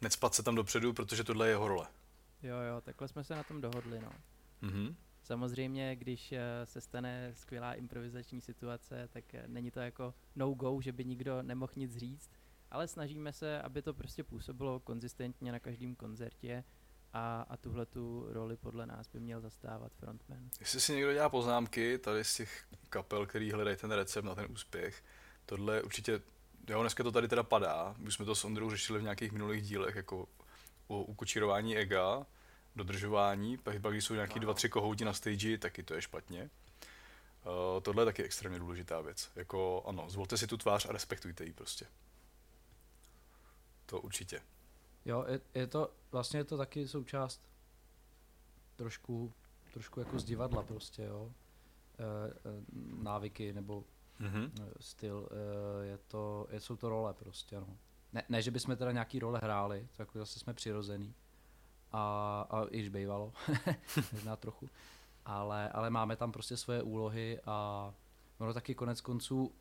necpat 0.00 0.34
se 0.34 0.42
tam 0.42 0.54
dopředu, 0.54 0.92
protože 0.92 1.24
tohle 1.24 1.46
je 1.46 1.50
jeho 1.50 1.68
role. 1.68 1.86
Jo, 2.42 2.56
jo, 2.56 2.80
takhle 2.80 3.08
jsme 3.08 3.24
se 3.24 3.34
na 3.34 3.42
tom 3.42 3.60
dohodli, 3.60 4.00
no. 4.00 4.12
Mm-hmm. 4.62 4.94
Samozřejmě, 5.22 5.96
když 5.96 6.32
eh, 6.32 6.40
se 6.64 6.80
stane 6.80 7.32
skvělá 7.34 7.74
improvizační 7.74 8.40
situace, 8.40 9.08
tak 9.12 9.34
eh, 9.34 9.44
není 9.46 9.70
to 9.70 9.80
jako 9.80 10.14
no 10.36 10.54
go, 10.54 10.80
že 10.80 10.92
by 10.92 11.04
nikdo 11.04 11.42
nemohl 11.42 11.72
nic 11.76 11.96
říct, 11.96 12.30
ale 12.70 12.88
snažíme 12.88 13.32
se, 13.32 13.62
aby 13.62 13.82
to 13.82 13.94
prostě 13.94 14.24
působilo 14.24 14.80
konzistentně 14.80 15.52
na 15.52 15.58
každém 15.58 15.94
koncertě 15.94 16.64
a, 17.12 17.46
a 17.48 17.56
tuhle 17.56 17.86
tu 17.86 18.26
roli 18.28 18.56
podle 18.56 18.86
nás 18.86 19.08
by 19.08 19.20
měl 19.20 19.40
zastávat 19.40 19.92
frontman. 19.92 20.50
Jestli 20.60 20.80
si 20.80 20.92
někdo 20.92 21.12
dělá 21.12 21.28
poznámky 21.28 21.98
tady 21.98 22.24
z 22.24 22.34
těch 22.34 22.64
kapel, 22.88 23.26
který 23.26 23.52
hledají 23.52 23.76
ten 23.76 23.90
recept 23.92 24.24
na 24.24 24.34
ten 24.34 24.46
úspěch, 24.50 25.04
tohle 25.46 25.82
určitě, 25.82 26.20
jo, 26.68 26.80
dneska 26.80 27.02
to 27.02 27.12
tady 27.12 27.28
teda 27.28 27.42
padá, 27.42 27.94
už 28.06 28.14
jsme 28.14 28.24
to 28.24 28.34
s 28.34 28.44
Ondrou 28.44 28.70
řešili 28.70 28.98
v 28.98 29.02
nějakých 29.02 29.32
minulých 29.32 29.62
dílech, 29.62 29.94
jako 29.94 30.28
o 30.86 31.02
ukočírování 31.02 31.76
ega, 31.76 32.26
dodržování, 32.76 33.58
pak, 33.58 33.80
pak 33.80 33.92
když 33.92 34.04
jsou 34.04 34.14
nějaký 34.14 34.40
dva, 34.40 34.54
tři 34.54 34.68
kohouti 34.68 35.04
na 35.04 35.12
stage, 35.12 35.58
taky 35.58 35.82
to 35.82 35.94
je 35.94 36.02
špatně. 36.02 36.50
Uh, 37.44 37.82
tohle 37.82 38.02
je 38.02 38.04
taky 38.04 38.22
extrémně 38.22 38.58
důležitá 38.58 39.00
věc. 39.00 39.30
Jako 39.36 39.82
ano, 39.86 40.10
zvolte 40.10 40.38
si 40.38 40.46
tu 40.46 40.56
tvář 40.56 40.86
a 40.86 40.92
respektujte 40.92 41.44
ji 41.44 41.52
prostě. 41.52 41.86
To 43.86 44.00
určitě. 44.00 44.40
Jo, 45.04 45.24
je, 45.28 45.40
je 45.54 45.66
to, 45.66 45.90
vlastně 46.12 46.40
je 46.40 46.44
to 46.44 46.56
taky 46.56 46.88
součást 46.88 47.40
trošku, 48.76 49.32
trošku 49.72 50.00
jako 50.00 50.18
z 50.18 50.24
divadla 50.24 50.62
prostě, 50.62 51.02
jo. 51.02 51.32
E, 51.98 52.30
e, 52.30 52.64
návyky 53.02 53.52
nebo 53.52 53.84
Mhm. 54.18 54.52
e, 54.62 54.66
styl, 54.80 55.28
e, 55.30 55.86
je 55.86 55.98
to, 55.98 56.46
je, 56.50 56.60
jsou 56.60 56.76
to 56.76 56.88
role 56.88 57.14
prostě, 57.14 57.60
no. 57.60 57.66
Ne, 58.12 58.22
ne, 58.28 58.42
že 58.42 58.50
bychom 58.50 58.76
teda 58.76 58.92
nějaký 58.92 59.18
role 59.18 59.40
hráli, 59.42 59.88
to 59.96 60.02
jako 60.02 60.18
zase 60.18 60.38
jsme 60.38 60.54
přirozený. 60.54 61.14
A, 61.92 62.46
a 62.50 62.64
i 62.64 62.78
když 62.78 62.88
bývalo, 62.88 63.32
možná 64.12 64.36
trochu. 64.36 64.68
Ale, 65.24 65.68
ale 65.68 65.90
máme 65.90 66.16
tam 66.16 66.32
prostě 66.32 66.56
svoje 66.56 66.82
úlohy 66.82 67.40
a 67.46 67.94
ono 68.38 68.54
taky 68.54 68.74
konec 68.74 69.00
konců 69.00 69.44
uh, 69.46 69.52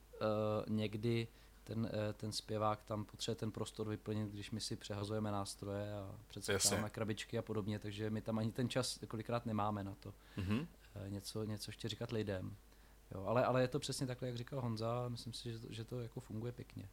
někdy 0.70 1.28
ten, 1.70 1.80
uh, 1.80 1.90
ten 2.14 2.32
zpěvák 2.32 2.84
tam 2.84 3.06
potřebuje 3.06 3.36
ten 3.36 3.52
prostor 3.52 3.90
vyplnit, 3.90 4.30
když 4.30 4.52
my 4.52 4.62
si 4.62 4.76
přehazujeme 4.76 5.32
nástroje 5.32 5.94
a 5.94 6.16
Jasně. 6.52 6.84
krabičky 6.90 7.38
a 7.38 7.42
podobně, 7.42 7.80
takže 7.80 8.10
my 8.10 8.22
tam 8.22 8.38
ani 8.40 8.52
ten 8.52 8.70
čas 8.70 9.00
kolikrát 9.08 9.46
nemáme 9.46 9.84
na 9.84 9.96
to 9.96 10.14
Mhm. 10.38 10.68
eh, 10.96 11.10
něco, 11.10 11.44
něco 11.44 11.70
ještě 11.70 11.90
říkat 11.90 12.12
lidem. 12.12 12.56
Jo, 13.16 13.26
ale, 13.26 13.46
ale 13.46 13.62
je 13.62 13.68
to 13.68 13.80
přesně 13.80 14.08
takhle, 14.08 14.28
jak 14.28 14.38
říkal 14.38 14.62
Honza, 14.62 15.06
a 15.06 15.10
myslím 15.10 15.34
si, 15.34 15.52
že 15.52 15.60
to, 15.60 15.68
že 15.70 15.84
to 15.84 16.00
jako 16.02 16.20
funguje 16.20 16.52
pěkně. 16.52 16.90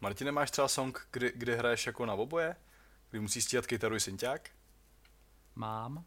Martine, 0.00 0.32
máš 0.32 0.50
třeba 0.50 0.68
song, 0.68 1.08
kdy, 1.12 1.32
kdy 1.36 1.56
hraješ 1.56 1.86
jako 1.86 2.06
na 2.06 2.14
oboje? 2.14 2.56
Kdy 3.10 3.20
musíš 3.20 3.44
stíhat 3.44 3.66
kytaru 3.66 3.94
i 3.96 4.00
synťák? 4.00 4.50
Mám, 5.54 6.04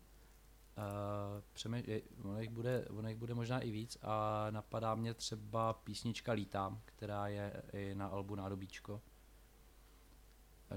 přemýš, 1.54 1.88
je, 1.88 2.02
ono, 2.24 2.42
jich 2.42 2.50
bude, 2.50 2.86
ono 2.90 3.10
jich 3.10 3.18
bude 3.18 3.34
možná 3.34 3.60
i 3.60 3.72
víc 3.72 3.98
a 4.02 4.48
napadá 4.50 4.96
mě 4.96 5.14
třeba 5.14 5.74
písnička 5.74 6.32
Lítám, 6.32 6.82
která 6.86 7.28
je 7.28 7.64
i 7.74 7.96
na 7.96 8.08
albu 8.08 8.36
Nádobíčko, 8.36 9.02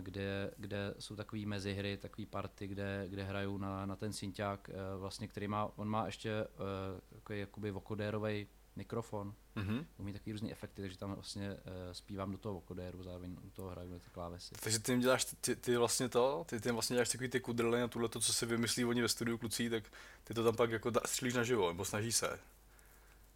kde, 0.01 0.51
kde 0.57 0.95
jsou 0.99 1.17
takové 1.17 1.47
mezihry, 1.47 1.97
takové 1.97 2.27
party, 2.27 2.67
kde, 2.67 3.05
kde 3.09 3.25
hrajou 3.25 3.59
na, 3.59 3.87
na 3.87 3.97
ten 3.97 4.13
synťák, 4.13 4.71
eh, 4.71 4.99
vlastně, 4.99 5.29
který 5.29 5.49
má, 5.49 5.71
on 5.77 5.89
má 5.89 6.07
ještě 6.07 6.45
uh, 6.45 7.01
takový 7.15 7.41
jakoby 7.41 7.71
vokodérový 7.71 8.47
mikrofon, 8.77 9.35
Mhm. 9.57 9.87
umí 9.99 10.13
takový 10.13 10.33
různý 10.33 10.53
efekty, 10.53 10.83
takže 10.83 10.99
tam 10.99 11.15
vlastně 11.15 11.51
uh, 11.51 11.59
zpívám 11.93 12.33
do 12.33 12.39
toho 12.39 12.55
vokodéru, 12.55 13.03
zároveň 13.03 13.37
u 13.43 13.51
toho 13.51 13.71
hraju 13.71 13.93
na 13.93 13.99
ty 13.99 14.11
klávesy. 14.11 14.55
Takže 14.63 14.79
ty 14.79 14.93
jim 14.93 15.01
děláš, 15.01 15.25
ty, 15.41 15.57
ty 15.57 15.77
vlastně 15.77 16.09
to, 16.09 16.45
ty, 16.49 16.61
ty 16.61 16.71
vlastně 16.73 16.95
děláš 16.95 17.09
takový 17.09 17.31
ty 17.31 17.41
kudrly 17.41 17.81
na 17.81 17.89
tohle, 17.89 18.09
to, 18.09 18.21
co 18.21 18.33
si 18.33 18.47
vymyslí 18.47 18.85
oni 18.85 19.03
ve 19.03 19.09
studiu 19.09 19.39
kluci, 19.39 19.71
tak 19.71 19.85
ty 20.25 20.35
to 20.35 20.45
tam 20.45 20.57
pak 20.57 20.71
jako 20.71 20.93
střílíš 21.07 21.35
naživo, 21.35 21.69
nebo 21.69 21.85
snaží 21.85 22.13
se. 22.13 22.39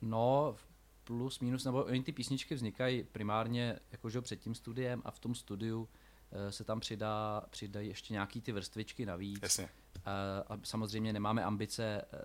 No, 0.02 0.56
plus, 1.04 1.40
minus, 1.40 1.64
nebo 1.64 1.84
oni 1.84 2.02
ty 2.02 2.12
písničky 2.12 2.54
vznikají 2.54 3.04
primárně 3.04 3.78
jakože 3.92 4.20
před 4.20 4.36
tím 4.36 4.54
studiem 4.54 5.02
a 5.04 5.10
v 5.10 5.18
tom 5.18 5.34
studiu 5.34 5.88
se 6.50 6.64
tam 6.64 6.80
přidá, 6.80 7.44
přidají 7.50 7.88
ještě 7.88 8.12
nějaký 8.14 8.40
ty 8.40 8.52
vrstvičky 8.52 9.06
navíc. 9.06 9.38
Jasně. 9.42 9.68
Eh, 9.96 10.42
A 10.48 10.58
samozřejmě 10.64 11.12
nemáme 11.12 11.44
ambice 11.44 12.02
eh, 12.02 12.18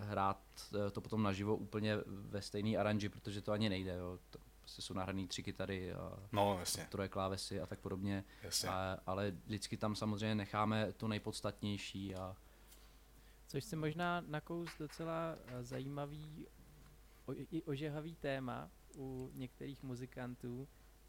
hrát 0.00 0.40
eh, 0.86 0.90
to 0.90 1.00
potom 1.00 1.22
naživo 1.22 1.56
úplně 1.56 1.96
ve 2.06 2.42
stejný 2.42 2.76
aranži, 2.78 3.08
protože 3.08 3.42
to 3.42 3.52
ani 3.52 3.68
nejde. 3.68 3.94
Jo. 3.94 4.18
To 4.30 4.38
prostě 4.60 4.82
jsou 4.82 4.94
nahraný 4.94 5.28
tři 5.28 5.42
kytary 5.42 5.92
a 5.92 6.12
No, 6.32 6.56
jasně, 6.58 6.86
troje 6.90 7.08
klávesy 7.08 7.60
a 7.60 7.66
tak 7.66 7.80
podobně. 7.80 8.24
jasně. 8.42 8.68
A, 8.68 8.98
ale 9.06 9.30
vždycky 9.30 9.76
tam 9.76 9.96
samozřejmě 9.96 10.34
necháme 10.34 10.92
to 10.92 11.08
nejpodstatnější 11.08 12.14
a 12.14 12.36
Což 13.48 13.64
si 13.64 13.76
možná 13.76 14.20
nakous 14.26 14.70
docela 14.78 15.36
eh, 15.46 15.64
zajímavý 15.64 16.46
o, 17.26 17.32
i 17.32 17.62
ožehavý 17.62 18.14
téma 18.14 18.70
u 18.96 19.30
některých 19.34 19.82
muzikantů 19.82 20.68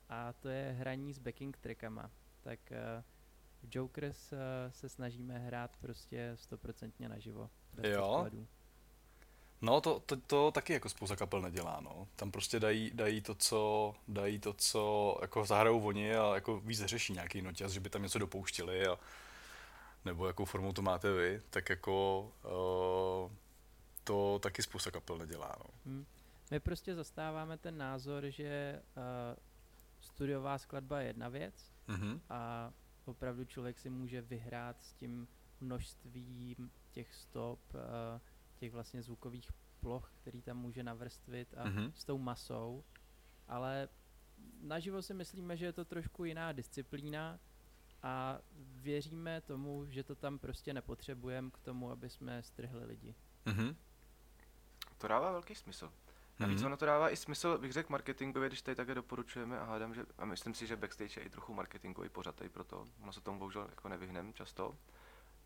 a 0.09 0.33
to 0.33 0.49
je 0.49 0.75
hraní 0.79 1.13
s 1.13 1.19
backing 1.19 1.57
trackama. 1.57 2.11
Tak 2.41 2.71
eh, 2.71 3.03
v 3.63 3.75
Jokers 3.75 4.33
eh, 4.33 4.37
se 4.71 4.89
snažíme 4.89 5.39
hrát 5.39 5.77
prostě 5.77 6.31
stoprocentně 6.35 7.09
naživo. 7.09 7.49
Bez 7.73 7.85
Jo? 7.85 8.01
podkladů. 8.01 8.47
No, 9.61 9.81
to, 9.81 9.99
to, 9.99 10.15
to 10.15 10.51
taky 10.51 10.73
jako 10.73 10.89
spousta 10.89 11.15
kapel 11.15 11.41
nedělá, 11.41 11.79
no. 11.83 12.07
Tam 12.15 12.31
prostě 12.31 12.59
dají, 12.59 12.91
dají 12.93 13.21
to, 13.21 13.35
co, 13.35 13.95
dají 14.07 14.39
to, 14.39 14.53
co 14.53 15.17
jako 15.21 15.45
zahrajou 15.45 15.87
oni 15.87 16.15
a 16.15 16.35
jako 16.35 16.59
víc 16.59 16.85
řeší 16.85 17.13
nějaký 17.13 17.41
noťaz, 17.41 17.71
že 17.71 17.79
by 17.79 17.89
tam 17.89 18.03
něco 18.03 18.19
dopouštěli 18.19 18.87
a 18.87 18.99
nebo 20.05 20.27
jakou 20.27 20.45
formou 20.45 20.73
to 20.73 20.81
máte 20.81 21.11
vy, 21.11 21.41
tak 21.49 21.69
jako 21.69 22.21
uh, 22.43 23.31
to 24.03 24.39
taky 24.39 24.63
spousta 24.63 24.91
kapel 24.91 25.17
nedělá, 25.17 25.55
no. 25.59 25.65
Hm. 25.85 26.05
My 26.51 26.59
prostě 26.59 26.95
zastáváme 26.95 27.57
ten 27.57 27.77
názor, 27.77 28.25
že 28.29 28.81
uh, 28.97 29.03
studiová 30.21 30.57
skladba 30.57 30.99
je 31.01 31.07
jedna 31.07 31.29
věc 31.29 31.71
Mhm. 31.87 32.21
a 32.29 32.73
opravdu 33.05 33.45
člověk 33.45 33.79
si 33.79 33.89
může 33.89 34.21
vyhrát 34.21 34.83
s 34.83 34.93
tím 34.93 35.27
množstvím 35.61 36.71
těch 36.91 37.13
stop, 37.13 37.59
eh, 37.75 38.19
těch 38.57 38.71
vlastně 38.73 39.01
zvukových 39.01 39.51
ploch, 39.81 40.11
který 40.21 40.41
tam 40.41 40.57
může 40.57 40.83
navrstvit 40.83 41.53
a 41.57 41.63
Mhm. 41.69 41.91
s 41.95 42.05
tou 42.05 42.17
masou, 42.17 42.83
ale 43.47 43.89
naživo 44.61 45.01
si 45.01 45.13
myslíme, 45.13 45.57
že 45.57 45.65
je 45.65 45.73
to 45.73 45.85
trošku 45.85 46.23
jiná 46.25 46.51
disciplína 46.51 47.39
a 48.03 48.39
věříme 48.57 49.41
tomu, 49.41 49.85
že 49.89 50.03
to 50.03 50.15
tam 50.15 50.39
prostě 50.39 50.73
nepotřebujeme 50.73 51.51
k 51.51 51.57
tomu, 51.59 51.91
aby 51.91 52.09
jsme 52.09 52.43
strhli 52.43 52.85
lidi. 52.85 53.15
Mhm. 53.45 53.75
To 54.97 55.07
dává 55.07 55.31
velký 55.31 55.55
smysl. 55.55 55.91
Navíc 56.39 56.57
Mhm. 56.59 56.65
ono 56.67 56.77
to 56.77 56.85
dává 56.85 57.09
i 57.09 57.15
smysl, 57.15 57.57
bych 57.57 57.71
řekl, 57.73 57.91
marketingově, 57.91 58.49
když 58.49 58.61
tady 58.61 58.75
také 58.75 58.95
doporučujeme 58.95 59.59
a 59.59 59.63
hádám, 59.63 59.93
že, 59.93 60.05
a 60.17 60.25
myslím 60.25 60.53
si, 60.53 60.67
že 60.67 60.75
backstage 60.75 61.19
je 61.19 61.25
i 61.25 61.29
trochu 61.29 61.53
marketingový 61.53 62.09
pořad 62.09 62.35
tady 62.35 62.49
proto, 62.49 62.85
ono 63.03 63.13
se 63.13 63.21
tomu 63.21 63.39
bohužel 63.39 63.67
jako 63.69 63.89
nevyhneme 63.89 64.33
často. 64.33 64.75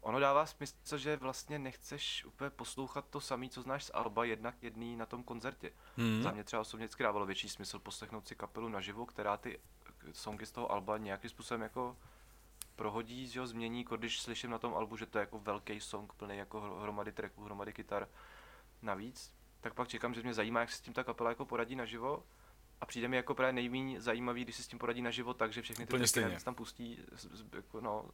Ono 0.02 0.20
dává 0.20 0.46
smysl, 0.46 0.98
že 0.98 1.16
vlastně 1.18 1.60
nechceš 1.60 2.26
úplně 2.26 2.50
poslouchat 2.50 3.06
to 3.10 3.22
samé, 3.22 3.50
co 3.50 3.62
znáš 3.62 3.84
z 3.86 3.92
Alba, 3.94 4.24
jednak 4.26 4.56
jedný 4.64 4.96
na 4.96 5.06
tom 5.06 5.24
koncertě. 5.24 5.72
Mhm. 5.98 6.22
Za 6.24 6.32
mě 6.32 6.44
třeba 6.44 6.62
osobně 6.62 6.86
vždycky 6.86 7.04
dávalo 7.04 7.26
větší 7.26 7.50
smysl 7.50 7.80
poslechnout 7.80 8.28
si 8.28 8.36
kapelu 8.36 8.70
naživo, 8.70 9.06
která 9.06 9.38
ty 9.38 9.60
songy 10.12 10.46
z 10.46 10.52
toho 10.52 10.72
Alba 10.72 10.98
nějakým 10.98 11.30
způsobem 11.30 11.62
jako 11.62 11.98
prohodí, 12.76 13.28
že 13.28 13.40
ho 13.40 13.48
změní, 13.48 13.80
jako 13.82 13.98
když 13.98 14.22
slyším 14.22 14.50
na 14.50 14.58
tom 14.58 14.74
albu, 14.74 14.98
že 14.98 15.06
to 15.06 15.18
je 15.18 15.20
jako 15.20 15.40
velký 15.40 15.80
song, 15.80 16.14
plný 16.14 16.38
jako 16.38 16.58
hro- 16.62 16.82
hromady 16.82 17.12
tracků, 17.12 17.44
hromady 17.44 17.74
kytar 17.74 18.08
navíc, 18.82 19.34
tak 19.62 19.74
pak 19.74 19.88
čekám, 19.88 20.14
že 20.14 20.22
mě 20.22 20.34
zajímá, 20.34 20.60
jak 20.60 20.72
se 20.72 20.78
s 20.78 20.82
tím 20.82 20.94
ta 20.94 21.04
kapela 21.04 21.30
jako 21.30 21.46
poradí 21.46 21.76
naživo 21.76 22.24
a 22.82 22.86
přijde 22.86 23.08
mi 23.08 23.16
jako 23.16 23.36
právě 23.36 23.54
nejméně 23.54 24.02
zajímavý, 24.02 24.44
když 24.44 24.56
se 24.56 24.64
s 24.64 24.68
tím 24.68 24.80
poradí 24.80 25.02
naživo 25.02 25.34
tak, 25.34 25.54
že 25.54 25.62
všechny 25.62 25.86
ty 25.86 25.98
tracky 25.98 26.22
navíc 26.22 26.44
tam 26.44 26.56
pustí 26.56 27.00
z, 27.16 27.26
z, 27.26 27.46
jako, 27.56 27.82
no, 27.82 28.10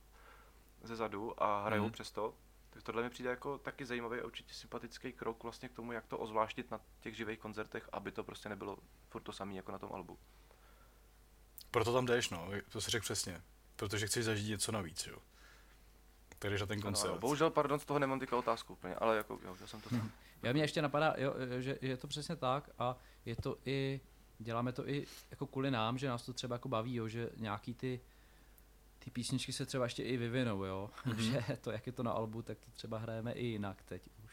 ze 0.83 0.95
zadu 0.95 1.43
a 1.43 1.65
hrajou 1.65 1.86
mm. 1.86 1.91
přesto. 1.91 2.33
Tak 2.69 2.83
tohle 2.83 3.03
mi 3.03 3.10
přijde 3.10 3.29
jako 3.29 3.57
taky 3.57 3.86
zajímavý 3.86 4.19
a 4.19 4.25
určitě 4.25 4.53
sympatický 4.53 5.13
krok 5.13 5.43
vlastně 5.43 5.69
k 5.69 5.73
tomu, 5.73 5.91
jak 5.91 6.05
to 6.05 6.17
ozvláštit 6.17 6.71
na 6.71 6.81
těch 6.99 7.15
živých 7.15 7.39
koncertech, 7.39 7.89
aby 7.91 8.12
to 8.12 8.23
prostě 8.23 8.49
nebylo 8.49 8.77
furt 9.10 9.21
to 9.21 9.31
samé 9.31 9.53
jako 9.53 9.71
na 9.71 9.79
tom 9.79 9.89
albu. 9.93 10.17
Proto 11.71 11.93
tam 11.93 12.05
jdeš, 12.05 12.29
no, 12.29 12.49
to 12.69 12.81
si 12.81 12.91
řekl 12.91 13.03
přesně. 13.03 13.41
Protože 13.75 14.07
chceš 14.07 14.25
zažít 14.25 14.49
něco 14.49 14.71
navíc, 14.71 15.07
jo. 15.07 15.17
Jdeš 16.43 16.62
na 16.62 16.67
ten 16.67 16.82
koncert. 16.82 17.10
ano. 17.12 17.19
Bohužel, 17.19 17.50
pardon, 17.50 17.80
z 17.80 17.86
toho 17.86 18.00
nemám 18.00 18.19
teďka 18.19 18.38
otázku 18.38 18.73
úplně, 18.73 18.95
ale 18.95 19.17
jako, 19.17 19.39
jo, 19.45 19.58
já 19.62 19.67
jsem 19.67 19.82
to 19.82 19.89
tam. 19.89 20.12
Já 20.43 20.54
mě 20.54 20.63
ještě 20.63 20.82
napadá, 20.82 21.13
jo, 21.17 21.34
že 21.60 21.78
je 21.82 21.97
to 21.97 22.08
přesně 22.08 22.36
tak 22.36 22.69
a 22.80 22.97
je 23.26 23.36
to 23.36 23.58
i, 23.65 24.00
děláme 24.39 24.71
to 24.71 24.89
i 24.89 25.08
jako 25.32 25.47
kvůli 25.47 25.71
nám, 25.71 25.97
že 25.97 26.08
nás 26.08 26.23
to 26.26 26.34
třeba 26.34 26.56
jako 26.56 26.69
baví, 26.69 26.95
jo, 26.95 27.08
že 27.08 27.30
nějaký 27.36 27.73
ty, 27.73 28.00
ty 29.00 29.12
písničky 29.12 29.54
se 29.54 29.65
třeba 29.65 29.84
ještě 29.84 30.04
i 30.04 30.17
vyvinou, 30.17 30.63
jo, 30.63 30.89
Mhm. 31.06 31.21
že 31.21 31.43
to, 31.62 31.71
jak 31.71 31.88
je 31.88 31.93
to 31.93 32.04
na 32.04 32.12
albu, 32.12 32.41
tak 32.41 32.58
to 32.60 32.71
třeba 32.71 32.97
hrajeme 32.97 33.32
i 33.32 33.45
jinak 33.45 33.84
teď 33.84 34.02
už. 34.26 34.32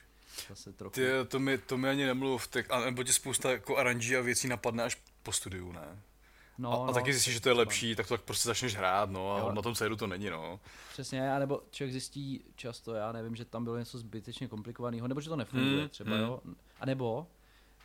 Zase 0.49 0.73
trochu. 0.73 0.95
Ty, 0.95 1.07
to 1.29 1.39
mi, 1.39 1.59
to 1.59 1.77
mi 1.79 1.89
ani 1.89 2.05
nemluv, 2.07 2.47
tak, 2.49 2.71
a 2.71 2.81
nebo 2.81 3.03
ti 3.05 3.13
spousta 3.13 3.51
jako 3.51 3.77
aranží 3.77 4.17
a 4.17 4.21
věcí 4.21 4.49
napadne 4.49 4.83
až 4.85 5.03
po 5.23 5.33
studiu, 5.33 5.73
ne? 5.73 5.99
No, 6.59 6.85
a, 6.85 6.89
a 6.89 6.93
taky 6.93 7.13
zjistíš, 7.13 7.35
že 7.35 7.41
to 7.41 7.49
je 7.49 7.53
lepší, 7.55 7.97
tak 7.97 8.09
to 8.09 8.15
tak 8.17 8.25
prostě 8.27 8.49
začneš 8.49 8.77
hrát, 8.77 9.11
no, 9.11 9.35
a 9.35 9.39
Jo. 9.39 9.53
na 9.53 9.63
tom 9.63 9.75
sedu 9.75 9.97
to 9.97 10.07
není, 10.07 10.31
no. 10.31 10.61
Přesně, 10.93 11.33
a 11.33 11.39
nebo 11.39 11.63
člověk 11.71 11.93
zjistí 11.93 12.45
často, 12.57 12.95
já 12.95 13.13
nevím, 13.13 13.37
že 13.37 13.45
tam 13.45 13.65
bylo 13.65 13.79
něco 13.79 13.99
zbytečně 13.99 14.49
komplikovaného, 14.49 15.09
nebo 15.09 15.21
že 15.21 15.29
to 15.29 15.37
nefunguje 15.37 15.83
Mm, 15.83 15.89
třeba, 15.89 16.17
mm. 16.17 16.23
jo, 16.23 16.41
a 16.81 16.87
nebo, 16.87 17.27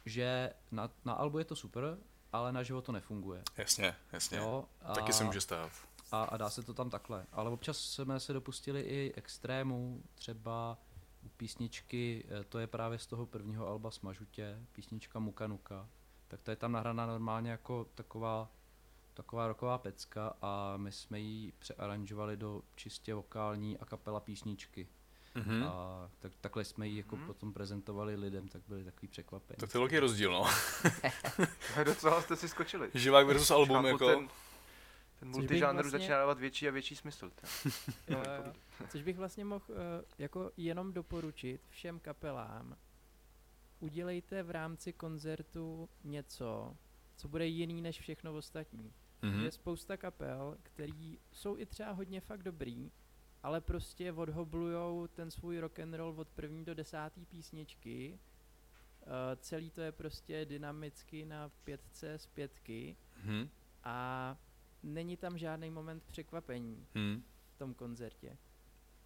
že 0.06 0.54
na, 0.72 0.90
na 1.06 1.14
albu 1.14 1.38
je 1.40 1.46
to 1.46 1.56
super, 1.56 1.98
ale 2.34 2.52
na 2.52 2.64
život 2.64 2.86
to 2.86 2.92
nefunguje. 2.92 3.44
Jasně, 3.58 3.96
jasně. 4.12 4.38
Jo, 4.38 4.66
a, 4.82 4.94
Taky 4.94 5.14
se 5.14 5.24
může 5.24 5.42
stát. 5.42 5.72
a, 6.12 6.24
a 6.24 6.38
dá 6.38 6.50
se 6.50 6.64
to 6.64 6.74
tam 6.74 6.90
takhle. 6.90 7.26
Ale 7.32 7.50
občas 7.50 7.78
jsme 7.78 8.20
se 8.20 8.34
dopustili 8.34 8.82
i 8.82 9.14
extrémů, 9.16 10.04
třeba 10.16 10.78
u 11.26 11.30
písničky, 11.30 12.26
eh, 12.30 12.44
to 12.44 12.60
je 12.60 12.68
právě 12.68 13.00
z 13.00 13.08
toho 13.08 13.26
prvního 13.26 13.68
alba 13.68 13.92
Smažutě, 13.92 14.60
písnička 14.72 15.20
Muka 15.20 15.48
Nuka, 15.48 15.88
tak 16.28 16.42
to 16.42 16.52
je 16.52 16.56
tam 16.56 16.72
nahraná 16.72 17.06
normálně 17.06 17.52
jako 17.52 17.86
taková, 17.96 18.50
taková 19.20 19.48
roková 19.48 19.78
pecka 19.78 20.34
a 20.42 20.74
my 20.78 20.92
jsme 20.92 21.20
ji 21.20 21.52
přearanžovali 21.60 22.38
do 22.38 22.62
čistě 22.76 23.14
vokální 23.14 23.78
a 23.78 23.86
kapela 23.86 24.20
písničky. 24.20 24.88
Mhm. 25.36 25.64
A 25.64 26.10
tak, 26.20 26.32
takhle 26.42 26.66
jsme 26.66 26.88
ji 26.88 26.98
jako 26.98 27.16
Mhm. 27.16 27.26
potom 27.28 27.54
prezentovali 27.54 28.16
lidem, 28.16 28.48
tak 28.48 28.62
byli 28.68 28.84
takový 28.84 29.08
překvapení. 29.08 29.58
Tak 29.60 29.72
to 29.72 29.78
je 29.78 29.80
velký 29.80 30.00
rozdíl, 30.00 30.32
no. 30.32 30.46
Do 31.86 31.96
co 31.96 32.22
jste 32.22 32.36
si 32.36 32.50
skočili? 32.50 32.90
Živák 32.94 33.28
versus 33.28 33.52
album, 33.52 33.86
jako. 33.86 34.08
Ten, 34.08 34.30
Ten 35.20 35.30
multižánr 35.30 35.80
už 35.80 35.84
vlastně- 35.84 36.00
začíná 36.00 36.18
dávat 36.18 36.40
větší 36.40 36.68
a 36.68 36.72
větší 36.72 36.96
smysl. 36.96 37.32
Jo, 38.08 38.24
jo. 38.46 38.54
Což 38.90 39.02
bych 39.04 39.18
vlastně 39.18 39.46
mohl 39.46 39.66
uh, 39.70 39.76
jako 40.18 40.52
jenom 40.58 40.94
doporučit 40.94 41.62
všem 41.70 42.00
kapelám. 42.00 42.76
Udělejte 43.80 44.44
v 44.44 44.52
rámci 44.52 44.94
koncertu 44.94 45.90
něco, 46.04 46.76
co 47.16 47.28
bude 47.28 47.46
jiný 47.48 47.82
než 47.82 48.00
všechno 48.00 48.36
ostatní. 48.36 48.94
Mhm. 49.22 49.44
Je 49.44 49.52
spousta 49.52 49.98
kapel, 49.98 50.58
který 50.64 51.20
jsou 51.32 51.58
i 51.58 51.66
třeba 51.66 51.92
hodně 51.92 52.22
fakt 52.22 52.44
dobrý, 52.44 52.92
ale 53.44 53.62
prostě 53.62 54.14
odhoblujou 54.14 55.08
ten 55.08 55.32
svůj 55.32 55.60
rock 55.60 55.80
and 55.80 55.94
roll 55.94 56.14
od 56.20 56.28
první 56.30 56.66
do 56.66 56.74
desáté 56.76 57.26
písničky. 57.26 58.20
Uh, 59.02 59.12
celý 59.38 59.70
to 59.70 59.82
je 59.82 59.92
prostě 59.92 60.46
dynamicky 60.46 61.26
na 61.26 61.50
pětce 61.64 62.18
z 62.20 62.28
pětky 62.28 62.98
Mhm. 63.24 63.50
a 63.84 64.38
není 64.84 65.18
tam 65.18 65.38
žádný 65.38 65.70
moment 65.70 66.04
překvapení 66.04 66.88
Mhm. 66.96 67.24
v 67.56 67.58
tom 67.58 67.74
koncertě. 67.74 68.38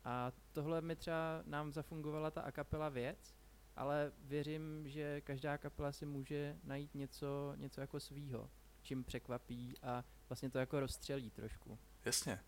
A 0.03 0.31
tohle 0.51 0.81
mi 0.81 0.95
třeba 0.95 1.43
nám 1.45 1.71
zafungovala 1.71 2.31
ta 2.31 2.41
a 2.41 2.51
kapela 2.51 2.89
věc, 2.89 3.35
ale 3.75 4.11
věřím, 4.19 4.89
že 4.89 5.21
každá 5.21 5.57
kapela 5.57 5.91
si 5.91 6.05
může 6.05 6.57
najít 6.63 6.95
něco, 6.95 7.53
něco 7.57 7.81
jako 7.81 7.99
svýho, 7.99 8.49
čím 8.83 9.03
překvapí 9.03 9.75
a 9.83 10.03
vlastně 10.29 10.49
to 10.49 10.59
jako 10.59 10.79
rozstřelí 10.79 11.29
trošku. 11.29 11.79
Jasně. 12.05 12.39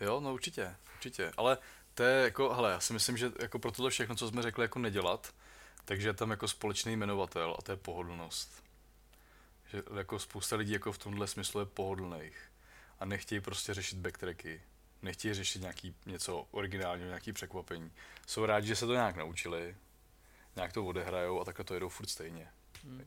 Jo, 0.00 0.20
no 0.20 0.34
určitě, 0.34 0.76
určitě. 0.94 1.32
Ale 1.36 1.58
to 1.94 2.02
je 2.02 2.22
jako, 2.22 2.54
hele, 2.54 2.70
já 2.70 2.80
si 2.80 2.92
myslím, 2.92 3.16
že 3.16 3.32
jako 3.40 3.58
pro 3.58 3.72
tohle 3.72 3.90
všechno, 3.90 4.14
co 4.14 4.28
jsme 4.28 4.42
řekli, 4.42 4.64
jako 4.64 4.78
nedělat, 4.78 5.34
takže 5.84 6.08
je 6.08 6.14
tam 6.14 6.30
jako 6.30 6.48
společný 6.48 6.96
jmenovatel 6.96 7.56
a 7.58 7.62
to 7.62 7.72
je 7.72 7.76
pohodlnost. 7.76 8.64
Že 9.66 9.82
jako 9.96 10.18
spousta 10.18 10.56
lidí 10.56 10.72
jako 10.72 10.92
v 10.92 10.98
tomhle 10.98 11.26
smyslu 11.26 11.60
je 11.60 11.66
pohodlných 11.66 12.52
a 12.98 13.04
nechtějí 13.04 13.40
prostě 13.40 13.74
řešit 13.74 13.98
backtracky, 13.98 14.62
nechtějí 15.02 15.34
řešit 15.34 15.62
nějaký 15.62 15.94
něco 16.06 16.48
originálního, 16.50 17.08
nějaký 17.08 17.32
překvapení. 17.32 17.92
Jsou 18.26 18.46
rádi, 18.46 18.66
že 18.66 18.76
se 18.76 18.86
to 18.86 18.92
nějak 18.92 19.16
naučili, 19.16 19.76
nějak 20.56 20.72
to 20.72 20.86
odehrajou 20.86 21.40
a 21.40 21.44
takhle 21.44 21.64
to 21.64 21.74
jedou 21.74 21.88
furt 21.88 22.08
stejně. 22.08 22.48
Hmm. 22.84 23.06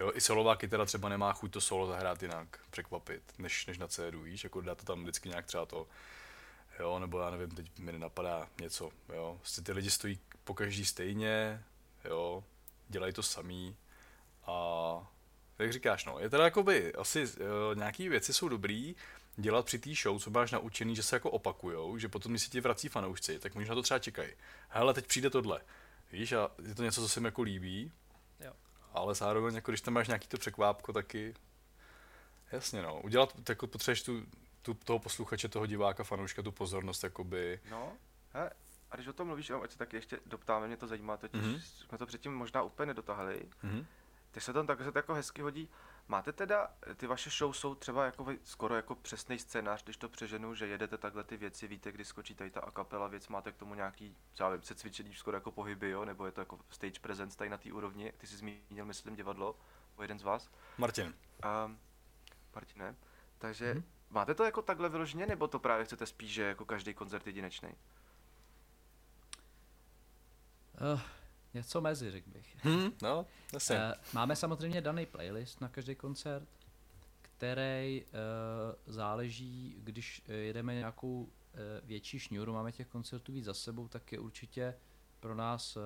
Jo, 0.00 0.12
i 0.14 0.20
solová 0.20 0.56
kytara 0.56 0.84
třeba 0.84 1.08
nemá 1.08 1.32
chuť 1.32 1.52
to 1.52 1.60
solo 1.60 1.86
zahrát 1.86 2.22
jinak, 2.22 2.58
překvapit, 2.70 3.22
než, 3.38 3.66
než 3.66 3.78
na 3.78 3.88
CD, 3.88 4.14
víš, 4.22 4.44
jako 4.44 4.60
dá 4.60 4.74
to 4.74 4.84
tam 4.84 5.02
vždycky 5.02 5.28
nějak 5.28 5.46
třeba 5.46 5.66
to, 5.66 5.88
jo, 6.80 6.98
nebo 6.98 7.20
já 7.20 7.30
nevím, 7.30 7.50
teď 7.50 7.78
mi 7.78 7.92
nenapadá 7.92 8.48
něco, 8.60 8.90
jo, 9.14 9.36
prostě 9.40 9.62
ty 9.62 9.72
lidi 9.72 9.90
stojí 9.90 10.18
po 10.44 10.54
každý 10.54 10.84
stejně, 10.84 11.64
jo, 12.04 12.44
dělají 12.88 13.12
to 13.12 13.22
samý 13.22 13.76
a 14.46 14.52
jak 15.58 15.72
říkáš, 15.72 16.04
no, 16.04 16.18
je 16.18 16.30
teda 16.30 16.44
jakoby, 16.44 16.94
asi 16.94 17.20
jo, 17.20 17.74
nějaký 17.74 18.08
věci 18.08 18.32
jsou 18.32 18.48
dobrý, 18.48 18.96
dělat 19.36 19.66
při 19.66 19.78
té 19.78 19.90
show, 19.94 20.18
co 20.18 20.30
máš 20.30 20.50
naučený, 20.50 20.96
že 20.96 21.02
se 21.02 21.16
jako 21.16 21.30
opakujou, 21.30 21.98
že 21.98 22.08
potom, 22.08 22.32
když 22.32 22.42
se 22.42 22.50
ti 22.50 22.60
vrací 22.60 22.88
fanoušci, 22.88 23.38
tak 23.38 23.54
možná 23.54 23.74
to 23.74 23.82
třeba 23.82 23.98
čekají. 23.98 24.30
Hele, 24.68 24.94
teď 24.94 25.06
přijde 25.06 25.30
tohle. 25.30 25.60
Víš, 26.12 26.32
a 26.32 26.50
je 26.68 26.74
to 26.74 26.82
něco, 26.82 27.00
co 27.00 27.08
se 27.08 27.20
mi 27.20 27.26
jako 27.26 27.42
líbí, 27.42 27.92
Jo. 28.40 28.52
Ale 28.92 29.14
zároveň, 29.14 29.54
jako 29.54 29.70
když 29.70 29.80
tam 29.80 29.94
máš 29.94 30.08
nějaký 30.08 30.28
to 30.28 30.38
překvápko, 30.38 30.92
taky 30.92 31.34
jasně 32.52 32.82
no, 32.82 33.00
udělat, 33.00 33.48
jako 33.48 33.66
potřebuješ 33.66 34.02
tu, 34.02 34.22
tu, 34.62 34.74
toho 34.74 34.98
posluchače, 34.98 35.48
toho 35.48 35.66
diváka, 35.66 36.04
fanouška, 36.04 36.42
tu 36.42 36.52
pozornost, 36.52 37.04
jakoby, 37.04 37.60
No, 37.70 37.92
he, 38.32 38.50
a 38.90 38.96
když 38.96 39.08
o 39.08 39.12
tom 39.12 39.26
mluvíš, 39.26 39.48
jo, 39.48 39.62
ať 39.62 39.70
se 39.70 39.78
taky 39.78 39.96
ještě 39.96 40.20
doptáme, 40.26 40.66
mě 40.66 40.76
to 40.76 40.86
zajímá, 40.86 41.16
totiž 41.16 41.40
Mhm. 41.42 41.54
mm-hmm. 41.54 41.60
jsme 41.60 41.98
to 41.98 42.06
předtím 42.06 42.34
možná 42.34 42.62
úplně 42.62 42.86
nedotahali, 42.86 43.42
mhm. 43.62 43.86
tak 44.30 44.42
se 44.42 44.52
tam 44.52 44.66
tak, 44.66 44.78
se 44.84 44.92
to 44.92 44.98
jako 44.98 45.14
hezky 45.14 45.42
hodí. 45.42 45.68
Máte 46.10 46.32
teda, 46.32 46.70
ty 46.96 47.06
vaše 47.06 47.30
show 47.30 47.52
jsou 47.52 47.74
třeba 47.74 48.04
jako 48.04 48.24
vy- 48.24 48.38
skoro 48.44 48.76
jako 48.76 48.94
přesný 48.94 49.38
scénář, 49.38 49.84
když 49.84 49.96
to 49.96 50.08
přeženu, 50.08 50.54
že 50.54 50.66
jedete 50.66 50.98
takhle 50.98 51.24
ty 51.24 51.36
věci, 51.36 51.68
víte, 51.68 51.92
kdy 51.92 52.04
skočí 52.04 52.34
tady 52.34 52.50
ta 52.50 52.60
a 52.60 52.70
kapela 52.70 53.08
věc, 53.08 53.28
máte 53.28 53.52
k 53.52 53.56
tomu 53.56 53.74
nějaký, 53.74 54.16
třeba 54.32 54.50
vím, 54.50 54.62
se 54.62 54.74
cvičení 54.74 55.14
skoro 55.14 55.36
jako 55.36 55.52
pohyby, 55.52 55.90
jo, 55.90 56.04
nebo 56.04 56.26
je 56.26 56.32
to 56.32 56.40
jako 56.40 56.58
stage 56.70 57.00
presence 57.00 57.36
tady 57.38 57.50
na 57.50 57.58
té 57.58 57.72
úrovni, 57.72 58.12
ty 58.18 58.26
jsi 58.26 58.36
zmínil, 58.36 58.84
myslím, 58.84 59.16
divadlo, 59.16 59.56
o 59.96 60.02
jeden 60.02 60.18
z 60.18 60.22
vás. 60.22 60.50
Martin, 60.78 61.14
Um, 61.66 61.78
Martine, 62.54 62.96
takže 63.38 63.74
mm-hmm. 63.74 63.82
máte 64.10 64.34
to 64.34 64.44
jako 64.44 64.62
takhle 64.62 64.88
vyloženě, 64.88 65.26
nebo 65.26 65.48
to 65.48 65.58
právě 65.58 65.84
chcete 65.84 66.06
spíš, 66.06 66.32
že 66.32 66.42
jako 66.42 66.64
každý 66.64 66.94
koncert 66.94 67.26
jedinečný? 67.26 67.68
Uh, 70.94 71.00
něco 71.54 71.80
mezi, 71.80 72.10
řekl 72.10 72.30
bych. 72.30 72.56
hm? 72.64 72.90
no, 73.02 73.26
jasně, 73.52 73.76
Eh, 73.76 73.94
máme 74.12 74.36
samozřejmě 74.36 74.80
daný 74.80 75.06
playlist 75.06 75.60
na 75.60 75.68
každý 75.68 75.94
koncert, 75.94 76.48
který 77.20 78.04
uh, 78.04 78.10
záleží, 78.94 79.76
když 79.78 80.22
eh, 80.28 80.32
jedeme 80.32 80.74
nějakou 80.74 81.22
uh, 81.22 81.30
větší 81.82 82.18
šňůru, 82.18 82.52
máme 82.52 82.72
těch 82.72 82.86
koncertů 82.86 83.32
víc 83.32 83.44
za 83.44 83.54
sebou, 83.54 83.88
tak 83.88 84.12
je 84.12 84.18
určitě 84.18 84.74
pro 85.20 85.34
nás 85.34 85.76
uh, 85.76 85.82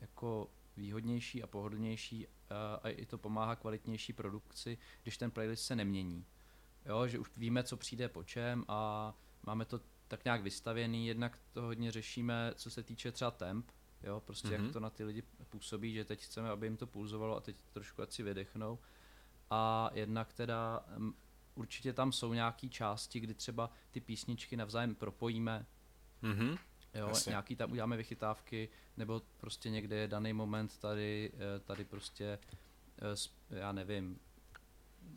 jako 0.00 0.50
výhodnější 0.76 1.42
a 1.42 1.46
pohodlnější 1.46 2.26
uh, 2.26 2.32
a 2.82 2.88
i 2.88 3.06
to 3.06 3.18
pomáhá 3.18 3.56
kvalitnější 3.56 4.12
produkci, 4.12 4.78
když 5.02 5.18
ten 5.18 5.30
playlist 5.30 5.64
se 5.64 5.76
nemění. 5.76 6.26
Jo, 6.86 7.06
že 7.06 7.18
už 7.18 7.30
víme, 7.36 7.62
co 7.62 7.76
přijde 7.76 8.08
po 8.08 8.24
čem 8.24 8.64
a 8.68 9.14
máme 9.42 9.64
to 9.64 9.80
tak 10.08 10.24
nějak 10.24 10.42
vystavěný, 10.42 11.06
jednak 11.06 11.38
to 11.52 11.62
hodně 11.62 11.92
řešíme, 11.92 12.52
co 12.54 12.70
se 12.70 12.82
týče 12.82 13.12
třeba 13.12 13.30
temp, 13.30 13.70
jo, 14.02 14.20
prostě 14.20 14.48
mm-hmm. 14.48 14.56
Mhm. 14.56 14.64
jak 14.64 14.72
to 14.72 14.80
na 14.80 14.90
ty 14.90 15.04
lidi 15.04 15.22
působí, 15.48 15.94
že 15.94 16.04
teď 16.04 16.22
chceme, 16.22 16.50
aby 16.50 16.66
jim 16.66 16.76
to 16.76 16.86
pulzovalo 16.86 17.36
a 17.36 17.40
teď 17.40 17.56
trošku 17.72 18.02
ať 18.02 18.12
si 18.12 18.22
vydechnou. 18.22 18.78
A 19.50 19.90
jednak 19.94 20.32
teda 20.32 20.84
um, 20.96 21.14
určitě 21.54 21.92
tam 21.92 22.12
jsou 22.12 22.34
nějaké 22.34 22.68
části, 22.68 23.20
kdy 23.20 23.34
třeba 23.34 23.70
ty 23.90 24.00
písničky 24.00 24.56
navzájem 24.56 24.94
propojíme, 24.94 25.66
mhm. 26.22 26.56
jo, 26.94 27.08
Jasně. 27.08 27.30
nějaký 27.30 27.56
tam 27.56 27.72
uděláme 27.72 27.96
vychytávky, 27.96 28.68
nebo 28.96 29.22
prostě 29.36 29.70
někde 29.70 29.96
je 29.96 30.08
daný 30.08 30.32
moment 30.32 30.78
tady, 30.78 31.32
eh, 31.34 31.60
tady 31.60 31.84
prostě, 31.84 32.38
eh, 32.98 33.58
já 33.58 33.72
nevím, 33.72 34.20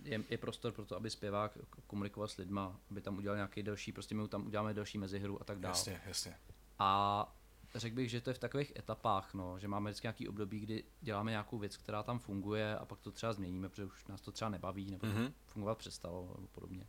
je, 0.03 0.23
je 0.29 0.37
prostor 0.37 0.71
pro 0.71 0.85
to, 0.85 0.95
aby 0.95 1.09
zpěvák 1.09 1.57
komunikoval 1.87 2.27
s 2.27 2.37
lidma, 2.37 2.79
aby 2.91 3.01
tam 3.01 3.17
udělal 3.17 3.35
nějaký 3.35 3.63
další, 3.63 3.91
prostě 3.91 4.15
my 4.15 4.27
tam 4.27 4.47
uděláme 4.47 4.73
další 4.73 4.97
mezihru 4.97 5.41
a 5.41 5.43
tak 5.43 5.59
dále. 5.59 5.71
jasně, 5.77 6.01
jasně, 6.05 6.37
A 6.79 7.35
řekl 7.75 7.95
bych, 7.95 8.09
že 8.09 8.21
to 8.21 8.29
je 8.29 8.33
v 8.33 8.39
takových 8.39 8.75
etapách, 8.79 9.33
no, 9.33 9.59
že 9.59 9.67
máme 9.67 9.89
vždycky 9.89 10.05
nějaký 10.05 10.27
období, 10.27 10.59
kdy 10.59 10.83
děláme 11.01 11.31
nějakou 11.31 11.57
věc, 11.57 11.77
která 11.77 12.03
tam 12.03 12.19
funguje 12.19 12.77
a 12.77 12.85
pak 12.85 12.99
to 12.99 13.11
třeba 13.11 13.33
změníme, 13.33 13.69
protože 13.69 13.85
už 13.85 14.05
nás 14.07 14.21
to 14.21 14.31
třeba 14.31 14.49
nebaví 14.49 14.91
nebo 14.91 15.07
Mhm. 15.07 15.25
to 15.27 15.33
fungovat 15.51 15.77
přestalo 15.77 16.33
nebo 16.35 16.47
podobně. 16.47 16.87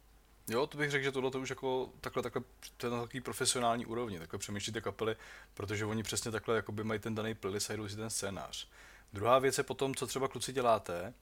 Jo, 0.48 0.66
to 0.66 0.78
bych 0.78 0.90
řekl, 0.90 1.04
že 1.04 1.12
tohle 1.12 1.30
to 1.30 1.40
už 1.40 1.50
jako 1.50 1.92
takhle, 2.00 2.22
takhle, 2.22 2.42
to 2.76 2.86
je 2.86 2.90
na 2.90 3.00
takový 3.02 3.20
profesionální 3.20 3.86
úrovni, 3.86 4.18
takhle 4.18 4.38
přemýšlíte 4.38 4.80
kapely, 4.80 5.16
protože 5.54 5.84
oni 5.84 6.02
přesně 6.02 6.30
takhle 6.30 6.56
jakoby 6.56 6.84
mají 6.84 7.00
ten 7.00 7.14
daný 7.14 7.34
playlist 7.34 7.70
a 7.70 7.76
jdou 7.76 7.88
si 7.88 7.96
ten 7.96 8.10
scénář. 8.10 8.68
Druhá 9.12 9.38
věc 9.38 9.58
je 9.58 9.64
potom, 9.64 9.94
co 9.94 10.06
třeba 10.06 10.28
kluci 10.28 10.52
děláte, 10.52 11.14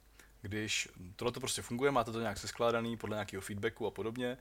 když 0.43 0.89
tohle 1.17 1.33
to 1.33 1.41
prostě 1.41 1.63
funguje, 1.63 1.91
máte 1.91 2.13
to 2.13 2.21
nějak 2.21 2.39
seskládaný 2.39 2.97
podle 2.97 3.15
nějakého 3.17 3.41
feedbacku 3.41 3.87
a 3.87 3.91
podobně, 3.91 4.39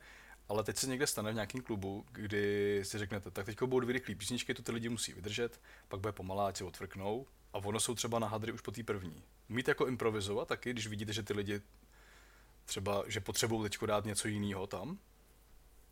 ale 0.50 0.64
teď 0.64 0.78
se 0.78 0.88
někde 0.88 1.08
stane 1.08 1.32
v 1.32 1.34
nějakém 1.34 1.62
klubu, 1.62 2.06
kdy 2.12 2.80
si 2.86 2.98
řeknete, 2.98 3.32
tak 3.32 3.46
teď 3.46 3.62
budou 3.62 3.80
dvě 3.80 3.94
rychlé 3.94 4.16
písničky, 4.16 4.54
to 4.54 4.64
ty 4.64 4.72
lidi 4.72 4.90
musí 4.90 5.14
vydržet, 5.14 5.62
pak 5.88 6.00
bude 6.00 6.14
pomalá, 6.14 6.48
ať 6.48 6.58
se 6.58 6.64
odfrknou 6.64 7.28
a 7.54 7.58
ono 7.58 7.80
jsou 7.80 7.96
třeba 7.96 8.20
na 8.20 8.28
hadry 8.28 8.52
už 8.52 8.62
po 8.62 8.72
té 8.72 8.84
první. 8.84 9.24
Umíte 9.50 9.72
jako 9.72 9.88
improvizovat 9.88 10.48
taky, 10.48 10.74
když 10.74 10.88
vidíte, 10.88 11.14
že 11.14 11.24
ty 11.24 11.34
lidi 11.34 11.62
třeba, 12.66 13.04
že 13.08 13.20
potřebují 13.20 13.70
teď 13.70 13.84
dát 13.86 14.06
něco 14.06 14.28
jiného 14.28 14.68
tam? 14.68 15.00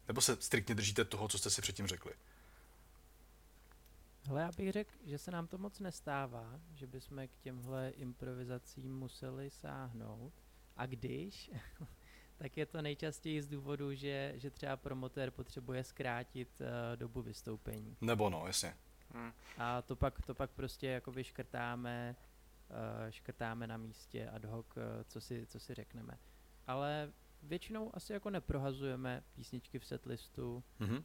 Nebo 0.08 0.22
se 0.22 0.38
striktně 0.42 0.76
držíte 0.76 1.06
toho, 1.06 1.28
co 1.28 1.38
jste 1.38 1.50
si 1.50 1.62
předtím 1.62 1.88
řekli? 1.88 2.14
Hele, 4.24 4.42
já 4.42 4.52
bych 4.58 4.72
řekl, 4.72 4.92
že 5.06 5.18
se 5.18 5.32
nám 5.32 5.48
to 5.48 5.58
moc 5.58 5.80
nestává, 5.80 6.60
že 6.74 6.88
bychom 6.88 7.28
k 7.28 7.38
těmhle 7.38 7.90
improvizacím 7.90 8.96
museli 8.96 9.50
sáhnout. 9.50 10.34
A 10.78 10.86
když, 10.86 11.52
tak 12.40 12.58
je 12.58 12.66
to 12.66 12.82
nejčastěji 12.82 13.42
z 13.42 13.48
důvodu, 13.48 13.94
že, 13.94 14.34
že 14.36 14.52
třeba 14.52 14.78
promotér 14.78 15.32
potřebuje 15.32 15.84
zkrátit 15.84 16.62
uh, 16.62 16.68
dobu 16.96 17.22
vystoupení. 17.22 17.98
Nebo 18.02 18.30
no, 18.30 18.48
jasně. 18.48 18.78
Hm. 19.14 19.32
A 19.58 19.82
to 19.82 19.96
pak, 19.96 20.22
to 20.22 20.36
pak 20.36 20.52
prostě 20.52 20.88
jakoby 20.88 21.24
škrtáme, 21.24 22.16
uh, 22.70 22.76
škrtáme 23.10 23.68
na 23.68 23.78
místě 23.78 24.30
ad 24.30 24.46
hoc, 24.46 24.66
uh, 24.78 24.84
co, 25.08 25.22
si, 25.22 25.46
co 25.46 25.60
si 25.60 25.74
řekneme. 25.74 26.18
Ale 26.68 27.14
většinou 27.44 27.96
asi 27.96 28.14
jako 28.14 28.30
neprohazujeme 28.30 29.24
písničky 29.34 29.80
v 29.80 29.86
setlistu. 29.86 30.64
Mhm. 30.80 30.96
Uh, 30.96 31.04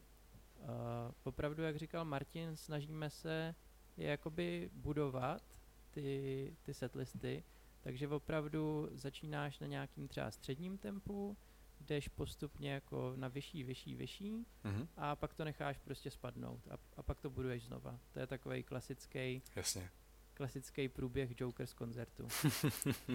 opravdu, 1.24 1.62
jak 1.62 1.76
říkal 1.76 2.04
Martin, 2.04 2.56
snažíme 2.56 3.10
se 3.10 3.54
je 3.96 4.08
jakoby 4.08 4.70
budovat, 4.72 5.42
ty, 5.90 6.56
ty 6.62 6.74
setlisty, 6.74 7.44
takže 7.84 8.08
opravdu 8.08 8.88
začínáš 8.92 9.58
na 9.58 9.66
nějakým 9.66 10.08
třeba 10.08 10.30
středním 10.30 10.78
tempu, 10.78 11.36
jdeš 11.80 12.08
postupně 12.08 12.72
jako 12.72 13.12
na 13.16 13.28
vyšší, 13.28 13.62
vyšší, 13.64 13.94
vyšší 13.94 14.46
Mhm. 14.64 14.88
a 14.96 15.16
pak 15.16 15.34
to 15.34 15.44
necháš 15.44 15.78
prostě 15.78 16.10
spadnout 16.10 16.68
a, 16.70 16.76
a 16.96 17.02
pak 17.02 17.20
to 17.20 17.30
buduješ 17.30 17.66
znova. 17.66 17.98
To 18.12 18.20
je 18.20 18.26
takový 18.26 18.62
klasický, 18.62 19.42
Jasně. 19.56 19.90
klasický 20.34 20.88
průběh 20.88 21.40
Joker 21.40 21.66
z 21.66 21.72
koncertu. 21.74 22.28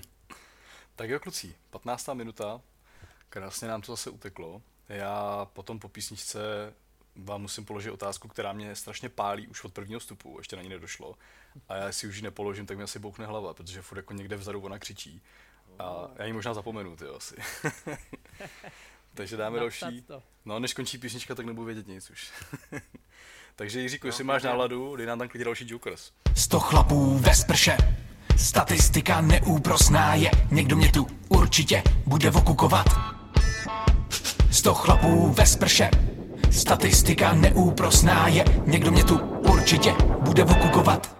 Tak 0.95 1.09
jo, 1.09 1.19
kluci, 1.19 1.55
15. 1.69 2.07
minuta. 2.13 2.61
Krásně 3.29 3.67
nám 3.67 3.81
to 3.81 3.91
zase 3.91 4.09
uteklo. 4.09 4.61
Já 4.89 5.45
potom 5.53 5.79
po 5.79 5.89
písničce 5.89 6.39
vám 7.15 7.41
musím 7.41 7.65
položit 7.65 7.91
otázku, 7.91 8.27
která 8.27 8.53
mě 8.53 8.75
strašně 8.75 9.09
pálí 9.09 9.47
už 9.47 9.63
od 9.63 9.73
prvního 9.73 9.99
vstupu, 9.99 10.35
ještě 10.37 10.55
na 10.55 10.61
ní 10.61 10.69
nedošlo. 10.69 11.15
A 11.69 11.75
já 11.75 11.91
si 11.91 12.07
už 12.07 12.15
ji 12.15 12.21
nepoložím, 12.21 12.65
tak 12.65 12.77
mi 12.77 12.83
asi 12.83 12.99
boukne 12.99 13.25
hlava, 13.25 13.53
protože 13.53 13.81
furt 13.81 13.97
jako 13.97 14.13
někde 14.13 14.35
vzadu 14.35 14.61
ona 14.61 14.79
křičí. 14.79 15.21
A 15.79 16.07
já 16.15 16.25
ji 16.25 16.33
možná 16.33 16.53
zapomenu, 16.53 16.95
ty 16.95 17.05
asi. 17.05 17.35
Takže 19.13 19.37
dáme 19.37 19.59
Napsat 19.59 19.85
další. 19.85 20.01
to. 20.01 20.23
No, 20.45 20.59
než 20.59 20.73
končí 20.73 20.97
písnička, 20.97 21.35
tak 21.35 21.45
nebudu 21.45 21.65
vědět 21.65 21.87
nic 21.87 22.09
už. 22.09 22.31
Takže 23.55 23.79
Jiříku, 23.81 24.07
jestli 24.07 24.23
máš 24.23 24.43
náladu, 24.43 24.95
dej 24.95 25.05
nám 25.05 25.19
tam 25.19 25.27
klidně 25.27 25.45
další 25.45 25.65
Jokers. 25.69 26.11
Sto 26.35 26.59
chlapů 26.59 27.17
ve 27.17 27.35
sprše, 27.35 27.77
statistika 28.37 29.21
neúprosná 29.21 30.15
je, 30.15 30.31
někdo 30.51 30.75
mě 30.75 30.91
tu 30.91 31.07
určitě 31.29 31.83
bude 32.05 32.31
okukovat. 32.31 32.85
Sto 34.51 34.73
chlapů 34.73 35.33
ve 35.33 35.45
sprše, 35.45 35.89
statistika 36.51 37.33
neúprosná 37.33 38.27
je, 38.27 38.45
někdo 38.65 38.91
mě 38.91 39.03
tu 39.03 39.19
určitě 39.51 39.95
bude 40.21 40.43
okukovat. 40.43 41.15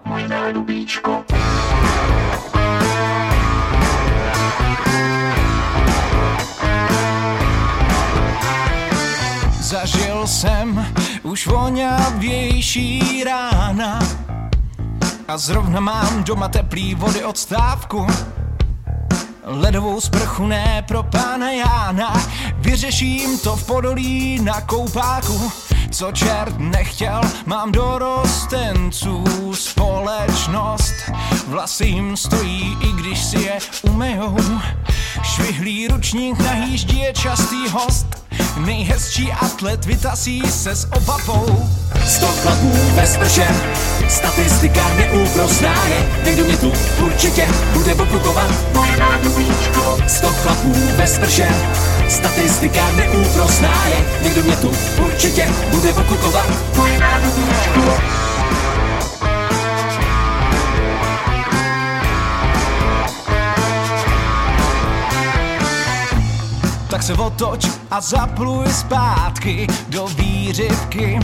Zažil 9.59 10.27
jsem 10.27 10.85
už 11.23 11.47
voňavější 11.47 13.23
rána 13.23 13.99
a 15.27 15.37
zrovna 15.37 15.79
mám 15.79 16.23
doma 16.23 16.47
teplý 16.47 16.95
vody 16.95 17.23
od 17.23 17.37
stávku. 17.37 18.07
Ledovou 19.51 20.01
sprchu 20.01 20.47
ne 20.47 20.83
pro 20.87 21.03
pána 21.03 21.51
Jána, 21.51 22.13
vyřeším 22.57 23.39
to 23.39 23.55
v 23.55 23.65
podolí 23.65 24.39
na 24.43 24.61
koupáku. 24.61 25.51
Co 25.91 26.11
čert 26.11 26.57
nechtěl, 26.57 27.21
mám 27.45 27.71
dorostenců 27.71 29.23
společnost. 29.53 30.93
Vlasy 31.47 31.85
jim 31.85 32.17
stojí, 32.17 32.77
i 32.81 32.91
když 32.91 33.23
si 33.23 33.39
je 33.39 33.59
umejou. 33.81 34.37
Švihlý 35.23 35.87
ručník 35.87 36.39
na 36.39 36.53
je 36.93 37.13
častý 37.13 37.69
host. 37.69 38.28
Nejhezčí 38.65 39.31
atlet 39.31 39.85
vytasí 39.85 40.41
se 40.49 40.75
s 40.75 40.87
obavou. 40.91 41.69
Sto 42.05 42.27
chlapů 42.27 42.71
ve 42.95 43.07
sprše, 43.07 43.47
statistika 44.09 44.93
neúprosná 44.97 45.85
je. 45.87 46.21
Někdo 46.25 46.43
mě 46.43 46.57
tu 46.57 46.71
určitě 47.05 47.47
bude 47.73 47.93
okukovat. 47.93 48.51
Sto 50.07 50.27
chlapů 50.27 50.73
ve 50.95 51.07
sprše, 51.07 51.47
statistika 52.09 52.91
neúprosná 52.91 53.87
je. 53.87 54.05
Někdo 54.23 54.43
mě 54.43 54.55
tu 54.55 54.71
určitě 55.05 55.47
bude 55.71 55.93
okukovat. 55.93 56.47
Tak 66.89 67.03
se 67.03 67.13
otoč 67.13 67.67
a 67.91 68.01
zapluj 68.01 68.65
zpátky 68.71 69.67
do 69.89 70.07
výřivky. 70.07 71.19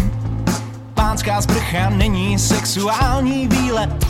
Pánská 0.94 1.42
sprcha 1.42 1.90
není 1.90 2.40
sexuální 2.40 3.48
výlet. 3.48 4.06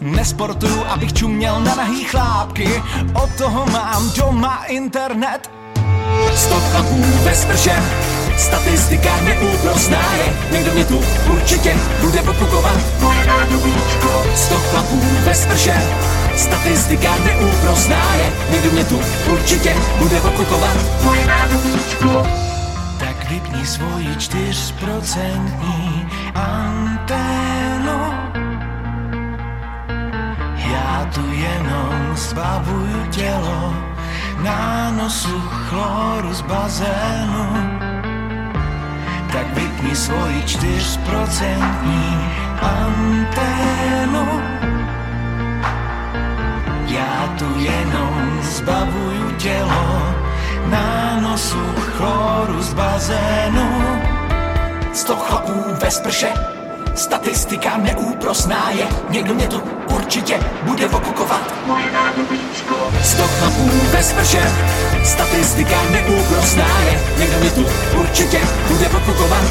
Nesportuju, 0.00 0.84
abych 0.84 1.12
čuměl 1.12 1.60
na 1.60 1.74
nahý 1.74 2.04
chlápky. 2.04 2.82
Od 3.14 3.30
toho 3.38 3.66
mám 3.66 4.10
doma 4.16 4.64
internet. 4.64 5.50
Sto 6.34 6.54
chlapů 6.54 7.02
ve 7.24 7.34
sprše, 7.34 7.82
statistika 8.38 9.20
neúprosná 9.20 10.14
je. 10.14 10.36
Někdo 10.52 10.72
mě 10.72 10.84
tu 10.84 11.00
určitě 11.32 11.76
bude 12.00 12.20
okukovat. 12.20 12.76
Sto 14.34 14.54
chlapů 14.54 15.00
ve 15.24 15.34
sprše, 15.34 15.82
statistika 16.36 17.10
neúprosná 17.24 18.14
je. 18.14 18.32
Někdo 18.52 18.70
mě 18.70 18.84
tu 18.84 19.00
určitě 19.32 19.74
bude 19.98 20.20
okukovat. 20.20 20.76
Tak 22.98 23.30
vypni 23.30 23.66
svoji 23.66 24.16
čtyřprocentní 24.16 26.08
anténu. 26.34 27.98
Já 30.56 31.08
tu 31.14 31.32
jenom 31.32 32.16
zbavuju 32.16 33.06
tělo 33.10 33.74
na 34.42 34.90
nosu 34.90 35.40
chloru 35.50 36.34
z 36.34 36.40
bazénu. 36.40 37.46
Tak 39.32 39.54
vypni 39.54 39.96
svoji 39.96 40.42
čtyřprocentní 40.46 42.18
anténu. 42.62 44.55
Tu 47.38 47.44
jenom 47.58 48.40
zbavuju 48.42 49.30
tělo 49.36 50.14
na 50.66 51.20
nosu 51.20 51.60
chloru 51.76 52.62
z 52.62 52.74
bazénu. 52.74 53.68
Sto 54.92 55.16
chlapů 55.16 55.64
ve 55.80 55.90
sprše, 55.90 56.32
statistika 56.96 57.76
neúprosná 57.76 58.70
je. 58.70 58.86
Někdo 59.10 59.34
mě 59.34 59.46
tu 59.46 59.62
určitě 59.94 60.40
bude 60.62 60.86
okukovat. 60.86 61.54
Sto 63.02 63.22
chlapů 63.22 63.70
ve 63.92 64.02
sprše, 64.02 64.42
statistika 65.04 65.76
neúprosná 65.90 66.68
je. 66.86 67.00
Někdo 67.18 67.38
mě 67.38 67.50
tu 67.50 67.66
určitě 68.00 68.40
bude 68.68 68.88
okukovat. 68.88 69.44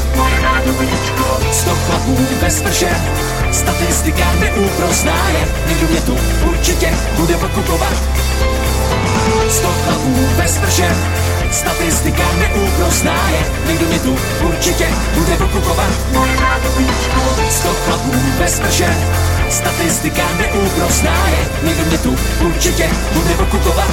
Sto 1.51 1.75
chlapů 1.75 2.17
ve 2.41 2.51
sprše, 2.51 2.89
statistika 3.51 4.33
neúprosná 4.39 5.29
je. 5.29 5.47
Někdo 5.67 5.87
mě 5.87 6.01
tu 6.01 6.17
určitě 6.49 6.93
bude 7.15 7.35
okukovat. 7.35 7.93
Sto 9.49 9.67
chlapů 9.67 10.15
ve 10.35 10.47
sprše, 10.47 10.95
statistika 11.51 12.23
neúprosná 12.39 13.29
je. 13.29 13.41
Někdo 13.67 13.85
mě 13.85 13.99
tu 13.99 14.17
určitě 14.43 14.87
bude 15.13 15.37
okukovat. 15.45 15.93
Sto 17.49 17.69
chlapů 17.69 18.11
ve 18.39 18.47
sprše, 18.47 18.97
statistika 19.49 20.23
neúprosná 20.37 21.27
je. 21.27 21.49
Někdo 21.63 21.85
mě 21.85 21.97
tu 21.97 22.17
určitě 22.45 22.89
bude 23.13 23.35
okukovat. 23.35 23.91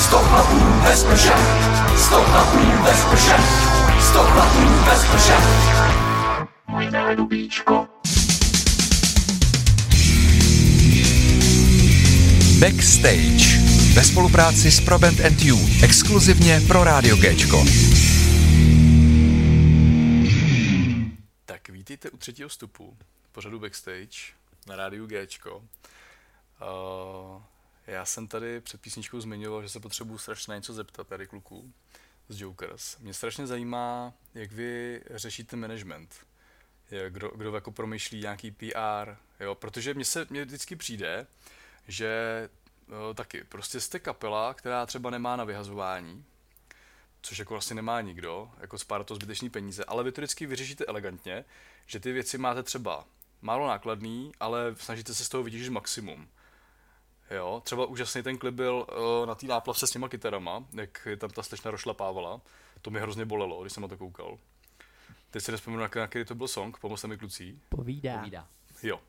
Sto 0.00 0.18
chlapů 0.18 0.58
ve 0.84 0.96
sprše, 0.96 1.32
sto 1.96 2.16
chlapů 2.16 2.58
ve 2.82 2.94
sprše, 2.94 3.36
sto 4.00 4.18
chlapů 4.18 4.60
ve 4.86 4.96
sprše. 4.96 5.34
Backstage 12.60 13.81
ve 13.94 14.04
spolupráci 14.04 14.70
s 14.70 14.80
Proband 14.80 15.20
and 15.20 15.42
You 15.42 15.58
exkluzivně 15.84 16.60
pro 16.66 16.84
Rádio 16.84 17.16
Géčko. 17.16 17.64
Tak 21.44 21.68
vítejte 21.68 22.10
u 22.10 22.16
třetího 22.16 22.48
vstupu 22.48 22.96
pořadu 23.32 23.60
Backstage 23.60 24.18
na 24.66 24.76
rádiu 24.76 25.06
Gčko. 25.06 25.56
Uh, 25.56 27.42
já 27.86 28.04
jsem 28.04 28.28
tady 28.28 28.60
před 28.60 28.80
písničkou 28.80 29.20
zmiňoval, 29.20 29.62
že 29.62 29.68
se 29.68 29.80
potřebuju 29.80 30.18
strašně 30.18 30.50
na 30.50 30.56
něco 30.56 30.72
zeptat 30.72 31.08
tady 31.08 31.26
kluků 31.26 31.72
z 32.28 32.40
Jokers. 32.40 32.98
Mě 32.98 33.14
strašně 33.14 33.46
zajímá, 33.46 34.12
jak 34.34 34.52
vy 34.52 35.00
řešíte 35.14 35.56
management. 35.56 36.14
Kdo, 37.08 37.28
kdo 37.28 37.54
jako 37.54 37.72
promýšlí 37.72 38.20
nějaký 38.20 38.50
PR, 38.50 39.16
jo? 39.40 39.54
protože 39.54 39.94
mně 39.94 40.04
se 40.04 40.26
mně 40.30 40.44
vždycky 40.44 40.76
přijde, 40.76 41.26
že 41.88 42.48
taky 43.14 43.44
prostě 43.44 43.80
jste 43.80 43.98
kapela, 43.98 44.54
která 44.54 44.86
třeba 44.86 45.10
nemá 45.10 45.36
na 45.36 45.44
vyhazování, 45.44 46.24
což 47.22 47.38
jako 47.38 47.54
vlastně 47.54 47.74
nemá 47.74 48.00
nikdo, 48.00 48.50
jako 48.60 48.78
spárat 48.78 49.06
to 49.06 49.14
zbytečný 49.14 49.50
peníze, 49.50 49.84
ale 49.84 50.04
vy 50.04 50.12
to 50.12 50.20
vždycky 50.20 50.46
vyřešíte 50.46 50.84
elegantně, 50.84 51.44
že 51.86 52.00
ty 52.00 52.12
věci 52.12 52.38
máte 52.38 52.62
třeba 52.62 53.04
málo 53.42 53.68
nákladný, 53.68 54.32
ale 54.40 54.74
snažíte 54.78 55.14
se 55.14 55.24
z 55.24 55.28
toho 55.28 55.42
vytěžit 55.42 55.72
maximum. 55.72 56.28
Jo, 57.30 57.62
třeba 57.64 57.86
úžasný 57.86 58.22
ten 58.22 58.38
klip 58.38 58.54
byl 58.54 58.86
uh, 59.20 59.26
na 59.26 59.34
té 59.34 59.46
náplavce 59.46 59.86
s 59.86 59.90
těma 59.90 60.08
kytarama, 60.08 60.64
jak 60.72 61.06
je 61.10 61.16
tam 61.16 61.30
ta 61.30 61.42
slečna 61.42 61.70
rošlapávala. 61.70 62.40
To 62.82 62.90
mi 62.90 63.00
hrozně 63.00 63.24
bolelo, 63.24 63.62
když 63.62 63.72
jsem 63.72 63.82
na 63.82 63.88
to 63.88 63.96
koukal. 63.96 64.38
Teď 65.30 65.42
si 65.42 65.52
nespomenu, 65.52 65.82
na 65.82 65.88
který 65.88 66.24
to 66.24 66.34
byl 66.34 66.48
song, 66.48 66.78
pomozte 66.78 67.08
mi 67.08 67.18
kluci. 67.18 67.58
Povídá. 67.68 68.18
Povídá. 68.18 68.48
Jo. 68.82 69.00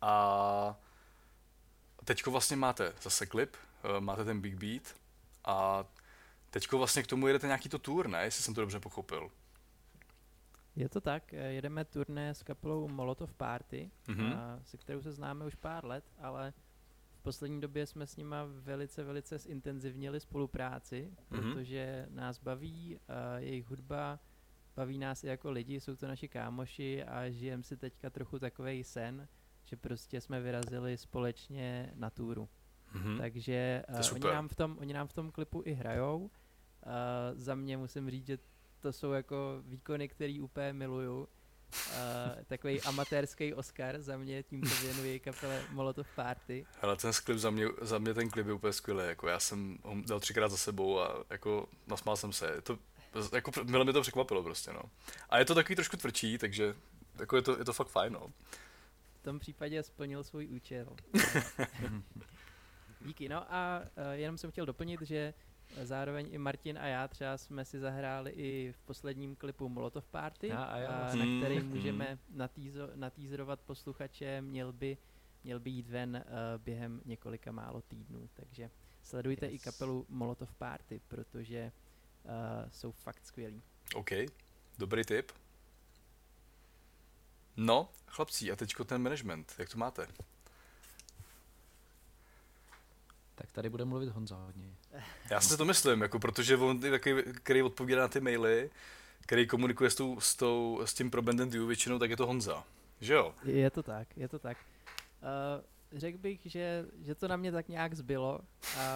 A 0.00 0.76
teďko 2.06 2.30
vlastně 2.30 2.56
máte 2.56 2.92
zase 3.02 3.26
klip, 3.26 3.56
eh, 3.96 4.00
máte 4.00 4.24
ten 4.24 4.40
Big 4.40 4.54
Beat 4.54 4.94
a 5.44 5.84
teďko 6.50 6.78
vlastně 6.78 7.02
k 7.02 7.06
tomu 7.06 7.26
jedete 7.26 7.46
nějaký 7.46 7.68
to 7.68 7.78
tour, 7.78 8.08
ne? 8.08 8.24
Jestli 8.24 8.42
jsem 8.42 8.54
to 8.54 8.60
dobře 8.60 8.80
pochopil. 8.80 9.30
Je 10.76 10.88
to 10.88 11.00
tak, 11.00 11.34
eh, 11.34 11.36
jedeme 11.52 11.84
turné 11.84 12.34
s 12.34 12.42
kapelou 12.42 12.88
Molotov 12.88 13.34
Party, 13.34 13.90
Mhm. 14.08 14.32
a 14.32 14.60
se 14.64 14.76
kterou 14.76 15.02
se 15.02 15.12
známe 15.12 15.44
už 15.46 15.54
pár 15.54 15.84
let, 15.84 16.04
ale 16.18 16.52
v 17.18 17.22
poslední 17.22 17.60
době 17.60 17.86
jsme 17.86 18.06
s 18.06 18.16
nima 18.16 18.44
velice, 18.48 19.04
velice 19.04 19.38
zintenzivnili 19.38 20.20
spolupráci, 20.20 21.10
Mhm. 21.30 21.40
protože 21.42 22.06
nás 22.10 22.38
baví 22.38 22.96
uh, 23.08 23.42
jejich 23.42 23.66
hudba, 23.66 24.18
baví 24.76 24.98
nás 24.98 25.24
i 25.24 25.26
jako 25.26 25.50
lidi, 25.50 25.80
jsou 25.80 25.96
to 25.96 26.08
naši 26.08 26.28
kámoši 26.28 27.04
a 27.04 27.30
žijeme 27.30 27.62
si 27.62 27.76
teďka 27.76 28.10
trochu 28.10 28.38
takový 28.38 28.84
sen, 28.84 29.28
že 29.66 29.76
prostě 29.76 30.20
jsme 30.20 30.40
vyrazili 30.40 30.96
společně 30.96 31.92
na 31.94 32.10
túru. 32.10 32.48
Mhm. 32.94 33.18
Takže 33.18 33.82
uh, 33.88 34.00
oni, 34.12 34.24
nám 34.24 34.48
v 34.48 34.54
tom, 34.54 34.76
oni 34.80 34.92
nám 34.92 35.08
v 35.08 35.12
tom 35.12 35.30
klipu 35.30 35.62
i 35.64 35.72
hrajou. 35.72 36.18
Uh, 36.18 36.30
za 37.34 37.54
mě 37.54 37.76
musím 37.76 38.10
říct, 38.10 38.26
že 38.26 38.38
to 38.80 38.92
jsou 38.92 39.12
jako 39.12 39.62
výkony, 39.66 40.08
který 40.08 40.40
úplně 40.40 40.72
miluju. 40.72 41.18
Uh, 41.18 42.42
takový 42.46 42.80
amatérský 42.82 43.54
Oscar 43.54 44.02
za 44.02 44.16
mě, 44.16 44.42
tímto 44.42 44.74
věnuji 44.82 45.20
kapele 45.20 45.62
Molotov 45.70 46.06
Party. 46.14 46.66
Ale 46.82 46.96
ten 46.96 47.12
klip 47.24 47.38
za 47.38 47.50
mě, 47.50 47.66
za 47.82 47.98
mě 47.98 48.14
ten 48.14 48.30
klip 48.30 48.46
je 48.46 48.52
úplně 48.52 48.72
skvělý, 48.72 49.08
jako 49.08 49.28
já 49.28 49.40
jsem 49.40 49.78
ho 49.82 49.94
dal 50.06 50.20
třikrát 50.20 50.48
za 50.48 50.56
sebou 50.56 51.00
a 51.00 51.24
jako 51.30 51.68
nasmál 51.86 52.16
jsem 52.16 52.32
se, 52.32 52.46
je 52.54 52.60
to, 52.60 52.78
jako 53.32 53.50
mile 53.64 53.84
mě 53.84 53.92
to 53.92 54.00
překvapilo 54.00 54.42
prostě, 54.42 54.72
no. 54.72 54.82
A 55.30 55.38
je 55.38 55.44
to 55.44 55.54
takový 55.54 55.76
trošku 55.76 55.96
tvrdší, 55.96 56.38
takže 56.38 56.74
jako 57.18 57.36
je 57.36 57.42
to, 57.42 57.58
je 57.58 57.64
to 57.64 57.72
fakt 57.72 57.88
fajn, 57.88 58.12
no. 58.12 58.32
V 59.26 59.28
tom 59.28 59.38
případě 59.38 59.82
splnil 59.82 60.24
svůj 60.24 60.48
účel. 60.48 60.96
Díky. 63.00 63.28
No 63.28 63.54
a 63.54 63.80
uh, 63.80 64.10
jenom 64.12 64.38
jsem 64.38 64.50
chtěl 64.50 64.66
doplnit, 64.66 65.02
že 65.02 65.34
zároveň 65.82 66.28
i 66.30 66.38
Martin 66.38 66.78
a 66.78 66.86
já 66.86 67.08
třeba 67.08 67.38
jsme 67.38 67.64
si 67.64 67.80
zahráli 67.80 68.30
i 68.30 68.72
v 68.72 68.78
posledním 68.78 69.36
klipu 69.36 69.68
Molotov 69.68 70.08
Party, 70.08 70.48
Já 70.48 70.64
a 70.64 70.78
já 70.78 70.88
a 70.88 71.14
na 71.14 71.24
který 71.38 71.60
Mm, 71.60 71.68
můžeme 71.68 72.18
natýzo, 72.30 72.90
natýzerovat 72.94 73.60
posluchače, 73.60 74.42
měl 74.42 74.72
by, 74.72 74.96
měl 75.44 75.60
by 75.60 75.70
jít 75.70 75.88
ven 75.88 76.24
uh, 76.26 76.62
během 76.62 77.00
několika 77.04 77.52
málo 77.52 77.82
týdnů. 77.82 78.28
Takže 78.34 78.70
sledujte 79.02 79.46
yes. 79.46 79.54
i 79.54 79.58
kapelu 79.58 80.06
Molotov 80.08 80.54
Party, 80.54 81.00
protože 81.08 81.72
uh, 82.24 82.30
jsou 82.70 82.92
fakt 82.92 83.26
skvělí. 83.26 83.62
OK, 83.94 84.10
dobrý 84.78 85.04
tip. 85.04 85.32
No, 87.56 87.88
chlapci, 88.06 88.52
a 88.52 88.56
teďko 88.56 88.84
ten 88.84 89.02
management, 89.02 89.54
jak 89.58 89.68
to 89.68 89.78
máte? 89.78 90.06
Tak 93.34 93.52
tady 93.52 93.70
bude 93.70 93.84
mluvit 93.84 94.08
Honza 94.08 94.36
hodně. 94.36 94.70
Já 95.30 95.40
si 95.40 95.56
to 95.56 95.64
myslím, 95.64 96.02
jako, 96.02 96.18
protože 96.18 96.56
on 96.56 96.84
je 96.84 96.90
takový, 96.90 97.22
který 97.22 97.62
odpovídá 97.62 98.00
na 98.00 98.08
ty 98.08 98.20
maily, 98.20 98.70
který 99.20 99.46
komunikuje 99.46 99.90
s, 99.90 99.94
tou, 99.94 100.20
s, 100.20 100.36
tou, 100.36 100.80
s 100.84 100.94
tím 100.94 101.10
pro 101.10 101.22
Band 101.22 101.54
You 101.54 101.66
většinou, 101.66 101.98
tak 101.98 102.10
je 102.10 102.16
to 102.16 102.26
Honza. 102.26 102.64
Že 103.00 103.14
jo? 103.14 103.34
Je 103.44 103.70
to 103.70 103.82
tak, 103.82 104.16
je 104.16 104.28
to 104.28 104.38
tak. 104.38 104.56
Uh, 105.22 105.98
řekl 105.98 106.18
bych, 106.18 106.40
že, 106.44 106.86
že 107.00 107.14
to 107.14 107.28
na 107.28 107.36
mě 107.36 107.52
tak 107.52 107.68
nějak 107.68 107.94
zbylo 107.94 108.40
a 108.78 108.94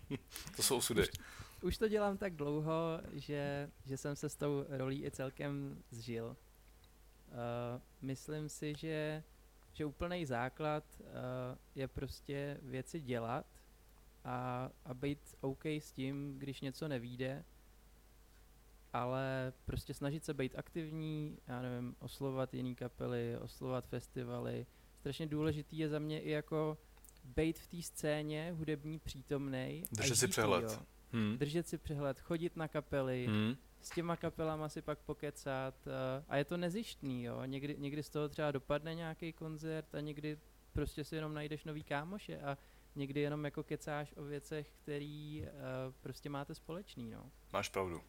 To 0.56 0.62
jsou 0.62 0.76
osudy. 0.76 1.02
už 1.62 1.78
to 1.78 1.88
dělám 1.88 2.16
tak 2.16 2.36
dlouho, 2.36 3.00
že, 3.12 3.70
že 3.84 3.96
jsem 3.96 4.16
se 4.16 4.28
s 4.28 4.34
tou 4.36 4.64
rolí 4.68 5.04
i 5.04 5.10
celkem 5.10 5.82
zžil. 5.90 6.36
Uh, 7.32 7.80
myslím 8.02 8.48
si, 8.48 8.74
že, 8.78 9.22
že 9.72 9.84
úplný 9.86 10.26
základ 10.26 10.84
uh, 11.00 11.06
je 11.74 11.88
prostě 11.88 12.58
věci 12.62 13.00
dělat 13.00 13.46
a, 14.24 14.70
a 14.84 14.94
být 14.94 15.34
OK 15.40 15.64
s 15.66 15.92
tím, 15.92 16.38
když 16.38 16.60
něco 16.60 16.88
nevíde, 16.88 17.44
ale 18.92 19.52
prostě 19.64 19.94
snažit 19.94 20.24
se 20.24 20.34
být 20.34 20.58
aktivní, 20.58 21.38
já 21.46 21.62
nevím, 21.62 21.96
oslovovat 21.98 22.54
jiný 22.54 22.74
kapely, 22.74 23.38
oslovovat 23.38 23.86
festivaly. 23.86 24.66
Strašně 25.00 25.26
důležitý 25.26 25.78
je 25.78 25.88
za 25.88 25.98
mě 25.98 26.20
i 26.20 26.30
jako 26.30 26.78
být 27.24 27.58
v 27.58 27.66
té 27.66 27.82
scéně 27.82 28.54
hudební 28.58 28.98
přítomnej. 28.98 29.84
Držet 29.92 30.16
si 30.16 30.28
přehled. 30.28 30.62
jo. 30.64 30.78
Hm. 31.12 31.38
Držet 31.38 31.68
si 31.68 31.78
přehled, 31.78 32.20
chodit 32.20 32.56
na 32.56 32.68
kapely, 32.68 33.26
Hm. 33.30 33.56
S 33.82 33.90
těma 33.90 34.16
kapelama 34.16 34.68
si 34.68 34.82
pak 34.82 34.98
pokecat 34.98 35.74
uh, 35.86 35.92
a 36.28 36.36
je 36.36 36.44
to 36.44 36.56
nezištný, 36.56 37.24
jo. 37.24 37.44
Někdy, 37.44 37.76
někdy 37.78 38.02
z 38.02 38.10
toho 38.10 38.28
třeba 38.28 38.50
dopadne 38.50 38.94
nějaký 38.94 39.32
koncert 39.32 39.94
a 39.94 40.00
někdy 40.00 40.38
prostě 40.72 41.04
si 41.04 41.14
jenom 41.14 41.34
najdeš 41.34 41.64
nový 41.64 41.84
kámoše 41.84 42.40
a 42.40 42.58
někdy 42.96 43.20
jenom 43.20 43.44
jako 43.44 43.62
kecáš 43.62 44.14
o 44.16 44.22
věcech, 44.22 44.70
který 44.82 45.42
uh, 45.42 45.48
prostě 46.02 46.30
máte 46.30 46.54
společný, 46.54 47.10
no. 47.10 47.30
Máš 47.52 47.68
pravdu. 47.68 48.00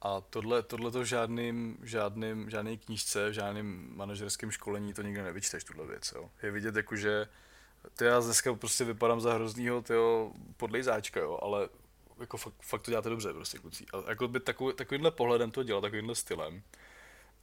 A 0.00 0.20
tohle, 0.20 0.62
tohle 0.62 0.90
to 0.90 1.00
v 1.00 1.04
žádným, 1.04 1.78
žádným, 1.82 2.50
žádný 2.50 2.78
knížce, 2.78 3.30
v 3.30 3.32
žádným 3.32 3.96
manažerském 3.96 4.50
školení 4.50 4.94
to 4.94 5.02
nikdy 5.02 5.22
nevyčteš, 5.22 5.64
tuhle 5.64 5.86
věc, 5.86 6.12
jo. 6.16 6.30
Je 6.42 6.50
vidět 6.50 6.76
jako, 6.76 6.96
že 6.96 7.28
ty 7.98 8.04
já 8.04 8.20
dneska 8.20 8.54
prostě 8.54 8.84
vypadám 8.84 9.20
za 9.20 9.34
hroznýho, 9.34 9.84
podlejzáčka, 10.56 11.20
jo, 11.20 11.38
ale 11.42 11.68
jako 12.20 12.36
fakt, 12.36 12.54
fakt 12.62 12.82
to 12.82 12.90
děláte 12.90 13.08
dobře, 13.08 13.32
prostě 13.32 13.58
kluci. 13.58 13.86
A 13.92 14.10
jako 14.10 14.28
by 14.28 14.40
takový, 14.40 14.74
takovýmhle 14.74 15.10
pohledem 15.10 15.50
to 15.50 15.62
dělat, 15.62 15.80
takovýmhle 15.80 16.14
stylem, 16.14 16.62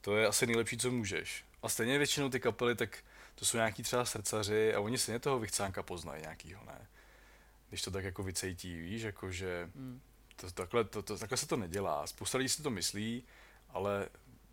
to 0.00 0.16
je 0.16 0.26
asi 0.26 0.46
nejlepší, 0.46 0.78
co 0.78 0.90
můžeš. 0.90 1.44
A 1.62 1.68
stejně 1.68 1.98
většinou 1.98 2.28
ty 2.28 2.40
kapely, 2.40 2.74
tak 2.76 3.04
to 3.34 3.44
jsou 3.44 3.56
nějaký 3.56 3.82
třeba 3.82 4.04
srdcaři 4.04 4.74
a 4.74 4.80
oni 4.80 4.98
stejně 4.98 5.18
toho 5.18 5.38
vychcánka 5.38 5.82
poznají 5.82 6.22
nějakýho, 6.22 6.64
ne? 6.64 6.86
Když 7.68 7.82
to 7.82 7.90
tak 7.90 8.04
jako 8.04 8.22
vycejtí, 8.22 8.78
víš, 8.80 9.02
jako 9.02 9.30
že 9.30 9.70
Mm. 9.74 10.00
to, 10.36 10.50
takhle, 10.50 10.84
to, 10.84 11.02
to, 11.02 11.18
takhle 11.18 11.36
se 11.38 11.46
to 11.46 11.56
nedělá. 11.56 12.06
Spousta 12.06 12.38
lidí 12.38 12.48
si 12.48 12.62
to 12.62 12.70
myslí, 12.70 13.24
ale 13.68 14.08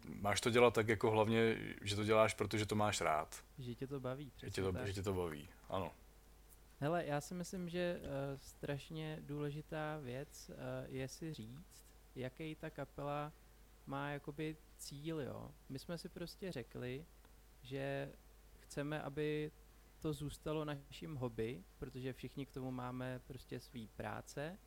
máš 0.05 0.41
to 0.41 0.49
dělat 0.49 0.74
tak 0.74 0.88
jako 0.88 1.11
hlavně, 1.11 1.57
že 1.82 1.95
to 1.95 2.03
děláš, 2.03 2.34
protože 2.34 2.65
to 2.65 2.76
máš 2.76 3.01
rád. 3.01 3.43
Že 3.59 3.76
tě 3.76 3.88
to 3.88 3.99
baví, 3.99 4.32
Že 4.38 4.49
tě 4.51 4.61
to, 4.61 4.72
tak. 4.74 4.88
že 4.88 4.93
tě 4.93 5.01
to 5.03 5.13
baví. 5.13 5.49
Ano. 5.70 5.91
Hele, 6.80 7.06
já 7.06 7.22
si 7.22 7.34
myslím, 7.34 7.70
že 7.70 8.00
uh, 8.00 8.08
strašně 8.38 9.18
důležitá 9.22 9.98
věc 9.98 10.50
uh, 10.50 10.56
je 10.96 11.08
si 11.08 11.34
říct, 11.34 11.86
jaký 12.16 12.56
ta 12.56 12.70
kapela 12.70 13.34
má 13.86 14.10
jakoby 14.10 14.58
cíl, 14.78 15.22
jo. 15.22 15.52
My 15.70 15.80
jsme 15.80 15.98
si 15.98 16.10
prostě 16.10 16.52
řekli, 16.52 17.06
že 17.62 18.14
chceme, 18.60 19.02
aby 19.02 19.52
to 20.00 20.14
zůstalo 20.14 20.66
naším 20.66 21.16
hobby, 21.16 21.64
protože 21.78 22.14
všichni 22.14 22.46
k 22.46 22.52
tomu 22.52 22.72
máme 22.72 23.22
prostě 23.28 23.60
svý 23.60 23.88
práce, 23.88 24.58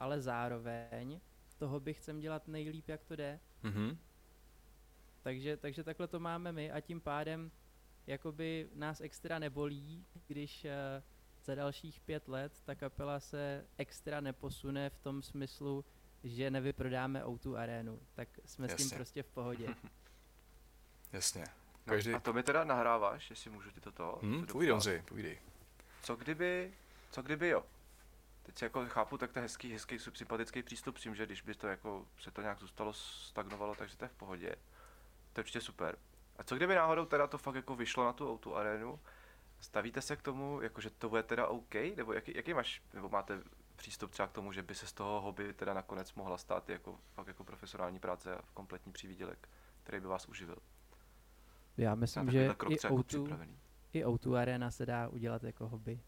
ale 0.00 0.20
zároveň 0.20 1.20
to 1.58 1.68
hobby 1.68 1.94
chceme 1.94 2.20
dělat 2.20 2.48
nejlíp, 2.48 2.88
jak 2.88 3.04
to 3.04 3.16
jde. 3.16 3.40
Mhm. 3.62 3.98
Takže, 5.22 5.56
takže 5.56 5.84
takhle 5.84 6.06
to 6.08 6.20
máme 6.20 6.52
my 6.52 6.72
a 6.72 6.80
tím 6.80 7.00
pádem 7.00 7.50
jakoby 8.06 8.68
nás 8.74 9.00
extra 9.00 9.38
nebolí, 9.38 10.06
když 10.26 10.64
uh, 10.64 10.70
za 11.46 11.54
dalších 11.54 12.00
pět 12.00 12.28
let 12.28 12.52
ta 12.64 12.74
kapela 12.74 13.20
se 13.20 13.64
extra 13.78 14.20
neposune 14.20 14.90
v 14.90 14.98
tom 14.98 15.22
smyslu, 15.22 15.84
že 16.24 16.50
nevyprodáme 16.50 17.24
O2 17.24 17.56
arénu, 17.56 18.00
tak 18.14 18.28
jsme 18.44 18.68
s 18.68 18.74
tím 18.74 18.84
Jasně. 18.84 18.96
prostě 18.96 19.22
v 19.22 19.26
pohodě. 19.26 19.74
Jasně. 21.12 21.44
No, 21.86 21.92
Každý... 21.92 22.14
a 22.14 22.20
to 22.20 22.32
mi 22.32 22.42
teda 22.42 22.64
nahráváš, 22.64 23.30
jestli 23.30 23.50
můžu 23.50 23.70
ti 23.70 23.80
toto. 23.80 24.18
Hm, 24.22 24.46
to 24.46 24.52
povídej. 24.52 24.72
Honzi, 24.72 25.04
povídej. 25.08 25.38
Co 26.02 26.16
kdyby, 26.16 26.74
co 27.10 27.22
kdyby 27.22 27.48
jo? 27.48 27.64
Teď 28.42 28.62
jako 28.62 28.86
chápu, 28.86 29.18
tak 29.18 29.32
to 29.32 29.38
je 29.38 29.42
hezký, 29.42 29.72
hezký, 29.72 29.98
sympatický 29.98 30.62
přístup 30.62 30.98
s 30.98 31.02
tím, 31.02 31.14
že 31.14 31.26
když 31.26 31.42
by 31.42 31.54
to 31.54 31.66
jako 31.66 32.06
se 32.18 32.30
to 32.30 32.42
nějak 32.42 32.58
zůstalo, 32.58 32.92
stagnovalo, 32.92 33.74
takže 33.74 33.96
to 33.96 34.04
je 34.04 34.08
v 34.08 34.14
pohodě. 34.14 34.56
To 35.32 35.40
je 35.40 35.42
určitě 35.42 35.60
super. 35.60 35.98
A 36.36 36.44
co 36.44 36.56
kdyby 36.56 36.74
náhodou 36.74 37.04
teda 37.04 37.26
to 37.26 37.38
fakt 37.38 37.54
jako 37.54 37.76
vyšlo 37.76 38.04
na 38.04 38.12
tu 38.12 38.36
O2 38.36 38.54
arénu? 38.54 39.00
Stavíte 39.66 40.02
se 40.02 40.16
k 40.16 40.22
tomu, 40.22 40.60
jako 40.60 40.80
že 40.80 40.90
to 40.90 41.08
bude 41.08 41.22
teda 41.22 41.46
OK? 41.46 41.74
Nebo 41.96 42.12
jaký, 42.12 42.32
jaký 42.36 42.54
máš, 42.54 42.82
nebo 42.94 43.08
máte 43.08 43.42
přístup 43.76 44.10
třeba 44.10 44.28
k 44.28 44.32
tomu, 44.32 44.52
že 44.52 44.62
by 44.62 44.74
se 44.74 44.86
z 44.86 44.92
toho 44.92 45.20
hobby 45.20 45.52
teda 45.52 45.74
nakonec 45.74 46.14
mohla 46.14 46.38
stát 46.38 46.68
jako, 46.70 46.98
fakt 47.14 47.26
jako 47.26 47.44
profesionální 47.44 47.98
práce 47.98 48.36
a 48.36 48.40
kompletní 48.54 48.92
přívídělek, 48.92 49.48
který 49.82 50.00
by 50.00 50.06
vás 50.06 50.26
uživil? 50.26 50.56
Já 51.76 51.94
myslím, 51.94 52.30
že 52.30 52.54
krok 52.56 52.72
i 52.72 52.76
třeba 52.76 52.94
jako 52.94 53.02
O2, 53.02 53.06
připravený. 53.06 53.58
i 53.92 54.04
O2 54.04 54.34
arena 54.34 54.70
se 54.70 54.86
dá 54.86 55.08
udělat 55.08 55.42
jako 55.44 55.68
hobby. 55.68 56.00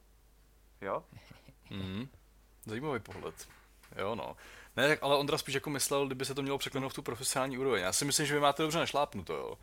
Jo? 0.81 1.05
Mhm. 1.71 2.09
Zajímavý 2.67 3.01
pohled. 3.01 3.49
Jo, 3.97 4.15
no. 4.15 4.37
Ne, 4.77 4.97
ale 4.97 5.17
Ondra 5.17 5.39
spíš 5.39 5.55
jako 5.55 5.71
myslel, 5.71 6.07
kdyby 6.07 6.25
se 6.25 6.35
to 6.35 6.43
mělo 6.43 6.59
překlenout 6.59 6.93
v 6.93 6.95
tu 6.95 7.03
profesionální 7.03 7.59
úroveň. 7.59 7.83
Já 7.83 7.93
si 7.93 8.05
myslím, 8.05 8.27
že 8.27 8.35
vy 8.35 8.41
máte 8.41 8.63
dobře 8.63 8.79
našlápnuto, 8.79 9.35
jo. 9.35 9.59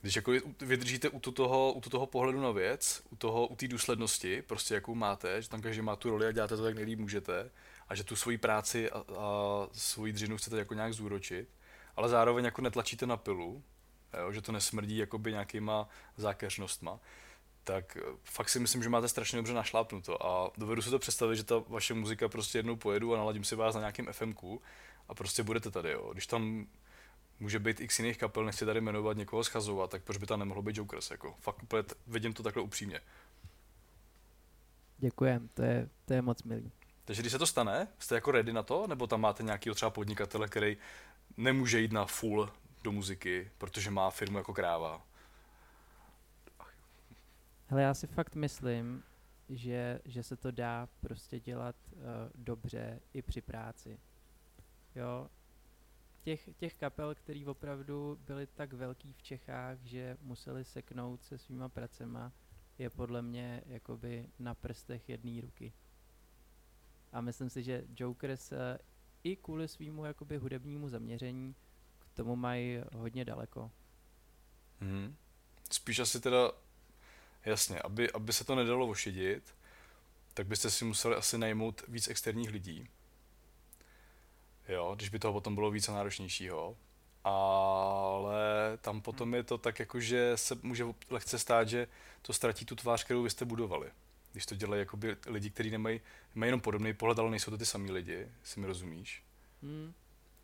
Když 0.00 0.16
jako 0.16 0.32
vydržíte 0.60 1.08
u 1.08 1.20
toho, 1.20 1.72
u 1.72 1.80
toho 1.80 2.06
pohledu 2.06 2.40
na 2.40 2.50
věc, 2.50 3.02
u 3.10 3.16
toho, 3.16 3.46
u 3.46 3.56
té 3.56 3.68
důslednosti, 3.68 4.42
prostě 4.42 4.74
jakou 4.74 4.94
máte, 4.94 5.42
že 5.42 5.48
tam 5.48 5.62
každý 5.62 5.82
má 5.82 5.96
tu 5.96 6.10
roli 6.10 6.26
a 6.26 6.32
děláte 6.32 6.56
to 6.56 6.62
tak 6.62 6.74
nejlíp 6.74 6.98
můžete, 6.98 7.50
a 7.88 7.94
že 7.94 8.04
tu 8.04 8.16
svoji 8.16 8.38
práci 8.38 8.90
a, 8.90 8.98
a 8.98 9.68
svoji 9.72 10.12
dřinu 10.12 10.36
chcete 10.36 10.58
jako 10.58 10.74
nějak 10.74 10.92
zúročit, 10.92 11.48
ale 11.96 12.08
zároveň 12.08 12.44
jako 12.44 12.62
netlačíte 12.62 13.06
na 13.06 13.16
pilu, 13.16 13.62
jo, 14.20 14.32
že 14.32 14.42
to 14.42 14.52
nesmrdí 14.52 14.96
jakoby 14.96 15.30
nějakýma 15.30 15.88
zákeřnostma, 16.16 17.00
tak 17.64 17.96
eh, 17.96 18.02
fakt 18.24 18.48
si 18.48 18.60
myslím, 18.60 18.82
že 18.82 18.88
máte 18.88 19.08
strašně 19.08 19.36
dobře 19.36 19.54
našlápnuto 19.54 20.26
a 20.26 20.50
dovedu 20.56 20.82
si 20.82 20.90
to 20.90 20.98
představit, 20.98 21.36
že 21.36 21.44
ta 21.44 21.62
vaše 21.68 21.94
muzika 21.94 22.28
prostě 22.28 22.58
jednou 22.58 22.76
pojedu 22.76 23.14
a 23.14 23.18
naladím 23.18 23.44
si 23.44 23.56
vás 23.56 23.74
na 23.74 23.80
nějakém 23.80 24.06
FMku 24.12 24.62
a 25.08 25.14
prostě 25.14 25.42
budete 25.42 25.70
tady, 25.70 25.90
jo. 25.90 26.10
Když 26.12 26.26
tam 26.26 26.66
může 27.40 27.58
být 27.58 27.80
x 27.80 27.98
jiných 27.98 28.18
kapel, 28.18 28.44
nechci 28.44 28.66
tady 28.66 28.80
jmenovat 28.80 29.16
někoho 29.16 29.44
schazovat, 29.44 29.90
tak 29.90 30.02
proč 30.02 30.16
by 30.16 30.26
tam 30.26 30.38
nemohlo 30.38 30.62
být 30.62 30.76
Jokers, 30.76 31.10
jako. 31.10 31.34
Fakt 31.40 31.62
úplně 31.62 31.82
vidím 32.06 32.32
to 32.32 32.42
takhle 32.42 32.62
upřímně. 32.62 33.00
Děkujem, 34.98 35.48
to 35.54 35.62
je, 35.62 35.88
to 36.04 36.12
je 36.12 36.22
moc 36.22 36.42
milý. 36.42 36.72
Takže 37.04 37.22
když 37.22 37.32
se 37.32 37.38
to 37.38 37.46
stane, 37.46 37.88
jste 37.98 38.14
jako 38.14 38.30
ready 38.30 38.52
na 38.52 38.62
to? 38.62 38.86
Nebo 38.86 39.06
tam 39.06 39.20
máte 39.20 39.42
nějaký 39.42 39.70
třeba 39.70 39.90
podnikatele, 39.90 40.48
který 40.48 40.76
nemůže 41.36 41.80
jít 41.80 41.92
na 41.92 42.04
full 42.04 42.52
do 42.82 42.92
muziky, 42.92 43.50
protože 43.58 43.90
má 43.90 44.10
firmu 44.10 44.38
jako 44.38 44.54
kráva? 44.54 45.02
Hele, 47.66 47.82
já 47.82 47.94
si 47.94 48.06
fakt 48.06 48.34
myslím, 48.34 49.02
že, 49.48 50.00
že 50.04 50.22
se 50.22 50.36
to 50.36 50.50
dá 50.50 50.88
prostě 51.00 51.40
dělat 51.40 51.76
uh, 51.92 52.00
dobře 52.34 53.00
i 53.14 53.22
při 53.22 53.40
práci. 53.40 53.98
Jo, 54.94 55.28
těch, 56.36 56.48
těch 56.56 56.74
kapel, 56.74 57.14
který 57.14 57.46
opravdu 57.46 58.18
byly 58.26 58.46
tak 58.46 58.72
velký 58.72 59.12
v 59.12 59.22
Čechách, 59.22 59.78
že 59.82 60.16
museli 60.20 60.64
seknout 60.64 61.22
se 61.22 61.38
svýma 61.38 61.68
pracema, 61.68 62.32
je 62.78 62.90
podle 62.90 63.22
mě 63.22 63.62
jakoby 63.66 64.28
na 64.38 64.54
prstech 64.54 65.08
jedné 65.08 65.40
ruky. 65.40 65.72
A 67.12 67.20
myslím 67.20 67.50
si, 67.50 67.62
že 67.62 67.84
Jokers 67.96 68.52
uh, 68.52 68.58
i 69.24 69.36
kvůli 69.36 69.68
svýmu 69.68 70.04
jakoby 70.04 70.36
hudebnímu 70.36 70.88
zaměření 70.88 71.54
k 71.98 72.16
tomu 72.16 72.36
mají 72.36 72.80
hodně 72.92 73.24
daleko. 73.24 73.70
Hmm. 74.80 75.16
Spíš 75.70 75.98
asi 75.98 76.20
teda, 76.20 76.52
jasně, 77.44 77.78
aby, 77.78 78.12
aby 78.12 78.32
se 78.32 78.44
to 78.44 78.54
nedalo 78.54 78.88
ošidit, 78.88 79.54
tak 80.34 80.46
byste 80.46 80.70
si 80.70 80.84
museli 80.84 81.14
asi 81.14 81.38
najmout 81.38 81.82
víc 81.88 82.08
externích 82.08 82.50
lidí. 82.50 82.88
Jo, 84.70 84.94
když 84.96 85.08
by 85.08 85.18
toho 85.18 85.32
potom 85.32 85.54
bylo 85.54 85.70
více 85.70 85.92
náročnějšího. 85.92 86.76
Ale 87.24 88.38
tam 88.80 89.00
potom 89.00 89.34
je 89.34 89.42
to 89.42 89.58
tak 89.58 89.78
jako, 89.78 90.00
že 90.00 90.32
se 90.34 90.58
může 90.62 90.84
lehce 91.10 91.38
stát, 91.38 91.68
že 91.68 91.88
to 92.22 92.32
ztratí 92.32 92.64
tu 92.64 92.76
tvář, 92.76 93.04
kterou 93.04 93.22
vy 93.22 93.30
jste 93.30 93.44
budovali. 93.44 93.90
Když 94.32 94.46
to 94.46 94.54
dělají 94.54 94.80
jakoby 94.80 95.16
lidi, 95.26 95.50
kteří 95.50 95.70
nemají, 95.70 96.00
mají 96.34 96.48
jenom 96.48 96.60
podobný 96.60 96.94
pohled, 96.94 97.18
ale 97.18 97.30
nejsou 97.30 97.50
to 97.50 97.58
ty 97.58 97.66
samý 97.66 97.90
lidi, 97.90 98.28
si 98.42 98.60
mi 98.60 98.66
rozumíš? 98.66 99.24
Hmm. 99.62 99.92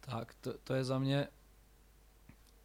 Tak, 0.01 0.35
to, 0.35 0.59
to 0.59 0.75
je 0.75 0.85
za 0.85 0.99
mě 0.99 1.29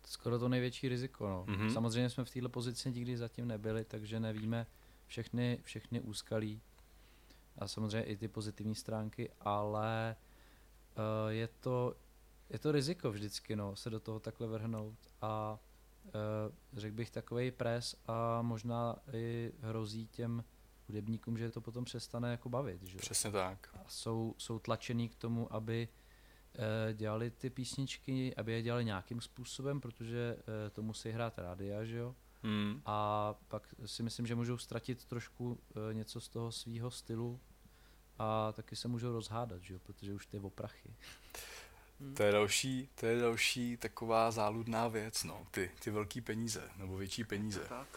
skoro 0.06 0.40
to 0.40 0.50
největší 0.50 0.90
riziko. 0.90 1.30
No. 1.30 1.46
Mhm. 1.48 1.68
Mm-hmm. 1.68 1.74
Samozřejmě 1.74 2.10
jsme 2.10 2.26
v 2.26 2.30
této 2.30 2.50
pozici 2.50 2.92
nikdy 2.92 3.18
zatím 3.18 3.48
nebyli, 3.48 3.86
takže 3.86 4.20
nevíme 4.20 4.68
všechny, 5.08 5.60
všechny 5.64 6.02
úskalí 6.02 6.62
a 7.58 7.68
samozřejmě 7.68 8.04
i 8.04 8.18
ty 8.18 8.28
pozitivní 8.28 8.76
stránky, 8.76 9.30
ale 9.42 10.16
uh, 10.20 10.31
je, 11.30 11.48
to, 11.48 11.96
je 12.50 12.60
to 12.60 12.72
riziko 12.72 13.12
vždycky 13.12 13.56
no, 13.56 13.76
se 13.76 13.90
do 13.90 14.00
toho 14.00 14.20
takhle 14.20 14.48
vrhnout 14.48 14.98
a 15.22 15.60
uh, 16.06 16.12
řekl 16.74 16.96
bych 16.96 17.12
takový 17.12 17.52
pres 17.52 17.96
a 18.08 18.42
možná 18.42 18.96
i 19.14 19.52
hrozí 19.62 20.08
těm 20.08 20.44
hudebníkům, 20.92 21.38
že 21.38 21.52
to 21.52 21.62
potom 21.62 21.86
přestane 21.86 22.32
jako 22.32 22.50
bavit. 22.50 22.84
Že? 22.84 22.98
Přesně 22.98 23.32
tak. 23.32 23.70
A 23.74 23.84
jsou, 23.88 24.36
jsou 24.38 24.60
tlačený 24.60 25.10
k 25.10 25.16
tomu, 25.16 25.54
aby 25.54 25.88
eh, 26.56 26.94
dělali 26.94 27.32
ty 27.32 27.50
písničky, 27.50 28.36
aby 28.36 28.52
je 28.52 28.62
dělali 28.62 28.86
nějakým 28.86 29.22
způsobem, 29.22 29.82
protože 29.82 30.38
eh, 30.40 30.70
to 30.70 30.82
musí 30.82 31.10
hrát 31.10 31.38
rádia, 31.38 31.86
že 31.86 31.98
jo? 31.98 32.16
Hmm. 32.44 32.82
A 32.86 33.34
pak 33.48 33.76
si 33.86 34.04
myslím, 34.04 34.28
že 34.28 34.36
můžou 34.36 34.58
ztratit 34.58 35.06
trošku 35.06 35.60
eh, 35.90 35.94
něco 35.94 36.22
z 36.22 36.30
toho 36.30 36.52
svýho 36.52 36.92
stylu 36.92 37.40
a 38.22 38.52
taky 38.52 38.76
se 38.76 38.88
můžou 38.88 39.12
rozhádat, 39.12 39.62
že 39.62 39.74
jo? 39.74 39.80
Protože 39.84 40.14
už 40.14 40.26
to 40.26 40.38
je 40.38 40.42
o 40.42 40.50
prachy. 40.50 40.94
Hmm. 42.00 42.16
To 42.16 42.24
je 42.24 42.32
další, 42.32 42.90
to 42.96 43.06
je 43.06 43.20
další 43.22 43.78
taková 43.78 44.32
záludná 44.32 44.88
věc, 44.88 45.24
no, 45.24 45.48
ty, 45.52 45.72
ty 45.84 45.92
velký 45.92 46.22
peníze, 46.22 46.70
nebo 46.78 46.98
větší 46.98 47.24
peníze. 47.24 47.60
To 47.60 47.68
tak. 47.68 47.88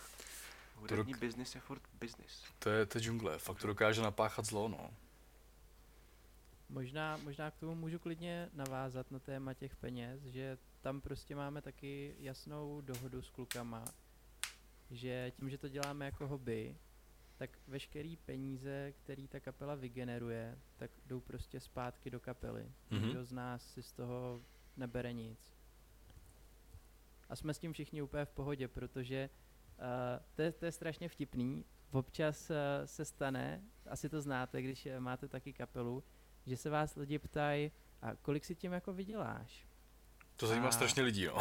Hudební 0.77 1.13
rok- 1.13 1.21
biznis 1.21 1.55
je 1.55 1.61
furt 1.61 1.83
biznis. 2.01 2.43
To 2.59 2.71
je, 2.71 2.87
to 2.87 2.99
je 2.99 3.03
džungle, 3.03 3.39
fakt 3.39 3.59
to 3.59 3.67
dokáže 3.67 4.03
napáchat 4.03 4.45
zlo, 4.45 4.69
no. 4.69 4.91
Možná, 6.69 7.17
možná 7.17 7.51
k 7.51 7.57
tomu 7.57 7.75
můžu 7.75 7.99
klidně 7.99 8.51
navázat 8.55 9.11
na 9.11 9.19
téma 9.19 9.55
těch 9.55 9.77
peněz, 9.77 10.23
že 10.23 10.59
tam 10.81 11.01
prostě 11.01 11.37
máme 11.37 11.63
taky 11.63 12.15
jasnou 12.19 12.81
dohodu 12.81 13.23
s 13.23 13.31
klukama, 13.31 13.85
že 14.91 15.33
tím, 15.37 15.51
že 15.51 15.59
to 15.59 15.69
děláme 15.69 16.05
jako 16.05 16.29
hobby, 16.29 16.77
tak 17.37 17.59
veškerý 17.67 18.17
peníze, 18.17 18.93
který 18.93 19.29
ta 19.29 19.41
kapela 19.41 19.75
vygeneruje, 19.75 20.59
tak 20.77 20.91
jdou 21.07 21.21
prostě 21.21 21.61
zpátky 21.61 22.11
do 22.11 22.21
kapely. 22.21 22.73
Mhm. 22.91 23.03
Nikdo 23.03 23.25
z 23.25 23.33
nás 23.33 23.73
si 23.73 23.83
z 23.83 23.93
toho 23.93 24.43
nebere 24.77 25.13
nic. 25.13 25.55
A 27.29 27.37
jsme 27.37 27.55
s 27.55 27.59
tím 27.59 27.73
všichni 27.73 28.03
úplně 28.03 28.25
v 28.25 28.31
pohodě, 28.31 28.69
protože 28.69 29.31
uh, 29.79 29.85
to, 30.35 30.43
je, 30.43 30.53
to 30.53 30.65
je 30.65 30.73
strašně 30.73 31.09
vtipný. 31.09 31.65
Občas 31.91 32.51
uh, 32.51 32.57
se 32.85 33.05
stane, 33.05 33.65
asi 33.87 34.09
to 34.09 34.21
znáte, 34.21 34.63
když 34.63 34.87
eh, 34.87 35.01
máte 35.01 35.29
taky 35.29 35.53
kapelu, 35.53 36.05
že 36.47 36.57
se 36.57 36.71
vás 36.71 36.97
lidi 36.97 37.19
ptají, 37.19 37.71
a 38.03 38.15
kolik 38.15 38.45
si 38.45 38.55
tím 38.55 38.73
jako 38.73 38.93
vyděláš? 38.93 39.67
To 40.37 40.47
zajímá 40.47 40.69
A- 40.69 40.73
strašně 40.73 41.03
lidí, 41.03 41.27
no. 41.27 41.39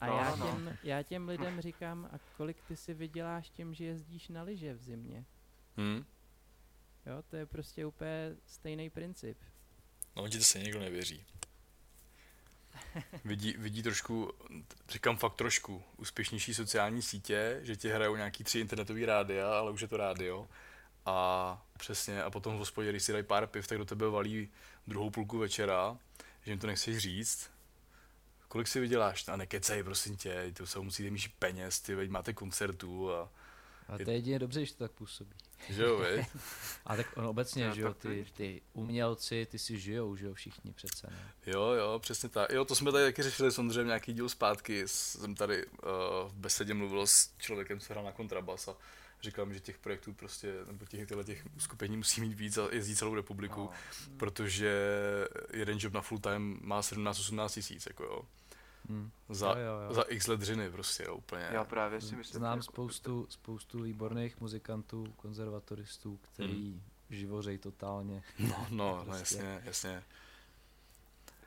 A 0.00 0.06
No, 0.06 0.16
já, 0.16 0.36
no. 0.36 0.46
těm, 0.46 0.78
já 0.82 1.02
těm 1.02 1.28
lidem 1.28 1.60
říkám, 1.60 2.08
a 2.12 2.18
kolik 2.36 2.56
ty 2.68 2.76
si 2.76 2.94
vyděláš 2.94 3.50
tím, 3.50 3.74
že 3.74 3.84
jezdíš 3.84 4.28
na 4.28 4.42
lyže 4.42 4.74
v 4.74 4.82
zimě? 4.82 5.24
Hmm. 5.76 6.04
Jo, 7.06 7.22
to 7.30 7.36
je 7.36 7.46
prostě 7.46 7.86
úplně 7.86 8.36
stejný 8.46 8.90
princip. 8.90 9.38
No, 10.16 10.28
ti 10.28 10.38
to 10.38 10.44
se 10.44 10.58
někdo 10.58 10.80
nevěří. 10.80 11.24
Vidí, 13.24 13.54
vidí 13.58 13.82
trošku, 13.82 14.32
říkám 14.88 15.16
fakt 15.16 15.34
trošku, 15.36 15.82
úspěšnější 15.96 16.54
sociální 16.54 17.02
sítě, 17.02 17.58
že 17.62 17.76
ti 17.76 17.88
hrajou 17.88 18.16
nějaký 18.16 18.44
tři 18.44 18.60
internetový 18.60 19.04
rádia, 19.06 19.58
ale 19.58 19.70
už 19.70 19.80
je 19.80 19.88
to 19.88 19.96
rádio. 19.96 20.48
A 21.06 21.66
přesně, 21.78 22.22
a 22.22 22.30
potom 22.30 22.54
v 22.54 22.58
hospodě, 22.58 22.90
když 22.90 23.02
si 23.02 23.12
dají 23.12 23.24
pár 23.24 23.46
piv, 23.46 23.66
tak 23.66 23.78
do 23.78 23.84
tebe 23.84 24.08
valí 24.08 24.48
druhou 24.86 25.10
půlku 25.10 25.38
večera, 25.38 25.98
že 26.44 26.50
jim 26.52 26.58
to 26.58 26.66
nechceš 26.66 26.98
říct. 26.98 27.50
Kolik 28.50 28.68
si 28.68 28.80
vyděláš? 28.80 29.28
A 29.28 29.36
nekecej, 29.36 29.82
prosím 29.82 30.16
tě, 30.16 30.52
to 30.56 30.66
se 30.66 30.78
musíte 30.78 31.10
mít 31.10 31.32
peněz, 31.38 31.80
ty 31.80 31.94
veď 31.94 32.10
máte 32.10 32.32
koncertů 32.32 33.12
a 33.12 33.28
A 33.88 33.98
to 34.04 34.10
je 34.10 34.16
jedině 34.16 34.38
dobře, 34.38 34.64
že 34.66 34.72
to 34.74 34.84
tak 34.84 34.92
působí. 34.92 35.30
že 35.68 35.82
jo, 35.82 35.98
vy? 35.98 36.26
A 36.86 36.96
tak 36.96 37.06
on 37.16 37.26
obecně, 37.26 37.70
že 37.74 37.80
jo, 37.80 37.94
ty, 37.94 38.26
ty 38.36 38.62
umělci, 38.72 39.46
ty 39.50 39.58
si 39.58 39.78
žijou, 39.78 40.16
že 40.16 40.26
jo, 40.26 40.34
všichni 40.34 40.72
přece, 40.72 41.06
ne? 41.10 41.32
Jo, 41.46 41.62
jo, 41.62 41.98
přesně 41.98 42.28
tak. 42.28 42.50
Jo, 42.52 42.64
to 42.64 42.74
jsme 42.74 42.92
tady 42.92 43.04
taky 43.04 43.22
řešili 43.22 43.52
s 43.52 43.58
Ondřejem 43.58 43.86
nějaký 43.86 44.12
díl 44.12 44.28
zpátky. 44.28 44.82
Jsem 44.88 45.34
tady 45.34 45.66
uh, 45.66 45.70
v 46.28 46.34
besedě 46.34 46.74
mluvil 46.74 47.06
s 47.06 47.30
člověkem, 47.38 47.80
co 47.80 47.92
hrál 47.92 48.04
na 48.04 48.12
kontrabas 48.12 48.68
a 48.68 48.76
říkal 49.22 49.46
mi, 49.46 49.54
že 49.54 49.60
těch 49.60 49.78
projektů 49.78 50.12
prostě, 50.12 50.52
nebo 50.66 50.86
těch, 50.86 51.00
těchto 51.08 51.24
těch 51.24 51.44
uskupení 51.56 51.96
musí 51.96 52.20
mít 52.20 52.34
víc 52.34 52.58
a 52.58 52.68
jezdí 52.72 52.96
celou 52.96 53.14
republiku, 53.14 53.60
No. 53.60 53.70
protože 54.16 54.74
jeden 55.52 55.78
job 55.80 55.92
na 55.92 56.00
full 56.00 56.20
time 56.20 56.58
má 56.62 56.80
17-18 56.80 57.48
tisíc, 57.48 57.86
jako 57.86 58.04
jo. 58.04 58.22
Hm. 58.90 59.10
Za, 59.28 59.48
Jo, 59.52 59.58
jo, 59.58 59.80
jo. 59.88 59.94
za 59.94 60.02
x 60.02 60.26
let 60.26 60.40
dřiny 60.40 60.70
prostě, 60.70 61.02
jo, 61.04 61.14
úplně. 61.14 61.48
Já 61.52 61.64
právě 61.64 62.00
si 62.00 62.16
myslím, 62.16 62.38
Znám 62.38 62.58
jako- 62.58 62.72
spoustu, 62.72 63.26
spoustu 63.30 63.82
výborných 63.82 64.40
muzikantů, 64.40 65.04
konzervatoristů, 65.16 66.16
který 66.22 66.82
živořej 67.10 67.58
totálně. 67.58 68.22
No, 68.38 68.66
no, 68.70 68.96
no 68.96 69.04
Prostě. 69.04 69.20
jasně, 69.36 69.62
jasně. 69.64 70.02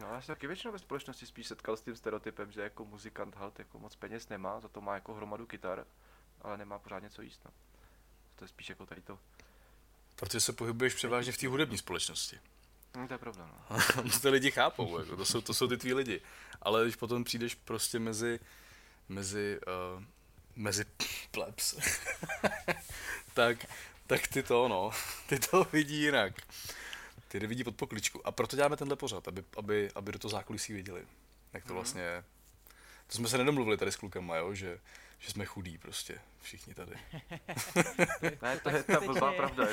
No, 0.02 0.08
já 0.08 0.22
se 0.22 0.28
taky 0.28 0.48
většinou 0.48 0.72
ve 0.74 0.80
společnosti 0.80 1.26
spíš 1.26 1.48
setkal 1.48 1.78
s 1.78 1.82
tím 1.82 1.96
stereotypem, 1.96 2.52
že 2.52 2.62
jako 2.62 2.86
muzikant 2.86 3.36
halt 3.36 3.60
jako 3.60 3.80
moc 3.80 3.96
peněz 3.96 4.30
nemá, 4.30 4.60
za 4.60 4.68
to 4.68 4.82
má 4.82 4.94
jako 4.94 5.14
hromadu 5.14 5.46
kytar, 5.48 5.86
ale 6.42 6.58
nemá 6.58 6.80
pořád 6.80 7.00
něco 7.00 7.22
jíst. 7.22 7.42
No. 7.46 7.52
To 8.36 8.44
je 8.44 8.48
spíš 8.50 8.70
jako 8.70 8.86
tady 8.86 9.02
to. 9.02 9.20
Protože 10.16 10.40
se 10.42 10.54
pohybuješ 10.54 10.94
převážně 10.94 11.32
v 11.32 11.38
té 11.38 11.48
hudební 11.48 11.78
společnosti. 11.78 12.40
No, 12.98 13.08
to 13.08 13.14
je 13.14 13.18
pravda, 13.18 13.50
no. 13.70 13.78
to 14.12 14.20
ty 14.20 14.30
lidi 14.30 14.52
chápou, 14.52 15.00
jako, 15.00 15.16
to, 15.16 15.26
jsou, 15.26 15.42
to 15.42 15.54
jsou 15.54 15.68
ty 15.68 15.78
tví 15.78 15.94
lidi. 15.94 16.22
Ale 16.62 16.84
když 16.84 16.96
potom 16.96 17.24
přijdeš 17.24 17.56
prostě 17.56 18.00
mezi, 18.00 18.40
mezi, 19.10 19.60
uh, 19.98 20.04
mezi 20.56 20.86
plebs, 21.32 21.76
tak, 23.34 23.66
tak 24.08 24.28
ty 24.28 24.44
to, 24.44 24.68
no, 24.68 24.92
ty 25.30 25.40
to 25.40 25.64
vidí 25.72 26.02
jinak. 26.02 26.34
Ty 27.28 27.40
to 27.40 27.48
vidí 27.48 27.64
pod 27.64 27.76
pokličku. 27.76 28.28
A 28.28 28.32
proto 28.32 28.56
děláme 28.56 28.78
tenhle 28.78 28.96
pořad, 28.98 29.28
aby, 29.28 29.44
aby, 29.58 29.92
aby 29.96 30.12
do 30.12 30.20
toho 30.20 30.30
zákulisí 30.32 30.74
viděli. 30.74 31.08
Jak 31.54 31.64
to 31.64 31.68
Mhm. 31.70 31.76
vlastně 31.76 32.02
je. 32.02 32.24
To 33.08 33.16
jsme 33.16 33.28
se 33.28 33.38
nedomluvili 33.38 33.78
tady 33.78 33.92
s 33.92 33.96
klukama, 33.96 34.36
jo, 34.36 34.54
že, 34.54 34.80
že 35.24 35.32
jsme 35.32 35.46
chudí 35.46 35.78
prostě, 35.78 36.20
všichni 36.42 36.74
tady. 36.74 36.96
Ne, 38.42 38.60
to 38.64 38.70
je 38.70 38.84
ta 38.84 39.00
blbá 39.00 39.34
pravda, 39.34 39.66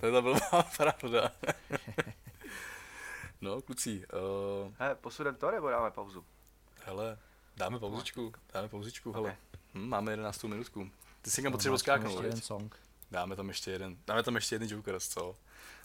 to 0.00 0.06
je 0.06 0.12
ta 0.12 0.20
blbá 0.20 0.62
pravda. 0.76 1.32
no, 3.40 3.62
kluci, 3.62 4.04
uh, 4.66 4.72
He, 4.78 4.94
posudem 4.94 5.34
to 5.34 5.50
nebo 5.50 5.70
dáme 5.70 5.90
pauzu? 5.90 6.24
Hele, 6.84 7.18
dáme 7.56 7.78
pauzičku, 7.78 8.32
dáme 8.54 8.68
pauzičku, 8.68 9.12
hele. 9.12 9.30
Ok. 9.30 9.60
Hm, 9.74 9.88
máme 9.88 10.12
11 10.12 10.42
minutku. 10.44 10.90
Ty 11.22 11.30
si 11.30 11.42
tam 11.42 11.54
odskáknout, 11.54 12.12
ještě 12.12 12.26
jeden 12.26 12.40
song. 12.40 12.76
Dáme 13.10 13.36
tam 13.36 13.48
ještě 13.48 13.70
jeden, 13.70 13.96
dáme 14.06 14.22
tam 14.22 14.34
ještě 14.34 14.54
jeden 14.54 14.68
Jokers, 14.68 15.08
co? 15.08 15.36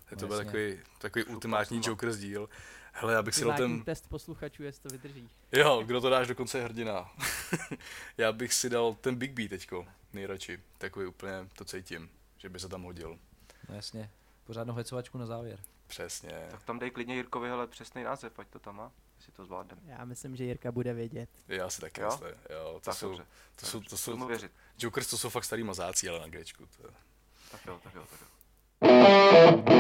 Tak 0.10 0.20
to 0.20 0.26
No, 0.26 0.28
byl 0.28 0.38
takový, 0.46 0.80
takový 0.98 1.26
ultimátní. 1.26 1.82
Jokers 1.84 2.18
díl. 2.18 2.50
Hele, 2.98 3.14
já 3.14 3.24
bych 3.24 3.36
si 3.36 3.46
dal 3.46 3.54
ten, 3.58 3.84
test 3.84 4.10
posluchačů, 4.10 4.64
jestli 4.64 4.82
to 4.82 4.90
vydrží. 4.90 5.30
jo, 5.52 5.84
kdo 5.86 6.02
to 6.02 6.10
dáš 6.10 6.28
do 6.28 6.36
konce 6.36 6.58
je 6.58 6.64
hrdina. 6.64 7.12
já 8.18 8.32
bych 8.32 8.54
si 8.54 8.70
dal 8.70 8.94
ten 9.02 9.16
Big 9.16 9.32
B 9.32 9.48
teďko, 9.50 9.86
nejradši. 10.14 10.60
Takový 10.78 11.06
úplně, 11.06 11.50
to 11.58 11.66
cítím. 11.66 12.10
že 12.38 12.50
by 12.50 12.60
se 12.60 12.70
tam 12.70 12.84
hodil. 12.84 13.20
No 13.70 13.76
jasně, 13.76 14.12
pořádnou 14.44 14.74
hecovačku 14.74 15.18
na 15.18 15.26
závěr. 15.26 15.60
Přesně. 15.88 16.48
Tak 16.52 16.64
tam 16.64 16.80
dej 16.80 16.92
klidně 16.92 17.16
Jirkovi 17.16 17.50
hele 17.50 17.68
přesný 17.68 18.04
název, 18.04 18.40
ať 18.40 18.48
to 18.48 18.60
tam 18.60 18.76
má, 18.76 18.92
jestli 19.18 19.32
to 19.34 19.46
zvládneme. 19.46 19.82
Já 19.86 20.06
myslím, 20.06 20.36
že 20.36 20.44
Jirka 20.44 20.72
bude 20.72 20.94
vědět. 20.94 21.30
Já 21.48 21.70
si 21.70 21.82
taky 21.82 22.02
Jo? 22.02 22.08
myslím. 22.12 22.30
Jo, 22.50 22.74
to 22.74 22.80
Tak 22.80 22.94
jsou, 22.96 23.08
dobře. 23.10 23.26
to 23.56 23.66
jsou, 23.66 23.82
to 23.82 23.98
jsou, 23.98 24.28
věřit. 24.28 24.52
Jokers 24.80 25.08
to 25.08 25.18
jsou 25.18 25.30
fakt 25.30 25.44
starý 25.44 25.64
mazáci, 25.64 26.10
ale 26.10 26.20
na 26.20 26.28
Gčku. 26.28 26.66
To, 26.66 26.84
Tak 27.52 27.66
jo, 27.68 27.80
tak 27.84 27.96
jo, 27.96 28.06
tak 28.12 28.20
jo. 28.22 29.75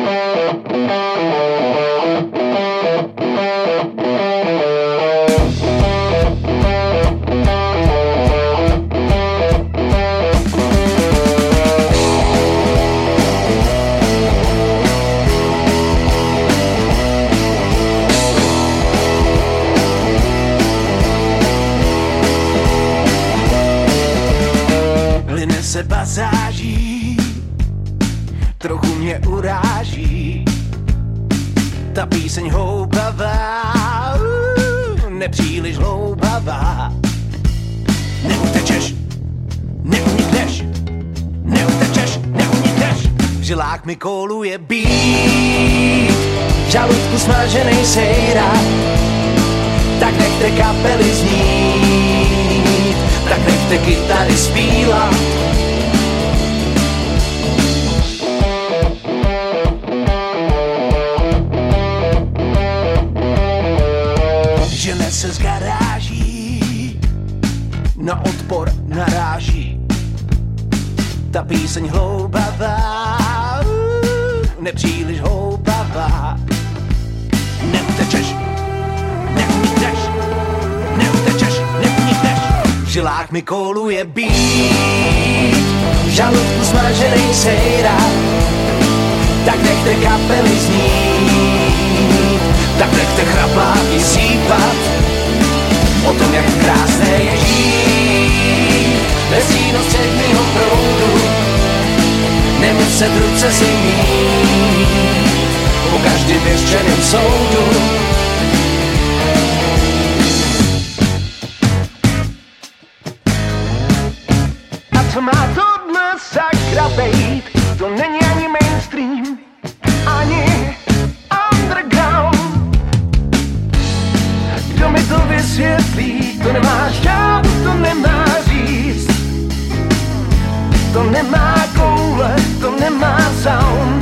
To 130.95 131.03
nemá 131.03 131.67
koule, 131.75 132.35
to 132.61 132.71
nemá 132.79 133.19
sound. 133.43 133.99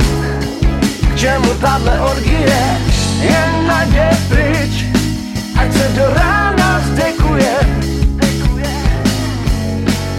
K 1.10 1.18
čemu 1.18 1.54
tahle 1.58 2.00
orgie? 2.00 2.54
Jen 3.18 3.66
najde 3.66 4.10
pryč, 4.28 4.86
ať 5.58 5.72
se 5.72 5.88
do 5.98 6.06
rána 6.14 6.80
zdekuje 6.86 7.54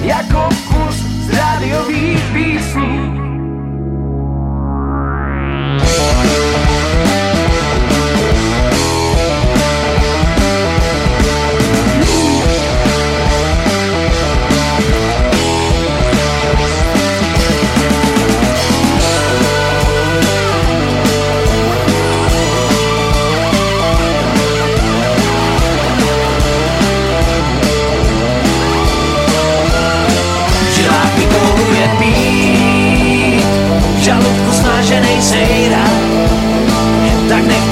jako 0.04 0.50
kus 0.68 0.96
z 1.00 1.34
rádiových 1.38 2.24
písní. 2.34 3.25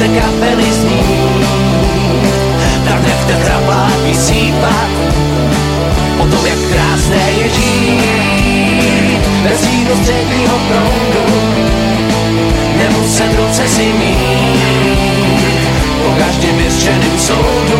Nechte 0.07 0.19
kapely 0.19 0.73
znít, 0.73 1.47
tak 2.85 3.03
nechte 3.03 3.33
chrapáky 3.33 4.15
sípat. 4.15 4.89
O 6.19 6.25
tom, 6.25 6.45
jak 6.45 6.57
krásné 6.73 7.31
je 7.31 7.49
žít, 7.49 9.21
bez 9.43 9.63
stínu 9.63 9.95
středního 10.03 10.57
proudu. 10.67 11.25
Nemuset 12.77 13.35
ruce 13.35 13.67
si 13.67 13.93
mít, 13.93 15.57
po 16.03 16.11
každém 16.19 16.57
vyřčeném 16.57 17.19
soudu. 17.19 17.79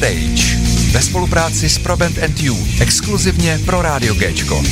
Backstage 0.00 0.56
ve 0.92 1.02
spolupráci 1.02 1.68
s 1.68 1.78
Proband 1.78 2.18
and 2.18 2.40
You, 2.40 2.54
exkluzivně 2.82 3.58
pro 3.66 3.82
Rádio 3.82 4.14
Géčko. 4.14 4.62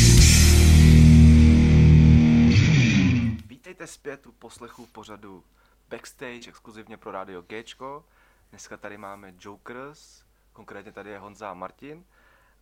Vítejte 3.47 3.87
zpět 3.87 4.27
u 4.27 4.33
poslechu 4.33 4.87
pořadu 4.87 5.45
Backstage, 5.89 6.49
exkluzivně 6.49 6.97
pro 6.97 7.11
rádio 7.11 7.43
Gčko. 7.43 8.05
Dneska 8.51 8.77
tady 8.77 8.99
máme 8.99 9.35
Jokers, 9.41 10.23
konkrétně 10.53 10.93
tady 10.93 11.11
je 11.11 11.19
Honza 11.19 11.51
a 11.51 11.55
Martin. 11.55 12.05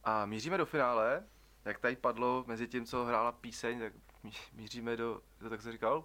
A 0.05 0.27
míříme 0.27 0.59
do 0.59 0.67
finále, 0.67 1.23
jak 1.65 1.79
tady 1.79 1.97
padlo 1.97 2.45
mezi 2.47 2.69
tím, 2.69 2.87
co 2.87 3.05
hrála 3.05 3.33
píseň, 3.33 3.81
tak 3.81 3.93
mí- 4.25 4.33
míříme 4.53 4.97
do, 4.97 5.21
to 5.39 5.51
tak 5.51 5.63
se 5.63 5.73
říkal, 5.73 6.05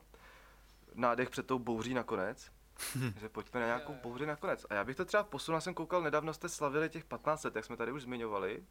nádech 0.95 1.30
před 1.30 1.47
tou 1.47 1.59
bouří 1.59 1.93
nakonec. 1.93 2.51
že 3.19 3.29
pojďme 3.29 3.59
na 3.59 3.65
nějakou 3.65 3.93
bouři 3.93 4.25
nakonec. 4.25 4.65
A 4.69 4.73
já 4.73 4.84
bych 4.84 4.95
to 4.95 5.05
třeba 5.05 5.23
posunul, 5.23 5.57
já 5.57 5.61
jsem 5.61 5.73
koukal, 5.73 6.01
nedávno 6.01 6.34
jste 6.34 6.49
slavili 6.49 6.89
těch 6.89 7.05
15 7.05 7.43
let, 7.43 7.55
jak 7.55 7.65
jsme 7.65 7.77
tady 7.77 7.91
už 7.91 8.01
zmiňovali. 8.01 8.65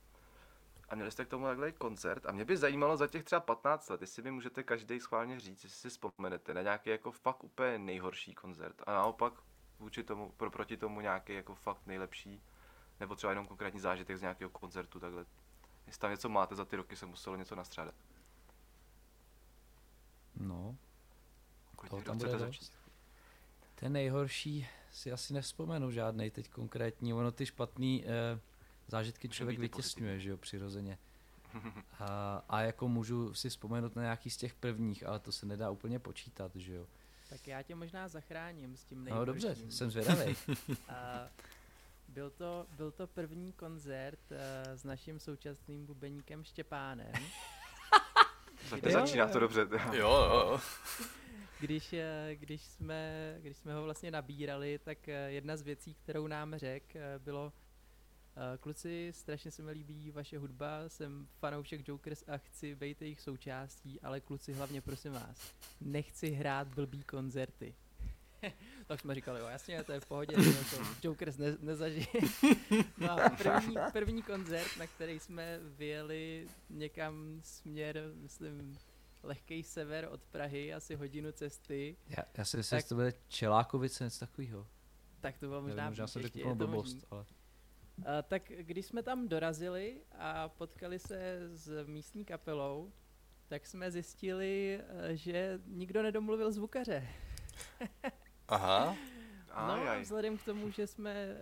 A 0.88 0.94
měli 0.94 1.10
jste 1.10 1.24
k 1.24 1.28
tomu 1.28 1.46
takhle 1.46 1.72
koncert. 1.72 2.26
A 2.26 2.32
mě 2.32 2.44
by 2.44 2.56
zajímalo 2.56 2.96
za 2.96 3.06
těch 3.06 3.24
třeba 3.24 3.40
15 3.40 3.88
let, 3.88 4.00
jestli 4.00 4.22
mi 4.22 4.30
můžete 4.30 4.62
každý 4.62 5.00
schválně 5.00 5.40
říct, 5.40 5.64
jestli 5.64 5.80
si 5.80 5.88
vzpomenete 5.88 6.54
na 6.54 6.62
nějaký 6.62 6.90
jako 6.90 7.12
fakt 7.12 7.44
úplně 7.44 7.78
nejhorší 7.78 8.34
koncert. 8.34 8.82
A 8.86 8.92
naopak 8.92 9.32
vůči 9.78 10.02
tomu, 10.02 10.32
pro, 10.36 10.50
proti 10.50 10.76
tomu 10.76 11.00
nějaký 11.00 11.34
jako 11.34 11.54
fakt 11.54 11.86
nejlepší, 11.86 12.42
nebo 13.00 13.14
třeba 13.14 13.30
jenom 13.30 13.46
konkrétní 13.46 13.80
zážitek 13.80 14.16
z 14.16 14.20
nějakého 14.20 14.50
koncertu 14.50 15.00
takhle. 15.00 15.26
Jestli 15.86 16.00
tam 16.00 16.10
něco 16.10 16.28
máte 16.28 16.54
za 16.54 16.64
ty 16.64 16.76
roky, 16.76 16.96
se 16.96 17.06
muselo 17.06 17.36
něco 17.36 17.54
nastřádat. 17.54 17.94
No, 20.34 20.76
Kdo 21.82 22.02
tam 22.02 22.18
chcete 22.18 22.36
bude 22.36 22.38
začít? 22.38 22.79
Ten 23.80 23.92
nejhorší 23.92 24.66
si 24.92 25.12
asi 25.12 25.32
nevzpomenu 25.32 25.90
žádný 25.90 26.30
teď 26.30 26.48
konkrétní. 26.50 27.14
Ono 27.14 27.32
ty 27.32 27.46
špatný 27.46 28.04
eh, 28.06 28.40
zážitky 28.88 29.28
Může 29.28 29.36
člověk 29.36 29.58
vytěsňuje, 29.58 30.20
že 30.20 30.30
jo, 30.30 30.36
přirozeně. 30.36 30.98
A, 31.98 32.42
a 32.48 32.60
jako 32.60 32.88
můžu 32.88 33.34
si 33.34 33.48
vzpomenout 33.48 33.96
na 33.96 34.02
nějaký 34.02 34.30
z 34.30 34.36
těch 34.36 34.54
prvních, 34.54 35.06
ale 35.06 35.18
to 35.18 35.32
se 35.32 35.46
nedá 35.46 35.70
úplně 35.70 35.98
počítat, 35.98 36.52
že 36.54 36.74
jo. 36.74 36.86
Tak 37.30 37.46
já 37.46 37.62
tě 37.62 37.74
možná 37.74 38.08
zachráním 38.08 38.76
s 38.76 38.84
tím 38.84 39.04
No 39.04 39.24
dobře, 39.24 39.46
nejhorším. 39.46 39.70
jsem 39.70 39.90
zvědavý. 39.90 40.36
A 40.88 41.28
byl 42.08 42.30
to, 42.30 42.66
byl 42.76 42.90
to 42.90 43.06
první 43.06 43.52
koncert 43.52 44.18
uh, 44.30 44.36
s 44.74 44.84
naším 44.84 45.20
současným 45.20 45.86
bubeníkem 45.86 46.44
Štěpánem, 46.44 47.12
Tak 48.70 48.82
Jo, 48.82 48.90
začíná 48.90 49.28
to 49.28 49.38
dobře. 49.38 49.60
Jo, 49.70 49.90
jo, 49.92 50.24
jo. 50.32 50.60
Když, 51.60 51.92
eh, 51.92 52.36
když, 52.36 52.62
jsme, 52.62 53.36
když 53.40 53.56
jsme 53.56 53.74
ho 53.74 53.82
vlastně 53.82 54.10
nabírali, 54.10 54.78
tak 54.78 55.08
eh, 55.08 55.30
jedna 55.30 55.56
z 55.56 55.62
věcí, 55.62 55.94
kterou 55.94 56.26
nám 56.26 56.56
řekl, 56.56 56.98
eh, 56.98 57.18
bylo 57.18 57.52
Kluci, 58.60 59.12
strašně 59.14 59.50
se 59.50 59.62
mi 59.62 59.70
líbí 59.70 60.10
vaše 60.10 60.38
hudba, 60.38 60.88
jsem 60.88 61.28
fanoušek 61.38 61.88
Jokers 61.88 62.24
a 62.28 62.38
chci 62.38 62.74
být 62.74 63.02
jejich 63.02 63.20
součástí, 63.20 64.00
ale 64.00 64.20
kluci 64.20 64.52
hlavně 64.52 64.80
prosím 64.80 65.12
vás, 65.12 65.54
nechci 65.80 66.30
hrát 66.30 66.68
blbý 66.68 67.02
koncerty. 67.02 67.74
tak 68.86 69.00
jsme 69.00 69.14
říkali, 69.14 69.40
jo 69.40 69.46
jasně, 69.46 69.84
to 69.84 69.92
je 69.92 70.00
v 70.00 70.06
pohodě, 70.06 70.36
to 70.70 70.76
Jokers 71.02 71.36
ne, 71.36 71.56
nezažije. 71.60 72.06
no 72.98 73.10
a 73.10 73.28
první, 73.28 73.76
první 73.92 74.22
koncert, 74.22 74.76
na 74.78 74.86
který 74.86 75.20
jsme 75.20 75.58
vyjeli 75.62 76.48
někam 76.70 77.40
směr, 77.44 78.12
myslím, 78.14 78.78
lehký 79.22 79.62
sever 79.62 80.08
od 80.10 80.22
Prahy, 80.24 80.74
asi 80.74 80.94
hodinu 80.94 81.32
cesty, 81.32 81.96
Já, 82.08 82.22
já 82.36 82.44
si 82.44 82.56
myslím, 82.56 82.76
Tak- 82.78 82.84
že 82.84 82.88
to 82.88 82.94
bude 82.94 83.12
Čelákovice, 83.28 84.04
něco 84.04 84.18
takového. 84.26 84.66
tak 85.20 85.38
to 85.38 85.46
bylo 85.48 85.62
Možná, 85.62 85.94
jsem 85.94 86.02
ještě, 86.02 86.22
řekl 86.22 86.38
je 86.38 86.44
to 86.44 86.54
blbost, 86.54 86.94
možný. 86.94 87.02
ale 87.10 87.24
A, 88.18 88.22
tak 88.22 88.42
když 88.48 88.86
jsme 88.86 89.02
tam 89.02 89.28
dorazili 89.28 90.00
a 90.18 90.48
potkali 90.48 90.98
se 90.98 91.38
s 91.56 91.84
místní 91.86 92.24
kapelou, 92.24 92.92
tak 93.48 93.66
jsme 93.66 93.90
zjistili, 93.90 94.80
eh, 94.88 95.16
že 95.16 95.60
nikdo 95.66 96.02
nedomluvil 96.02 96.52
zvukaře. 96.52 97.08
Aha. 98.48 98.96
No, 99.66 99.72
Ajaj. 99.72 100.02
vzhledem 100.02 100.38
k 100.38 100.44
tomu, 100.44 100.70
že 100.70 100.86
jsme 100.86 101.26
uh, 101.26 101.36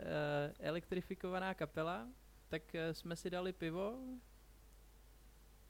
elektrifikovaná 0.58 1.54
kapela, 1.54 2.08
tak 2.48 2.62
uh, 2.74 2.80
jsme 2.92 3.16
si 3.16 3.30
dali 3.30 3.52
pivo 3.52 3.98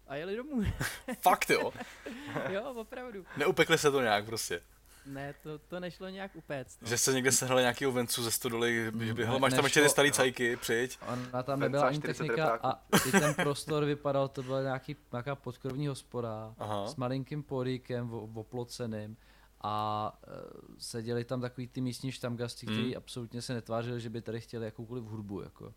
a 0.08 0.14
jeli 0.16 0.36
domů. 0.36 0.62
Fakt 1.22 1.50
jo. 1.50 1.72
jo, 2.50 2.62
opravdu. 2.76 3.24
Neupekli 3.36 3.78
se 3.78 3.90
to 3.90 4.00
nějak 4.00 4.24
prostě. 4.24 4.60
Ne, 5.06 5.34
to, 5.42 5.58
to 5.58 5.80
nešlo 5.80 6.08
nějak 6.08 6.36
upéct. 6.36 6.82
No. 6.82 6.88
Že 6.88 6.98
jste 6.98 7.12
někde 7.12 7.32
sehnali 7.32 7.62
nějakýho 7.62 7.92
vencu 7.92 8.22
ze 8.22 8.30
stodoly, 8.30 8.90
že 9.00 9.14
by, 9.14 9.24
hele, 9.26 9.38
máš 9.38 9.54
tam 9.54 9.64
ještě 9.64 9.82
ty 9.82 9.88
starý 9.88 10.12
cajky, 10.12 10.56
přijď. 10.56 10.98
ona 11.32 11.42
tam 11.42 11.60
nebyla 11.60 11.86
ani 11.88 11.98
40 11.98 12.18
technika 12.18 12.58
a 12.62 12.82
i 13.08 13.10
ten 13.10 13.34
prostor 13.34 13.84
vypadal, 13.84 14.28
to 14.28 14.42
byla 14.42 14.62
nějaký, 14.62 14.96
nějaká 15.12 15.34
podkrovní 15.34 15.86
hospoda 15.86 16.54
Aha. 16.58 16.86
s 16.88 16.96
malinkým 16.96 17.42
podíkem 17.42 18.12
o- 18.14 18.20
oploceným 18.40 19.16
a 19.60 20.12
uh, 20.28 20.74
seděli 20.78 21.24
tam 21.24 21.40
takový 21.40 21.66
ty 21.68 21.80
místní 21.80 22.12
štamgasti, 22.12 22.66
Hmm. 22.66 22.76
kteří 22.76 22.96
absolutně 22.96 23.42
se 23.42 23.54
netvářili, 23.54 24.00
že 24.00 24.10
by 24.10 24.22
tady 24.22 24.40
chtěli 24.40 24.64
jakoukoliv 24.64 25.04
hudbu. 25.04 25.40
Jako. 25.40 25.74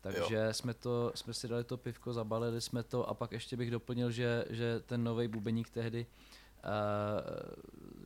Takže 0.00 0.48
jsme, 0.52 0.74
to, 0.74 1.12
jsme 1.14 1.34
si 1.34 1.48
dali 1.48 1.64
to 1.64 1.76
pivko, 1.76 2.12
zabalili 2.12 2.60
jsme 2.60 2.82
to 2.82 3.08
a 3.08 3.14
pak 3.14 3.32
ještě 3.32 3.56
bych 3.56 3.70
doplnil, 3.70 4.10
že, 4.10 4.44
že 4.50 4.80
ten 4.80 5.04
nový 5.04 5.28
bubeník 5.28 5.70
tehdy 5.70 6.06
uh, 6.64 6.70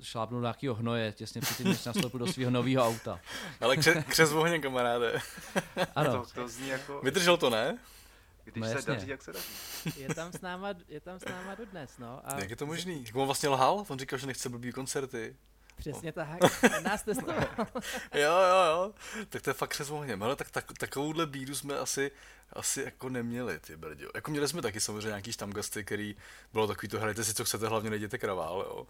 šlápnul 0.00 0.40
nějakýho 0.40 0.74
hnoje 0.74 1.12
těsně 1.12 1.40
předtím, 1.40 1.68
než 1.68 1.84
nastoupil 1.84 2.20
do 2.20 2.26
svého 2.26 2.50
nového 2.50 2.84
auta. 2.86 3.20
Ale 3.60 3.76
kře, 3.76 4.04
křes 4.08 4.32
v 4.32 4.36
ohně, 4.38 4.58
kamaráde. 4.58 5.18
Ano, 5.96 6.12
To, 6.12 6.30
to 6.34 6.48
zní 6.48 6.68
jako, 6.68 7.00
Vydržel 7.04 7.36
to, 7.36 7.50
ne? 7.50 7.78
když 8.44 8.62
No 8.62 8.68
se 8.68 8.74
jasně. 8.74 8.94
daří, 8.94 9.08
jak 9.08 9.22
se 9.22 9.32
daří. 9.32 9.48
Je 9.96 10.14
tam 10.14 10.32
s 10.32 10.40
náma, 10.40 10.68
je 10.88 11.00
tam 11.00 11.18
s 11.20 11.24
náma 11.24 11.54
dodnes, 11.54 11.98
no. 11.98 12.20
A 12.24 12.40
Jak 12.40 12.50
je 12.50 12.56
to 12.56 12.66
možný? 12.66 13.04
Jak 13.06 13.16
on 13.16 13.26
vlastně 13.26 13.48
lhal? 13.48 13.84
On 13.88 13.98
říkal, 13.98 14.18
že 14.18 14.26
nechce 14.26 14.48
blbý 14.48 14.72
koncerty. 14.72 15.36
Přesně 15.76 16.12
tak, 16.12 16.28
nás 16.82 17.02
testoval. 17.02 17.48
Jo, 18.14 18.32
jo, 18.32 18.64
jo. 18.70 18.92
Tak 19.28 19.42
to 19.42 19.50
je 19.50 19.54
fakt 19.54 19.70
křes 19.70 19.88
v 19.88 19.94
ohně. 19.94 20.14
Ale 20.14 20.36
tak, 20.36 20.50
tak, 20.50 20.64
takovouhle 20.78 21.26
bídu 21.26 21.54
jsme 21.54 21.78
asi, 21.78 22.10
asi 22.52 22.82
jako 22.82 23.08
neměli, 23.08 23.58
ty 23.58 23.76
brďo. 23.76 24.08
Jako 24.14 24.30
měli 24.30 24.48
jsme 24.48 24.62
taky 24.62 24.80
samozřejmě 24.80 25.08
nějaký 25.08 25.32
štamgasty, 25.32 25.84
který 25.84 26.16
bylo 26.52 26.66
takový 26.66 26.88
to, 26.88 27.00
hrajte 27.00 27.24
si, 27.24 27.34
co 27.34 27.44
chcete, 27.44 27.68
hlavně 27.68 27.90
nejděte 27.90 28.18
kravál, 28.18 28.64
jo. 28.68 28.86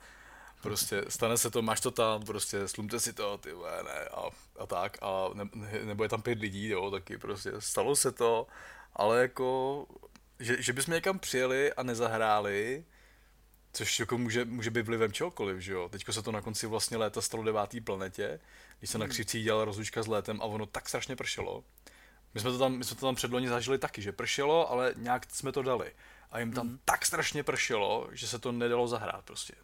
Prostě 0.62 1.05
stane 1.09 1.39
se 1.39 1.51
to, 1.51 1.62
máš 1.62 1.80
to 1.80 1.91
tam, 1.91 2.22
prostě 2.22 2.68
slumte 2.68 3.01
si 3.01 3.12
to, 3.12 3.39
ty 3.39 3.53
vole, 3.53 3.82
ne, 3.82 4.05
a, 4.05 4.22
a 4.59 4.66
tak, 4.66 4.97
a 5.03 5.30
ne, 5.35 5.45
nebo 5.85 6.03
je 6.03 6.09
tam 6.09 6.22
pět 6.22 6.39
lidí, 6.39 6.68
jo, 6.68 6.91
taky 6.91 7.18
prostě 7.18 7.53
stalo 7.59 7.97
se 7.97 8.12
to, 8.12 8.47
ale 8.97 9.22
jako, 9.22 9.87
že, 10.41 10.62
že 10.62 10.72
bychom 10.72 10.95
někam 10.95 11.18
přijeli 11.18 11.72
a 11.72 11.82
nezahráli, 11.82 12.85
Což 13.75 14.01
jako 14.01 14.18
může, 14.18 14.45
může 14.45 14.70
být 14.70 14.87
vlivem 14.87 15.12
čehokoliv, 15.12 15.59
že 15.59 15.72
jo. 15.72 15.89
Teďko 15.89 16.12
se 16.12 16.22
to 16.22 16.33
na 16.33 16.41
konci 16.41 16.66
vlastně 16.66 16.97
léta 16.97 17.20
stalo 17.20 17.43
devátý 17.45 17.81
planetě, 17.81 18.41
když 18.79 18.91
se 18.91 18.99
na 18.99 19.09
křivcích 19.09 19.45
dělala 19.45 19.64
rozlučka 19.64 20.03
s 20.03 20.07
létem 20.07 20.41
a 20.41 20.45
ono 20.45 20.66
tak 20.66 20.89
strašně 20.89 21.16
pršelo. 21.16 21.64
My 22.35 22.41
jsme 22.41 22.51
to 22.51 22.59
tam, 22.59 22.72
my 22.72 22.85
jsme 22.85 22.97
to 22.97 23.07
tam 23.07 23.14
předloni 23.14 23.49
zažili 23.49 23.79
taky, 23.79 24.03
že 24.03 24.12
pršelo, 24.12 24.70
ale 24.70 24.95
nějak 24.97 25.27
jsme 25.31 25.53
to 25.53 25.62
dali. 25.62 25.93
A 26.31 26.39
jim 26.39 26.53
tam 26.53 26.79
tak 26.85 27.07
strašně 27.07 27.43
pršelo, 27.43 28.09
že 28.12 28.29
se 28.29 28.39
to 28.39 28.53
nedalo 28.53 28.89
zahrát 28.89 29.25
prostě. 29.25 29.55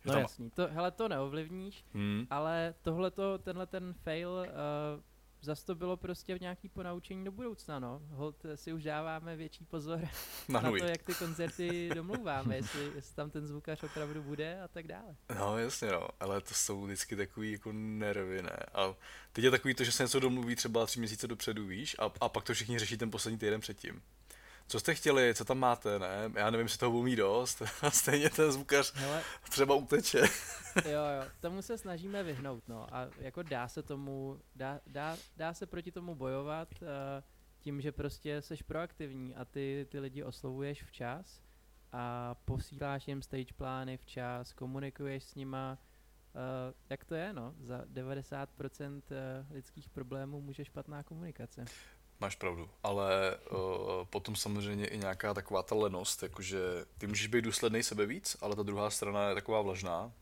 Že 0.00 0.08
No 0.08 0.12
tam, 0.12 0.22
jasný, 0.22 0.50
to, 0.50 0.68
hele, 0.68 0.90
to 0.90 1.08
neovlivníš, 1.08 1.84
hmm, 1.94 2.26
ale 2.30 2.74
tohleto, 2.82 3.38
tenhle 3.38 3.66
ten 3.66 3.94
fail, 4.02 4.30
uh, 4.30 5.02
zas 5.42 5.64
to 5.64 5.74
bylo 5.74 5.96
prostě 5.96 6.34
v 6.34 6.40
nějaký 6.40 6.68
ponaučení 6.68 7.24
do 7.24 7.32
budoucna, 7.32 7.78
no. 7.78 8.02
Hold 8.10 8.46
si 8.54 8.72
už 8.72 8.82
dáváme 8.82 9.36
větší 9.36 9.64
pozor 9.64 10.08
na 10.48 10.60
na 10.60 10.70
to, 10.70 10.84
jak 10.84 11.02
ty 11.02 11.14
koncerty 11.14 11.90
domlouváme, 11.94 12.56
jestli, 12.56 12.92
jestli 12.94 13.14
tam 13.14 13.30
ten 13.30 13.46
zvukař 13.46 13.82
opravdu 13.82 14.22
bude 14.22 14.62
a 14.62 14.68
tak 14.68 14.86
dále. 14.86 15.16
No 15.38 15.58
jasně 15.58 15.90
no, 15.92 16.08
ale 16.20 16.40
to 16.40 16.54
jsou 16.54 16.84
vždycky 16.84 17.16
takový 17.16 17.52
jako 17.52 17.72
nervy, 17.72 18.42
ne? 18.42 18.56
A 18.74 18.94
teď 19.32 19.44
je 19.44 19.50
takový 19.50 19.74
to, 19.74 19.84
že 19.84 19.92
se 19.92 20.02
něco 20.02 20.20
domluví 20.20 20.56
třeba 20.56 20.86
tři 20.86 20.98
měsíce 20.98 21.26
dopředu, 21.26 21.66
víš, 21.66 21.96
a, 21.98 22.12
a 22.20 22.28
pak 22.28 22.44
to 22.44 22.54
všichni 22.54 22.78
řeší 22.78 22.96
ten 22.96 23.10
poslední 23.10 23.38
týden 23.38 23.60
předtím. 23.60 24.02
Co 24.68 24.80
jste 24.80 24.94
chtěli, 24.94 25.34
co 25.34 25.44
tam 25.44 25.58
máte, 25.58 25.98
ne? 25.98 26.30
Já 26.34 26.50
nevím, 26.50 26.64
jestli 26.64 26.78
toho 26.78 26.98
umí 26.98 27.16
dost. 27.16 27.62
A 27.82 27.90
stejně 27.90 28.30
ten 28.30 28.52
zvukař 28.52 28.92
Hele, 28.94 29.22
třeba 29.50 29.74
uteče. 29.74 30.18
jo, 30.84 30.90
jo, 30.90 31.24
tomu 31.40 31.62
se 31.62 31.78
snažíme 31.78 32.22
vyhnout, 32.22 32.68
no. 32.68 32.94
A 32.94 33.08
jako 33.18 33.42
dá 33.42 33.68
se 33.68 33.82
tomu, 33.82 34.40
dá, 34.56 34.80
dá, 34.86 35.16
dá 35.36 35.54
se 35.54 35.66
proti 35.66 35.92
tomu 35.92 36.14
bojovat 36.14 36.68
uh, 36.82 36.88
tím, 37.58 37.80
že 37.80 37.92
prostě 37.92 38.42
seš 38.42 38.62
proaktivní 38.62 39.34
a 39.34 39.44
ty, 39.44 39.86
ty 39.90 40.00
lidi 40.00 40.24
oslovuješ 40.24 40.82
včas 40.82 41.42
a 41.92 42.34
posíláš 42.44 43.08
jim 43.08 43.22
stage 43.22 43.54
plány 43.56 43.96
včas, 43.96 44.52
komunikuješ 44.52 45.24
s 45.24 45.34
nima, 45.34 45.78
uh, 46.34 46.40
jak 46.90 47.04
to 47.04 47.14
je, 47.14 47.32
no. 47.32 47.54
Za 47.60 47.84
90% 47.84 49.02
eh, 49.10 49.46
lidských 49.50 49.88
problémů 49.88 50.40
může 50.40 50.64
špatná 50.64 51.02
komunikace. 51.02 51.64
Máš 52.20 52.34
pravdu, 52.34 52.70
ale 52.82 53.36
uh, 53.36 53.58
potom 54.10 54.36
samozřejmě 54.36 54.86
i 54.86 54.98
nějaká 54.98 55.34
taková 55.34 55.62
ta 55.62 55.74
lenost, 55.74 56.22
jakože 56.22 56.60
ty 56.98 57.06
můžeš 57.06 57.26
být 57.26 57.42
důsledný 57.44 57.82
sebe 57.82 58.06
víc, 58.06 58.36
ale 58.40 58.56
ta 58.56 58.62
druhá 58.62 58.90
strana 58.90 59.28
je 59.28 59.34
taková 59.34 59.60
vlažná, 59.60 60.12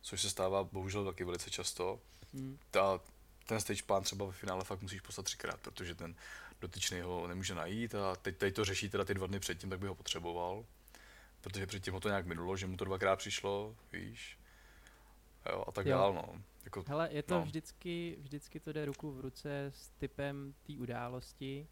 což 0.00 0.22
se 0.22 0.30
stává 0.30 0.64
bohužel 0.64 1.04
taky 1.04 1.24
velice 1.24 1.50
často. 1.50 2.00
Hmm. 2.34 2.58
Ta, 2.70 3.00
ten 3.46 3.60
stage 3.60 3.82
plán 3.82 4.02
třeba 4.02 4.26
ve 4.26 4.32
finále 4.32 4.64
fakt 4.64 4.82
musíš 4.82 5.00
poslat 5.00 5.24
třikrát, 5.24 5.60
protože 5.60 5.94
ten 5.94 6.14
dotyčný 6.60 7.00
ho 7.00 7.26
nemůže 7.26 7.54
najít 7.54 7.94
a 7.94 8.16
teď, 8.16 8.36
teď 8.36 8.54
to 8.54 8.64
řeší 8.64 8.88
teda 8.88 9.04
ty 9.04 9.14
dva 9.14 9.26
dny 9.26 9.40
předtím, 9.40 9.70
tak 9.70 9.78
by 9.78 9.86
ho 9.86 9.94
potřeboval, 9.94 10.64
protože 11.40 11.66
předtím 11.66 11.94
ho 11.94 12.00
to 12.00 12.08
nějak 12.08 12.26
minulo, 12.26 12.56
že 12.56 12.66
mu 12.66 12.76
to 12.76 12.84
dvakrát 12.84 13.16
přišlo, 13.16 13.76
víš, 13.92 14.38
jo, 15.50 15.64
a 15.68 15.72
tak 15.72 15.86
Jo. 15.86 15.98
dál, 15.98 16.12
no. 16.12 16.42
Jako, 16.68 16.84
Hele, 16.88 17.08
je 17.12 17.22
to 17.22 17.34
No. 17.34 17.40
no. 17.40 17.46
vždycky, 17.46 18.16
vždycky 18.20 18.60
to 18.60 18.72
jde 18.72 18.84
ruku 18.84 19.12
v 19.12 19.20
ruce 19.20 19.64
s 19.64 19.88
typem 19.88 20.54
té 20.66 20.72
události, 20.72 21.68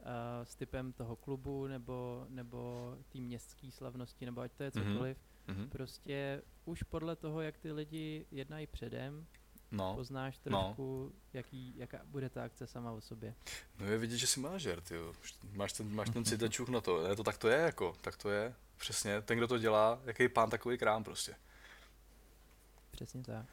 uh, 0.00 0.06
s 0.44 0.56
typem 0.56 0.92
toho 0.92 1.16
klubu 1.16 1.66
nebo, 1.66 2.26
nebo 2.28 2.94
té 3.12 3.18
městské 3.18 3.70
slavnosti, 3.70 4.24
nebo 4.26 4.40
ať 4.40 4.52
to 4.52 4.62
je 4.62 4.70
Mhm. 4.74 4.92
cokoliv. 4.92 5.18
mhm. 5.46 5.68
Prostě 5.68 6.42
už 6.64 6.82
podle 6.82 7.16
toho, 7.16 7.40
jak 7.40 7.58
ty 7.58 7.72
lidi 7.72 8.26
jednají 8.30 8.66
předem, 8.66 9.26
no. 9.70 9.94
poznáš 9.94 10.40
no. 10.46 10.62
trošku, 10.62 11.12
jaký, 11.32 11.74
jaká 11.76 12.00
bude 12.04 12.30
ta 12.30 12.44
akce 12.44 12.66
sama 12.66 12.92
o 12.92 13.00
sobě. 13.00 13.34
No 13.80 13.86
je 13.86 13.98
vidět, 13.98 14.16
že 14.16 14.26
jsi 14.26 14.40
manažer, 14.40 14.80
ty 14.80 14.94
Máš 15.52 15.72
ten, 15.72 15.94
máš 15.94 16.10
ten 16.10 16.24
citačuk 16.30 16.68
na 16.68 16.80
to. 16.80 17.08
Ne, 17.08 17.16
to 17.16 17.22
tak 17.24 17.38
to 17.38 17.48
je, 17.48 17.58
jako, 17.58 17.94
tak 18.00 18.16
to 18.16 18.30
je. 18.30 18.54
Přesně, 18.76 19.22
ten, 19.22 19.38
kdo 19.38 19.48
to 19.48 19.58
dělá, 19.58 20.00
jaký 20.04 20.28
pán, 20.28 20.50
takový 20.50 20.78
krám 20.78 21.04
prostě. 21.04 21.34
Přesně 22.90 23.22
tak. 23.22 23.46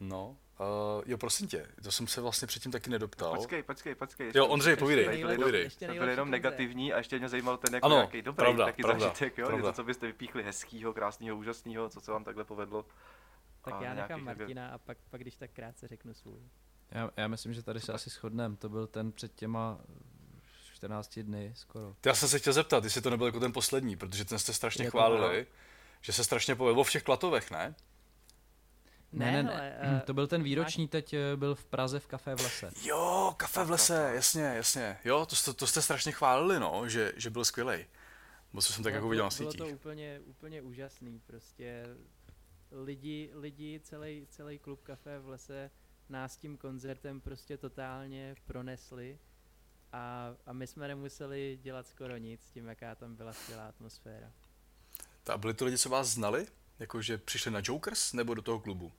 No, 0.00 0.36
uh, 0.60 1.02
jo, 1.06 1.18
prosím 1.18 1.48
tě, 1.48 1.66
to 1.82 1.92
jsem 1.92 2.06
se 2.06 2.20
vlastně 2.20 2.46
předtím 2.46 2.72
taky 2.72 2.90
nedoptal. 2.90 3.36
Počkej, 3.36 3.62
počkej, 3.62 3.94
počkej. 3.94 4.32
Jo, 4.34 4.46
Ondřej, 4.46 4.76
povídej, 4.76 5.04
byl 5.04 5.14
jenom, 5.14 5.36
povídej. 5.36 5.62
ještě 5.62 5.86
to 5.86 5.92
byl 5.92 6.08
jenom 6.08 6.28
koncert. 6.28 6.30
negativní 6.30 6.92
a 6.92 6.98
ještě 6.98 7.18
mě 7.18 7.28
zajímal 7.28 7.56
ten 7.56 7.74
jako 7.74 7.86
Ano, 7.86 7.96
nějaký 7.96 8.22
dobrý 8.22 8.36
pravda, 8.36 8.64
taky 8.64 8.82
pravda, 8.82 9.00
zážitek, 9.06 9.38
jo? 9.38 9.46
pravda. 9.46 9.68
Něco, 9.68 9.76
co 9.76 9.84
byste 9.84 10.06
vypíchli 10.06 10.42
hezkýho, 10.42 10.92
krásného, 10.92 11.36
úžasného, 11.36 11.88
co 11.88 12.00
se 12.00 12.10
vám 12.12 12.24
takhle 12.24 12.44
povedlo. 12.44 12.84
Tak 13.64 13.74
já 13.80 13.94
nechám 13.94 14.10
jako- 14.10 14.38
Martina 14.40 14.68
a 14.68 14.78
pak, 14.78 14.98
pak 15.10 15.20
když 15.20 15.36
tak 15.36 15.50
krátce 15.50 15.88
řeknu 15.88 16.14
svůj. 16.14 16.40
Já, 16.90 17.10
já 17.16 17.28
myslím, 17.28 17.54
že 17.54 17.62
tady 17.62 17.80
se 17.80 17.92
asi 17.92 18.10
shodneme. 18.10 18.56
To 18.56 18.68
byl 18.68 18.86
ten 18.86 19.12
před 19.12 19.34
těma 19.34 19.78
14 20.74 21.18
dny 21.22 21.52
skoro. 21.54 21.96
Já 22.06 22.14
jsem 22.14 22.28
se 22.28 22.38
chtěl 22.38 22.52
zeptat, 22.52 22.84
jestli 22.84 23.00
to 23.02 23.10
nebyl 23.10 23.26
jako 23.26 23.40
ten 23.40 23.52
poslední, 23.52 23.96
protože 23.96 24.24
ten 24.24 24.38
jste 24.38 24.52
strašně 24.52 24.84
Je 24.84 24.90
to 24.90 24.98
chválili, 24.98 25.46
že 26.00 26.12
se 26.12 26.24
strašně 26.24 26.54
povedlo 26.54 26.84
v 26.84 26.90
těch 26.90 27.02
klatovech, 27.02 27.50
ne? 27.50 27.74
Ne, 29.18 29.32
ne, 29.32 29.42
ne. 29.42 29.52
hele, 29.52 29.76
eh, 29.80 30.00
to 30.06 30.14
byl 30.14 30.26
ten 30.26 30.42
výroční, 30.42 30.88
teď 30.88 31.12
eh, 31.12 31.36
byl 31.36 31.54
v 31.54 31.64
Praze 31.64 32.00
v 32.00 32.06
kafé 32.06 32.34
v 32.34 32.40
lese. 32.40 32.70
Jo, 32.82 33.34
kafe 33.36 33.64
v 33.64 33.70
lese, 33.70 34.10
jasně, 34.14 34.42
jasně. 34.42 34.98
Jo, 35.04 35.26
to, 35.26 35.36
jste, 35.36 35.52
to 35.52 35.66
jste 35.66 35.82
strašně 35.82 36.12
chválili, 36.12 36.60
no, 36.60 36.88
že, 36.88 37.12
že 37.16 37.30
byl 37.30 37.44
skvělej. 37.44 37.86
Bo 38.52 38.62
co 38.62 38.72
jsem 38.72 38.84
tak 38.84 38.92
bylo 38.92 38.96
jako 38.96 39.06
to- 39.06 39.10
viděl 39.10 39.24
na 39.24 39.30
Bylo 39.38 39.50
sítích. 39.52 39.58
to 39.68 39.74
úplně, 39.74 40.20
úplně 40.26 40.62
úžasný, 40.62 41.20
prostě 41.26 41.84
lidi, 42.72 43.30
lidi 43.34 43.80
celý, 43.84 44.26
celý 44.30 44.58
klub 44.58 44.80
Café 44.82 45.18
v 45.18 45.28
lese 45.28 45.70
nás 46.08 46.36
tím 46.36 46.56
koncertem 46.56 47.20
prostě 47.20 47.56
totálně 47.56 48.34
pronesli 48.44 49.18
a, 49.92 50.34
a 50.46 50.52
my 50.52 50.66
jsme 50.66 50.88
nemuseli 50.88 51.58
dělat 51.62 51.88
skoro 51.88 52.16
nic 52.16 52.50
tím, 52.50 52.66
jaká 52.66 52.94
tam 52.94 53.16
byla 53.16 53.32
skvělá 53.32 53.68
atmosféra. 53.68 54.32
A 55.32 55.38
byli 55.38 55.54
to 55.54 55.64
lidi, 55.64 55.78
co 55.78 55.88
vás 55.88 56.08
znali? 56.08 56.46
Jakože 56.78 57.18
přišli 57.18 57.50
na 57.50 57.60
Jokers 57.64 58.12
nebo 58.12 58.34
do 58.34 58.42
toho 58.42 58.60
klubu? 58.60 58.92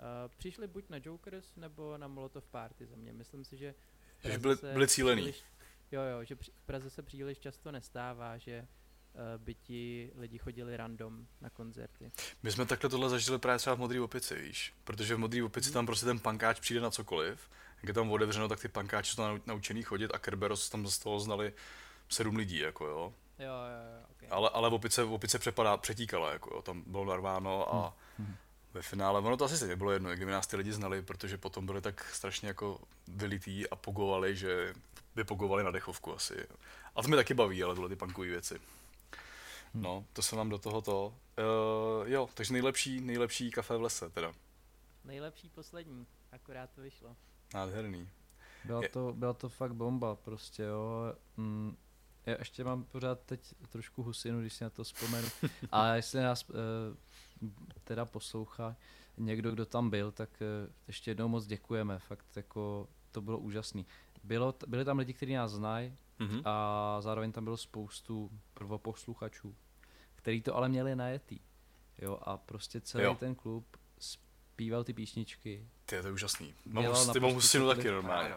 Uh, 0.00 0.32
přišli 0.36 0.66
buď 0.66 0.84
na 0.88 0.98
Jokers 1.04 1.56
nebo 1.56 1.98
na 1.98 2.08
Molotov 2.08 2.44
Party 2.44 2.86
za 2.86 2.96
mě. 2.96 3.12
Myslím 3.12 3.44
si, 3.44 3.56
že 3.56 3.74
v 4.18 4.28
Že 4.28 4.38
byli, 4.38 4.56
byli 4.72 4.88
cílený. 4.88 5.22
příliš- 5.22 5.44
Jo, 5.92 6.02
jo, 6.02 6.24
že 6.24 6.36
při- 6.36 6.50
v 6.50 6.62
Praze 6.62 6.90
se 6.90 7.02
příliš 7.02 7.38
často 7.38 7.72
nestává, 7.72 8.38
že 8.38 8.66
uh, 9.14 9.20
by 9.44 9.54
ti 9.54 10.10
lidi 10.16 10.38
chodili 10.38 10.76
random 10.76 11.26
na 11.40 11.50
koncerty. 11.50 12.12
My 12.42 12.52
jsme 12.52 12.66
takhle 12.66 12.90
tohle 12.90 13.08
zažili 13.08 13.38
právě 13.38 13.58
třeba 13.58 13.76
v 13.76 13.78
Modrý 13.78 14.00
opici, 14.00 14.34
víš? 14.34 14.74
Protože 14.84 15.14
v 15.14 15.18
Modrý 15.18 15.42
opici 15.42 15.72
tam 15.72 15.86
prostě 15.86 16.06
ten 16.06 16.18
pankáč 16.18 16.60
přijde 16.60 16.80
na 16.80 16.90
cokoliv. 16.90 17.50
Jak 17.76 17.88
je 17.88 17.94
tam 17.94 18.10
otevřeno, 18.12 18.48
tak 18.48 18.60
ty 18.60 18.68
pankáči 18.68 19.14
jsou 19.14 19.22
nau- 19.22 19.40
naučený 19.46 19.82
chodit 19.82 20.10
a 20.14 20.18
Kerberos 20.18 20.70
tam 20.70 20.86
z 20.86 20.98
toho 20.98 21.20
znali 21.20 21.52
sedm 22.08 22.36
lidí, 22.36 22.58
jako 22.58 22.86
jo. 22.86 23.14
Jo, 23.38 23.46
jo, 23.46 24.00
jo, 24.00 24.06
okay. 24.10 24.28
Ale, 24.30 24.50
ale 24.52 24.70
v 24.70 24.74
opice, 24.74 25.04
v 25.04 25.12
opice 25.12 25.38
přepadá, 25.38 25.76
přetíkala, 25.76 26.32
jako 26.32 26.54
jo. 26.54 26.62
Tam 26.62 26.82
bylo 26.86 27.04
narváno 27.04 27.74
a 27.74 27.96
ve 28.74 28.82
finále, 28.82 29.20
ono 29.20 29.36
to 29.36 29.44
asi 29.44 29.56
stejně 29.56 29.76
bylo 29.76 29.92
jedno, 29.92 30.10
kdyby 30.10 30.30
nás 30.30 30.46
ty 30.46 30.56
lidi 30.56 30.72
znali, 30.72 31.02
protože 31.02 31.38
potom 31.38 31.66
byli 31.66 31.80
tak 31.80 32.04
strašně 32.14 32.48
jako 32.48 32.80
vylitý 33.08 33.68
a 33.68 33.76
pogovali, 33.76 34.36
že 34.36 34.74
by 35.14 35.24
pogovali 35.24 35.64
na 35.64 35.70
dechovku 35.70 36.14
asi. 36.14 36.46
A 36.96 37.02
to 37.02 37.08
mi 37.08 37.16
taky 37.16 37.34
baví, 37.34 37.62
ale 37.62 37.74
tyhle 37.74 37.88
ty 37.88 37.96
punkové 37.96 38.28
věci. 38.28 38.60
No, 39.74 40.04
to 40.12 40.22
se 40.22 40.36
vám 40.36 40.48
do 40.48 40.58
toho 40.58 40.80
to. 40.82 41.06
Uh, 41.06 42.08
jo, 42.08 42.28
takže 42.34 42.52
nejlepší, 42.52 43.00
nejlepší 43.00 43.50
kafe 43.50 43.76
v 43.76 43.82
lese 43.82 44.10
teda. 44.10 44.32
Nejlepší 45.04 45.48
poslední, 45.48 46.06
akorát 46.32 46.70
to 46.70 46.80
vyšlo. 46.80 47.16
Nádherný. 47.54 48.08
Byla 48.64 48.82
Je- 48.82 48.88
to, 48.88 49.12
byla 49.16 49.32
to 49.32 49.48
fakt 49.48 49.74
bomba, 49.74 50.14
prostě 50.14 50.62
jo. 50.62 51.14
Mm, 51.36 51.76
já 52.26 52.36
ještě 52.38 52.64
mám 52.64 52.84
pořád 52.84 53.20
teď 53.20 53.54
trošku 53.68 54.02
husinu, 54.02 54.40
když 54.40 54.52
si 54.52 54.64
na 54.64 54.70
to 54.70 54.84
vzpomenu. 54.84 55.28
A 55.72 55.94
jestli 55.94 56.20
nás 56.20 56.48
uh, 56.48 56.56
teda 57.84 58.04
poslouchá 58.04 58.76
někdo, 59.18 59.50
kdo 59.50 59.66
tam 59.66 59.90
byl, 59.90 60.12
tak 60.12 60.30
uh, 60.40 60.72
ještě 60.86 61.10
jednou 61.10 61.28
moc 61.28 61.46
děkujeme. 61.46 61.98
Fakt 61.98 62.36
jako 62.36 62.88
to 63.12 63.20
bylo 63.20 63.38
úžasný. 63.38 63.86
Bylo, 64.24 64.54
byli 64.66 64.84
tam 64.84 64.98
lidi, 64.98 65.12
kteří 65.12 65.34
nás 65.34 65.50
znají 65.52 65.96
Mhm. 66.18 66.42
a 66.44 66.96
zároveň 67.00 67.32
tam 67.32 67.44
bylo 67.44 67.56
spoustu 67.56 68.30
prvoposluchačů, 68.54 69.54
který 70.14 70.42
to 70.42 70.56
ale 70.56 70.68
měli 70.68 70.96
najetý. 70.96 71.38
Jo, 71.98 72.18
a 72.22 72.36
prostě 72.36 72.80
celý 72.80 73.04
Jo. 73.04 73.14
ten 73.20 73.34
klub 73.34 73.76
zpíval 73.98 74.84
ty 74.84 74.92
písničky, 74.92 75.66
Ty, 75.86 76.00
to 76.00 76.06
je 76.06 76.12
úžasný. 76.12 76.54
Mám, 76.66 76.84
hus- 76.84 77.12
ty 77.12 77.20
mám 77.20 77.40
cokoliv. 77.40 77.76
taky 77.76 77.88
normálně. 77.90 78.34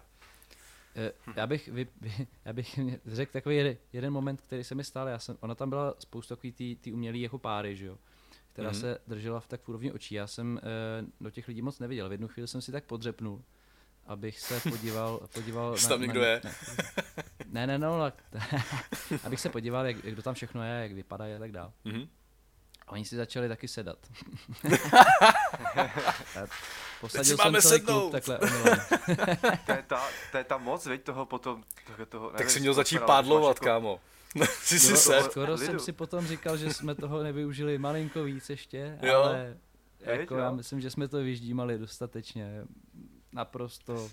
Eh, 0.95 1.11
Já 1.35 1.47
bych, 1.47 1.67
vy, 1.67 1.87
vy, 2.01 2.27
já 2.45 2.53
bych 2.53 2.79
řekl 3.05 3.31
takový 3.31 3.77
jeden, 3.93 4.13
moment, 4.13 4.41
který 4.41 4.63
se 4.63 4.75
mi 4.75 4.83
stal. 4.83 5.07
Já 5.07 5.19
jsem, 5.19 5.37
ona 5.39 5.55
tam 5.55 5.69
byla 5.69 5.93
spousta 5.99 6.35
takový 6.35 6.51
ty, 6.53 6.75
ty 6.81 6.91
umělý 6.93 7.21
jako 7.21 7.37
páry, 7.37 7.75
že 7.75 7.85
jo? 7.85 7.97
Která 8.53 8.69
Mhm. 8.69 8.77
mm-hmm. 8.77 8.81
se 8.81 8.97
držela 9.07 9.39
v 9.39 9.47
tak 9.47 9.61
v 9.61 9.69
úrovni 9.69 9.91
očí. 9.91 10.15
Já 10.15 10.27
jsem 10.27 10.59
eh, 10.63 11.05
do 11.21 11.29
těch 11.31 11.47
lidí 11.47 11.61
moc 11.61 11.79
neviděl. 11.79 12.09
V 12.09 12.11
jednu 12.11 12.27
chvíli 12.27 12.47
jsem 12.47 12.61
si 12.61 12.71
tak 12.71 12.83
podřepnul, 12.83 13.43
abych 14.05 14.39
se 14.39 14.59
podíval, 14.69 15.19
podíval 15.33 15.73
Jestli 15.73 15.89
tam 15.89 16.01
někdo 16.01 16.21
je. 16.23 16.41
Ne, 17.45 17.67
ne, 17.67 17.77
no, 17.77 17.99
tak, 17.99 18.23
abych 19.23 19.39
se 19.39 19.49
podíval, 19.49 19.85
jak, 19.85 20.03
jak 20.03 20.13
kdo 20.13 20.21
tam 20.21 20.33
všechno 20.33 20.63
je, 20.63 20.81
jak 20.81 20.91
vypadá 20.91 21.25
a 21.25 21.39
tak 21.39 21.51
dál. 21.51 21.73
Mhm. 21.83 22.07
A 22.87 22.91
oni 22.91 23.05
si 23.05 23.15
začali 23.15 23.47
taky 23.47 23.67
sedat. 23.67 23.97
Posadil 27.01 27.37
jsem 27.37 27.51
celý 27.61 27.61
sednout. 27.61 27.99
klub 27.99 28.11
takhle. 28.11 28.39
To 29.65 29.71
je 29.71 29.83
ta, 29.87 30.07
to 30.31 30.37
je 30.37 30.43
ta 30.43 30.57
moc, 30.57 30.85
veď 30.85 31.03
toho 31.03 31.25
potom, 31.25 31.63
toho, 31.87 32.05
toho 32.05 32.29
Tak 32.29 32.39
nevím, 32.39 32.51
si 32.53 32.59
měl 32.59 32.73
začít 32.73 32.99
pádlovat, 32.99 33.55
jako- 33.55 33.65
kámo. 33.65 33.99
si 34.63 34.79
si 34.79 34.91
Jo, 34.91 34.97
se. 34.97 35.15
ale- 35.15 35.31
Skoro 35.31 35.57
jsem 35.57 35.79
si 35.79 35.91
potom 35.91 36.25
říkal, 36.27 36.57
že 36.57 36.73
jsme 36.73 36.95
toho 36.95 37.23
nevyužili 37.23 37.77
malinko 37.77 38.23
víc 38.23 38.49
ještě, 38.49 38.99
Jo. 39.01 39.21
ale 39.23 39.57
jako 39.99 40.33
jo. 40.35 40.39
já 40.41 40.51
myslím, 40.51 40.81
že 40.81 40.91
jsme 40.91 41.07
to 41.07 41.17
vyždímali 41.17 41.77
dostatečně. 41.77 42.63
Naprosto 43.31 44.09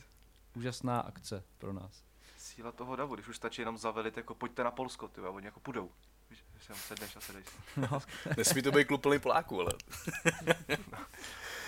úžasná 0.56 1.00
akce 1.00 1.42
pro 1.58 1.72
nás. 1.72 2.02
Síla 2.38 2.72
toho 2.72 2.96
davu, 2.96 3.14
když 3.14 3.28
už 3.28 3.36
stačí 3.36 3.62
jenom 3.62 3.78
zavelit, 3.78 4.16
jako 4.16 4.34
pojďte 4.34 4.64
na 4.64 4.70
Polsko, 4.70 5.08
ty, 5.08 5.20
a 5.20 5.30
oni 5.30 5.46
jako 5.46 5.60
půjdou. 5.60 5.90
Víš, 6.30 6.44
sem 6.66 6.76
sedneš 6.76 7.16
a 7.16 7.20
sedeš. 7.20 7.44
No, 7.76 8.00
Nesmí 8.36 8.62
to 8.62 8.72
být 8.72 8.84
klub 8.84 9.02
plný 9.02 9.18
Poláků, 9.18 9.60
ale. 9.60 9.72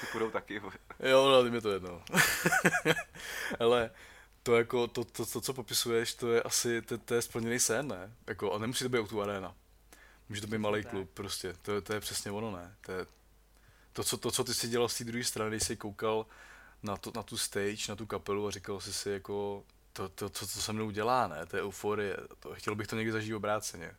Ty 0.01 0.07
půjdou 0.13 0.31
taky. 0.31 0.63
Jo, 1.01 1.29
no, 1.31 1.45
tím 1.45 1.55
je 1.55 1.61
to 1.61 1.71
jedno. 1.71 2.03
Ale 3.61 3.91
to 4.43 4.57
jako, 4.57 4.87
to, 4.87 5.05
to, 5.05 5.27
to, 5.27 5.41
co 5.41 5.55
popisuješ, 5.55 6.15
to 6.15 6.33
je 6.33 6.43
asi, 6.43 6.83
to, 6.83 6.99
to 6.99 7.15
je 7.15 7.23
splněný 7.23 7.59
sen, 7.61 7.89
ne? 7.89 8.13
Jako, 8.27 8.53
a 8.53 8.59
nemusí 8.59 8.85
to 8.85 8.89
být 8.89 9.09
tu 9.09 9.23
arena. 9.23 9.55
Může 10.29 10.41
to 10.41 10.47
být 10.47 10.59
malý 10.59 10.85
klub, 10.85 11.11
prostě. 11.15 11.55
To, 11.63 11.73
je- 11.73 11.81
to 11.81 11.93
je 11.93 12.01
přesně 12.01 12.31
ono, 12.31 12.51
ne? 12.51 12.77
To, 12.81 12.93
je, 12.93 13.07
to, 13.93 14.05
co, 14.05 14.17
to, 14.17 14.31
co 14.31 14.45
ty 14.45 14.55
si 14.55 14.69
dělal 14.69 14.89
z 14.89 14.99
té 14.99 15.05
druhé 15.05 15.25
strany, 15.25 15.51
když 15.51 15.63
jsi 15.67 15.77
koukal 15.77 16.27
na, 16.83 16.97
to, 16.97 17.13
na 17.17 17.23
tu 17.23 17.37
stage, 17.39 17.77
na 17.89 17.97
tu 17.97 18.07
kapelu 18.07 18.47
a 18.47 18.51
říkal 18.51 18.81
jsi 18.81 18.93
si 18.93 19.11
jako, 19.11 19.65
to, 19.93 20.09
to, 20.09 20.29
to, 20.29 20.47
co 20.47 20.63
se 20.63 20.73
mnou 20.73 20.91
dělá, 20.91 21.27
ne? 21.29 21.47
To 21.47 21.57
je 21.57 21.63
euforie. 21.63 22.17
To, 22.41 22.55
chtěl 22.55 22.75
bych 22.75 22.87
to 22.87 22.97
někdy 22.97 23.13
zažít 23.13 23.35
obráceně. 23.35 23.95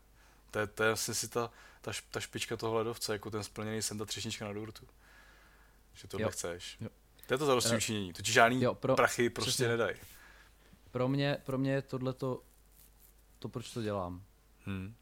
To 0.51 0.59
je, 0.59 0.67
to 0.67 0.83
je 0.83 0.91
asi 0.91 1.15
si 1.15 1.27
ta, 1.27 1.51
ta, 1.81 1.91
ta 2.11 2.19
špička 2.19 2.57
toho 2.57 2.73
ledovce, 2.75 3.13
jako 3.13 3.31
ten 3.31 3.43
splněný 3.43 3.81
sen, 3.81 3.97
ta 3.97 4.05
třešnička 4.05 4.45
na 4.45 4.53
dortu. 4.53 4.87
Že 5.93 6.07
to 6.07 6.19
Jo. 6.19 6.25
nechceš. 6.25 6.77
Jo. 6.81 6.89
To 7.27 7.33
je 7.33 7.37
to 7.37 7.45
zadosti 7.45 7.73
Eh, 7.73 7.77
učinění. 7.77 8.13
To 8.13 8.21
ti 8.21 8.31
žádný 8.31 8.63
jo, 8.63 8.75
pro- 8.75 8.95
prachy 8.95 9.29
prostě 9.29 9.49
přesně. 9.49 9.67
nedají. 9.67 9.95
Pro 10.93 11.07
mě, 11.07 11.37
pro 11.45 11.57
mě 11.57 11.71
je 11.71 11.81
tohleto 11.81 12.43
to, 13.39 13.49
proč 13.49 13.73
to 13.73 13.81
dělám. 13.81 14.23
Hmm. 14.65 14.93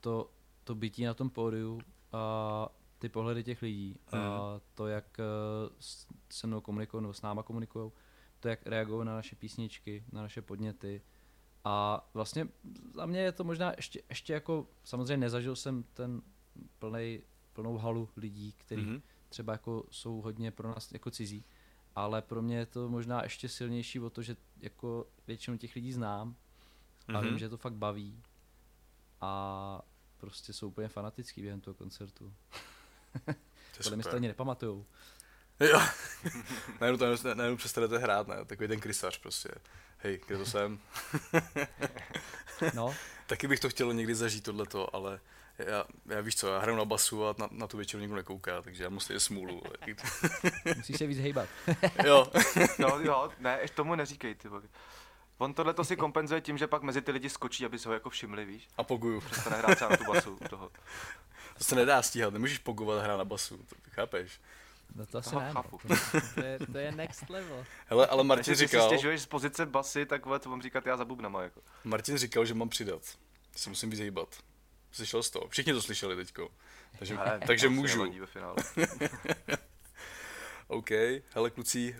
To, 0.00 0.30
to 0.64 0.74
bytí 0.74 1.04
na 1.04 1.14
tom 1.14 1.30
pódiu 1.30 1.80
a 2.12 2.68
ty 2.98 3.08
pohledy 3.08 3.44
těch 3.44 3.62
lidí 3.62 3.96
a 4.12 4.16
Mhm. 4.16 4.60
to, 4.74 4.86
jak 4.86 5.20
eh, 5.20 5.24
s- 5.80 6.06
se 6.30 6.46
mnou 6.46 6.60
komunikují 6.60 7.02
nebo 7.02 7.14
s 7.14 7.22
náma 7.22 7.42
komunikují, 7.42 7.92
to, 8.40 8.48
jak 8.48 8.66
reagují 8.66 9.06
na 9.06 9.14
naše 9.14 9.36
písničky, 9.36 10.04
na 10.12 10.22
naše 10.22 10.42
podněty. 10.42 11.02
A 11.64 12.08
vlastně 12.14 12.48
za 12.94 13.06
mě 13.06 13.20
je 13.20 13.32
to 13.32 13.44
možná 13.44 13.72
ještě, 13.76 14.02
ještě 14.08 14.32
jako, 14.32 14.66
samozřejmě 14.84 15.16
nezažil 15.16 15.56
jsem 15.56 15.82
ten 15.82 16.22
plnej, 16.78 17.22
plnou 17.52 17.76
halu 17.78 18.08
lidí, 18.16 18.52
který 18.52 18.82
Mhm. 18.82 19.02
třeba 19.28 19.52
jako 19.52 19.84
jsou 19.90 20.20
hodně 20.20 20.50
pro 20.50 20.68
nás 20.68 20.92
jako 20.92 21.10
cizí, 21.10 21.44
ale 21.96 22.22
pro 22.22 22.42
mě 22.42 22.56
je 22.58 22.66
to 22.66 22.88
možná 22.88 23.22
ještě 23.22 23.48
silnější 23.48 24.00
o 24.00 24.10
to, 24.10 24.22
že 24.22 24.36
jako 24.60 25.06
většinu 25.26 25.56
těch 25.58 25.74
lidí 25.74 25.92
znám 25.92 26.34
a 27.08 27.12
Mhm. 27.12 27.24
vím, 27.28 27.38
že 27.38 27.44
je 27.44 27.48
to 27.48 27.56
fakt 27.56 27.74
baví 27.74 28.22
a 29.20 29.82
prostě 30.16 30.52
jsou 30.52 30.68
úplně 30.68 30.88
fanatický 30.88 31.42
během 31.42 31.60
toho 31.60 31.74
koncertu. 31.74 32.34
Podle 33.76 33.96
mě 33.96 34.04
to 34.04 34.16
ani 34.16 34.28
nepamatujou. 34.28 34.86
Jo. 35.60 35.80
najednou, 36.80 37.16
to, 37.16 37.34
najednou 37.34 37.56
přestanete 37.56 37.98
hrát, 37.98 38.28
ne? 38.28 38.44
Takový 38.44 38.68
ten 38.68 38.80
krysař 38.80 39.18
prostě. 39.18 39.48
Hej, 39.98 40.20
kde 40.26 40.38
to 40.38 40.44
jsem? 40.46 40.78
No, 42.74 42.94
Taky 43.26 43.48
bych 43.48 43.60
to 43.60 43.68
chtěl 43.70 43.94
někdy 43.94 44.14
zažít 44.14 44.44
tohleto, 44.44 44.94
ale 44.96 45.20
já, 45.66 45.84
já 46.06 46.20
víš 46.20 46.36
co, 46.36 46.48
já 46.48 46.58
hraju 46.58 46.78
na 46.78 46.84
basu 46.84 47.26
a 47.26 47.34
na, 47.38 47.48
na 47.50 47.66
tu 47.66 47.76
většinu 47.76 48.00
nikdo 48.00 48.16
nekouká, 48.16 48.62
takže 48.62 48.84
já 48.84 48.90
musím 48.90 49.14
je 49.14 49.20
smůlu. 49.20 49.62
musíš 50.76 50.96
se 50.96 51.06
víc 51.06 51.18
hejbat. 51.18 51.48
jo, 52.04 52.26
No 52.78 52.98
jo, 53.00 53.30
ne, 53.38 53.58
ještě 53.62 53.76
tomu 53.76 53.94
neříkej, 53.94 54.34
ty 54.34 54.48
vole. 54.48 54.62
On 55.38 55.54
tohle 55.54 55.74
to 55.74 55.84
si 55.84 55.96
kompenzuje 55.96 56.40
tím, 56.40 56.58
že 56.58 56.66
pak 56.66 56.82
mezi 56.82 57.02
ty 57.02 57.12
lidi 57.12 57.30
skočí, 57.30 57.64
aby 57.64 57.78
se 57.78 57.88
ho 57.88 57.92
jako 57.92 58.10
všimli, 58.10 58.44
víš? 58.44 58.68
a 58.76 58.84
poguju. 58.84 59.20
Přestane 59.20 59.56
hrát 59.56 59.74
třeba 59.74 59.90
na 59.90 59.96
tu 59.96 60.04
basu 60.04 60.38
u 60.44 60.48
toho. 60.48 60.70
To 61.58 61.64
se 61.64 61.74
nedá 61.74 62.02
stíhat, 62.02 62.32
nemůžeš 62.32 62.58
pogovat 62.58 62.98
a 62.98 63.02
hrát 63.02 63.16
na 63.16 63.24
basu, 63.24 63.56
to 63.56 63.76
chápeš? 63.90 64.40
No 64.94 65.06
to 65.06 65.18
asi 65.18 65.36
Aha, 65.36 65.40
ne. 65.40 65.54
no. 65.54 65.62
chápu. 65.62 65.78
To 66.34 66.42
je, 66.42 66.58
to 66.72 66.78
je 66.78 66.92
next 66.92 67.30
level. 67.30 67.64
Hele, 67.86 68.06
ale 68.06 68.24
Martin 68.24 68.52
Když 68.54 68.58
si 68.58 68.66
říkal, 68.66 68.86
stěžuješ 68.86 69.22
z 69.22 69.26
pozice 69.26 69.66
basy, 69.66 70.06
tak 70.06 70.26
vole, 70.26 70.40
co 70.40 70.50
mám 70.50 70.62
říkat 70.62 70.86
já 70.86 70.96
za 70.96 71.04
bubnama, 71.04 71.42
jako. 71.42 71.60
Martin 71.84 72.16
říkal, 72.18 72.44
že 72.44 72.54
mám 72.54 72.68
přidat. 72.68 73.02
Se 73.56 73.68
musím 73.70 73.90
víc 73.90 74.00
hýbat. 74.00 74.28
Slyšel 74.92 75.22
jsi 75.22 75.32
to? 75.32 75.48
Všichni 75.48 75.72
to 75.72 75.82
slyšeli 75.82 76.16
teďko. 76.16 76.50
Takže, 76.98 77.14
Ne, 77.14 77.40
takže 77.46 77.68
můžu. 77.68 78.20
Ve 78.20 78.26
finále. 78.26 78.56
OK, 80.68 80.90
hele 81.34 81.50
kluci, 81.50 81.96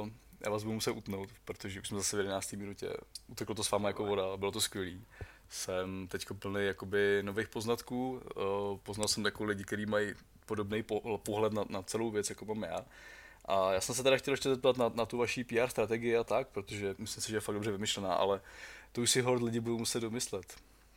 uh, 0.00 0.08
já 0.44 0.50
vás 0.50 0.62
budu 0.62 0.74
muset 0.74 0.90
utnout, 0.90 1.28
protože 1.44 1.80
už 1.80 1.88
jsme 1.88 1.98
zase 1.98 2.16
v 2.16 2.20
11. 2.20 2.52
minutě. 2.52 2.92
Uteklo 3.28 3.54
to 3.54 3.64
s 3.64 3.70
váma 3.70 3.88
jako 3.88 4.06
voda, 4.06 4.36
bylo 4.36 4.50
to 4.52 4.60
skvělý. 4.60 5.04
Jsem 5.48 6.08
teď 6.08 6.26
plný 6.38 6.66
jakoby 6.66 7.18
nových 7.22 7.48
poznatků, 7.48 8.22
uh, 8.36 8.78
poznal 8.82 9.08
jsem 9.08 9.24
jako 9.24 9.44
lidi, 9.44 9.64
kteří 9.64 9.86
mají 9.86 10.14
podobný 10.46 10.82
po- 10.82 11.18
pohled 11.18 11.52
na, 11.52 11.64
na 11.68 11.82
celou 11.82 12.10
věc, 12.10 12.30
jako 12.30 12.44
mám 12.44 12.62
já. 12.62 12.84
A 13.44 13.72
já 13.72 13.80
jsem 13.80 13.94
se 13.94 14.02
teda 14.02 14.16
chtěl 14.16 14.34
ještě 14.34 14.48
zeptat 14.48 14.76
na, 14.76 14.90
na 14.94 15.06
tu 15.06 15.18
vaší 15.18 15.44
PR 15.44 15.68
strategii 15.68 16.16
a 16.16 16.24
tak, 16.24 16.48
protože 16.48 16.94
myslím 16.98 17.22
si, 17.22 17.30
že 17.30 17.36
je 17.36 17.40
fakt 17.40 17.54
dobře 17.54 17.72
vymyšlená, 17.72 18.14
ale 18.14 18.40
to 18.92 19.00
už 19.00 19.10
si 19.10 19.20
hord 19.20 19.42
lidi 19.42 19.60
budou 19.60 19.78
muset 19.78 20.00
domyslet. 20.00 20.54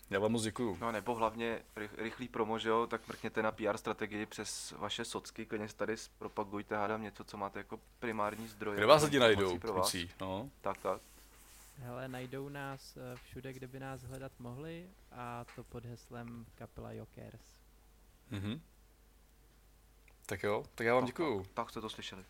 Já 0.10 0.20
vám 0.20 0.32
moc 0.32 0.44
děkuju. 0.44 0.78
No 0.82 0.92
nebo 0.92 1.16
hlavně 1.16 1.62
rych, 1.76 1.94
rychlý 1.98 2.28
promo, 2.28 2.60
že 2.60 2.70
jo, 2.70 2.88
tak 2.88 3.08
mrkněte 3.08 3.42
na 3.42 3.52
PR 3.52 3.78
strategii 3.78 4.26
přes 4.26 4.72
vaše 4.78 5.06
socky, 5.06 5.46
klidně 5.46 5.68
tady 5.68 5.96
propagujte, 6.18 6.76
hádám 6.76 7.02
něco, 7.02 7.24
co 7.24 7.38
máte 7.38 7.60
jako 7.60 7.80
primární 8.00 8.48
zdroje. 8.48 8.78
Kde 8.78 8.86
vás 8.86 9.04
lidi 9.04 9.20
najdou, 9.20 9.60
pro 9.60 9.74
vás. 9.74 9.92
kluci? 9.92 10.10
No. 10.22 10.50
Tak, 10.62 10.78
tak. 10.78 11.02
Hele, 11.78 12.08
najdou 12.08 12.50
nás 12.50 12.98
eh, 12.98 13.16
všude, 13.24 13.54
kde 13.54 13.68
by 13.68 13.80
nás 13.80 14.02
hledat 14.02 14.32
mohli 14.40 14.90
a 15.12 15.46
to 15.56 15.64
pod 15.64 15.86
heslem 15.86 16.46
kapela 16.56 16.92
Jokers. 16.92 17.42
Mhm. 18.32 18.62
Tak 20.26 20.44
jo, 20.44 20.66
tak 20.76 20.88
já 20.88 20.94
vám 20.94 21.04
Tak, 21.04 21.08
děkuju. 21.08 21.44
Tak, 21.44 21.52
tak 21.54 21.70
jste 21.70 21.82
to 21.82 21.90
slyšeli. 21.90 22.26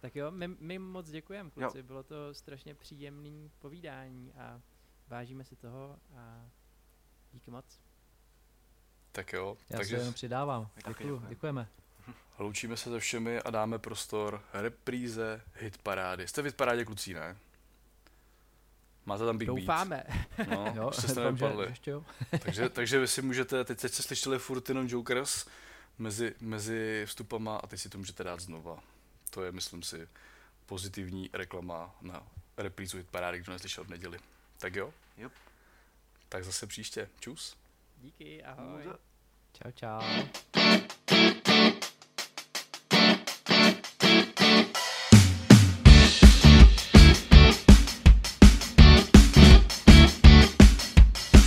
Tak 0.00 0.16
jo, 0.16 0.30
my, 0.30 0.48
my 0.48 0.78
moc 0.78 1.10
děkujeme, 1.10 1.50
kluci, 1.50 1.82
bylo 1.82 2.02
to 2.02 2.34
strašně 2.34 2.74
příjemný 2.74 3.50
povídání 3.58 4.32
a 4.32 4.60
vážíme 5.08 5.44
si 5.44 5.56
toho 5.56 5.98
a 6.16 6.44
díky 7.32 7.50
moc. 7.50 7.64
Tak 9.12 9.32
jo, 9.32 9.56
Já 9.70 9.76
takže 9.76 9.96
se 9.96 10.02
jenom 10.02 10.14
přidávám. 10.14 10.68
Děkuju, 10.76 10.94
děkujeme. 10.94 11.28
děkujeme. 11.28 11.68
loučíme 12.38 12.76
se 12.76 12.90
se 12.90 13.00
všemi 13.00 13.40
a 13.40 13.50
dáme 13.50 13.78
prostor 13.78 14.44
repríze 14.52 15.42
hit 15.54 15.78
parády. 15.78 16.28
Jste 16.28 16.42
v 16.42 16.44
hit 16.44 16.56
parádě 16.56 16.84
kluci, 16.84 17.14
ne? 17.14 17.36
Máte 19.06 19.24
tam 19.24 19.38
Big 19.38 19.46
Doufáme. 19.48 20.04
Beat? 20.36 20.48
No, 20.48 20.72
Jo, 20.76 20.92
jste 20.92 21.06
doufám, 21.06 21.36
že 21.36 21.44
nevypadli. 21.44 21.66
ještě 21.66 21.90
jo. 21.90 22.04
takže, 22.42 22.68
takže 22.68 22.98
vy 22.98 23.08
si 23.08 23.22
můžete, 23.22 23.64
teď 23.64 23.78
jste 23.78 23.88
slyšeli 23.88 24.38
furt 24.38 24.68
jenom 24.68 24.86
Jokers 24.88 25.46
mezi, 25.98 26.34
mezi 26.40 27.02
vstupama 27.06 27.56
a 27.56 27.66
teď 27.66 27.80
si 27.80 27.88
to 27.88 27.98
můžete 27.98 28.24
dát 28.24 28.40
znova. 28.40 28.78
To 29.30 29.42
je, 29.44 29.52
myslím 29.52 29.82
si, 29.82 30.08
pozitivní 30.66 31.30
reklama 31.32 31.94
na 32.00 32.26
reprízu 32.56 32.96
hit 32.96 33.10
parády, 33.10 33.38
kdo 33.38 33.52
neslyšel 33.52 33.84
v 33.84 33.88
neděli. 33.88 34.18
Tak 34.58 34.76
jo? 34.76 34.92
Jo. 35.16 35.30
Tak 36.28 36.44
zase 36.44 36.66
příště. 36.66 37.08
Čus. 37.20 37.56
Díky, 37.96 38.42
ahoj. 38.44 38.82
Může- 38.84 38.96
Čau, 39.52 39.70
čau. 39.74 40.00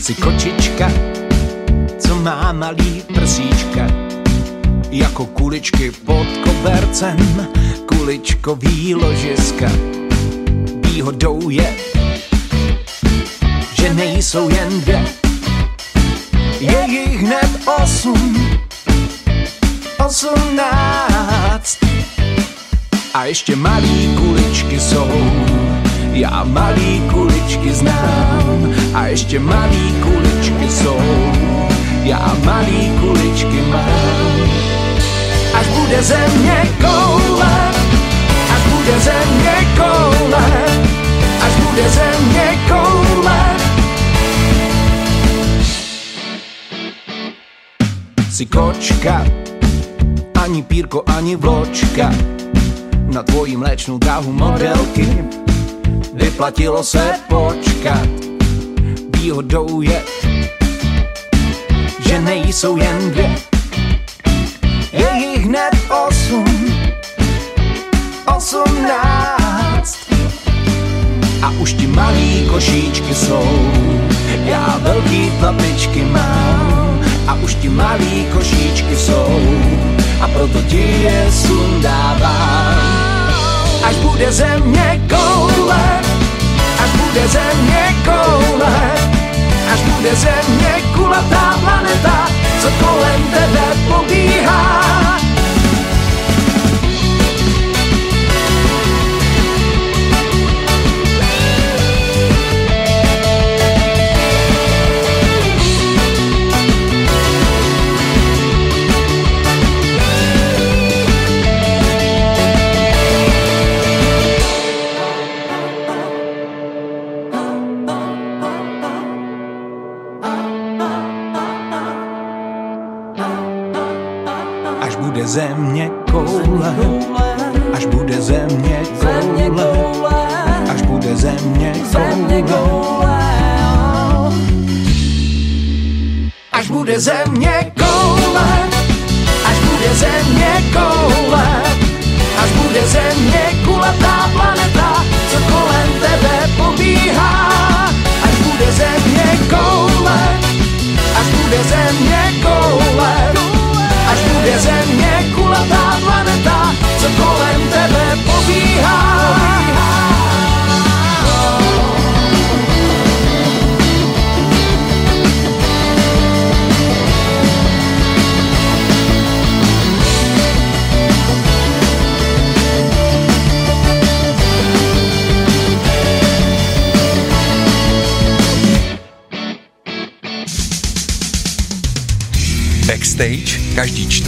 Jsi 0.01 0.13
kočička, 0.15 0.91
co 1.99 2.15
má 2.15 2.53
malý 2.53 3.03
prsíčka, 3.13 3.87
jako 4.89 5.25
kuličky 5.25 5.91
pod 5.91 6.27
kobercem, 6.43 7.47
kuličkový 7.85 8.95
ložiska. 8.95 9.71
Výhodou 10.85 11.49
je, 11.49 11.75
že 13.79 13.93
nejsou 13.93 14.49
jen 14.49 14.81
dvě, 14.81 15.05
je 16.59 16.85
jich 16.87 17.21
hned 17.21 17.49
osm, 17.81 18.57
osmnáct. 20.05 21.77
A 23.13 23.25
ještě 23.25 23.55
malý 23.55 24.15
kuličky 24.17 24.79
jsou, 24.79 25.09
já 26.11 26.43
malý 26.43 27.01
kuličky 27.13 27.73
znám. 27.73 28.75
A 28.93 29.07
ještě 29.07 29.39
malý 29.39 29.95
kuličky 30.03 30.69
jsou, 30.69 31.01
já 32.03 32.35
malý 32.43 32.91
kuličky 32.99 33.61
mám. 33.71 34.49
Až 35.53 35.67
bude 35.67 36.03
země 36.03 36.69
koule, 36.81 37.71
až 38.55 38.61
bude 38.71 38.99
země 38.99 39.67
koule, 39.77 40.45
až 41.41 41.53
bude 41.53 41.89
země 41.89 42.57
koule. 42.67 43.48
Jsi 48.39 48.45
kočka, 48.45 49.25
ani 50.43 50.63
pírko, 50.63 51.03
ani 51.05 51.35
vločka, 51.35 52.13
na 53.13 53.23
tvojí 53.23 53.57
mléčnou 53.57 53.97
dráhu 53.97 54.31
modelky. 54.31 55.07
Vyplatilo 56.13 56.83
se 56.83 57.19
počkat. 57.27 58.07
Výhodou 59.17 59.81
je, 59.81 60.01
že 62.07 62.21
nejsou 62.21 62.77
jen 62.77 63.11
dvě, 63.11 63.35
je 64.93 65.09
jich 65.17 65.45
hned 65.45 65.75
osm, 66.07 66.45
osmnáct. 68.37 69.99
A 71.41 71.51
už 71.59 71.73
ti 71.73 71.87
malý 71.87 72.47
košíčky 72.51 73.15
jsou, 73.15 73.71
já 74.45 74.79
velký 74.81 75.31
tlapičky 75.39 75.98
bude 84.19 84.31
země 84.31 85.01
koule, 85.09 86.01
až 86.83 86.89
bude 86.89 87.27
země 87.27 87.95
koule, 88.05 88.93
až 89.73 89.79
bude 89.79 90.15
země 90.15 90.81
kulatá 90.95 91.59
planeta, 91.63 92.27
co 92.61 92.67
kolem 92.85 93.23
tebe 93.23 93.75
pobíhá. 93.87 95.08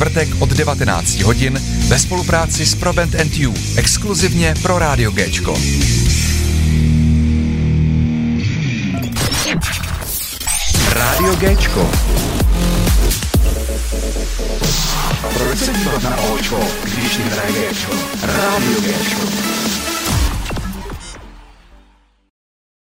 čtvrtek 0.02 0.30
od 0.40 0.50
19 0.50 1.22
hodin 1.22 1.62
ve 1.88 2.00
spolupráci 2.00 2.66
s 2.66 2.76
Proband 2.76 3.16
NTU, 3.24 3.54
exkluzivně 3.76 4.54
pro 4.62 4.80
Rádio 4.80 5.12
Géčko. 5.12 5.58
Rádio 10.90 11.36
Géčko. 11.36 11.92
Proč 15.34 15.60
se 15.60 15.74
dívat 15.74 16.04
na 16.04 16.18
Očko, 16.18 16.60
když 16.84 17.20
hraje 17.20 17.52
Géčko? 17.52 17.94
Rádio 18.22 18.82
Géčko. 18.82 19.22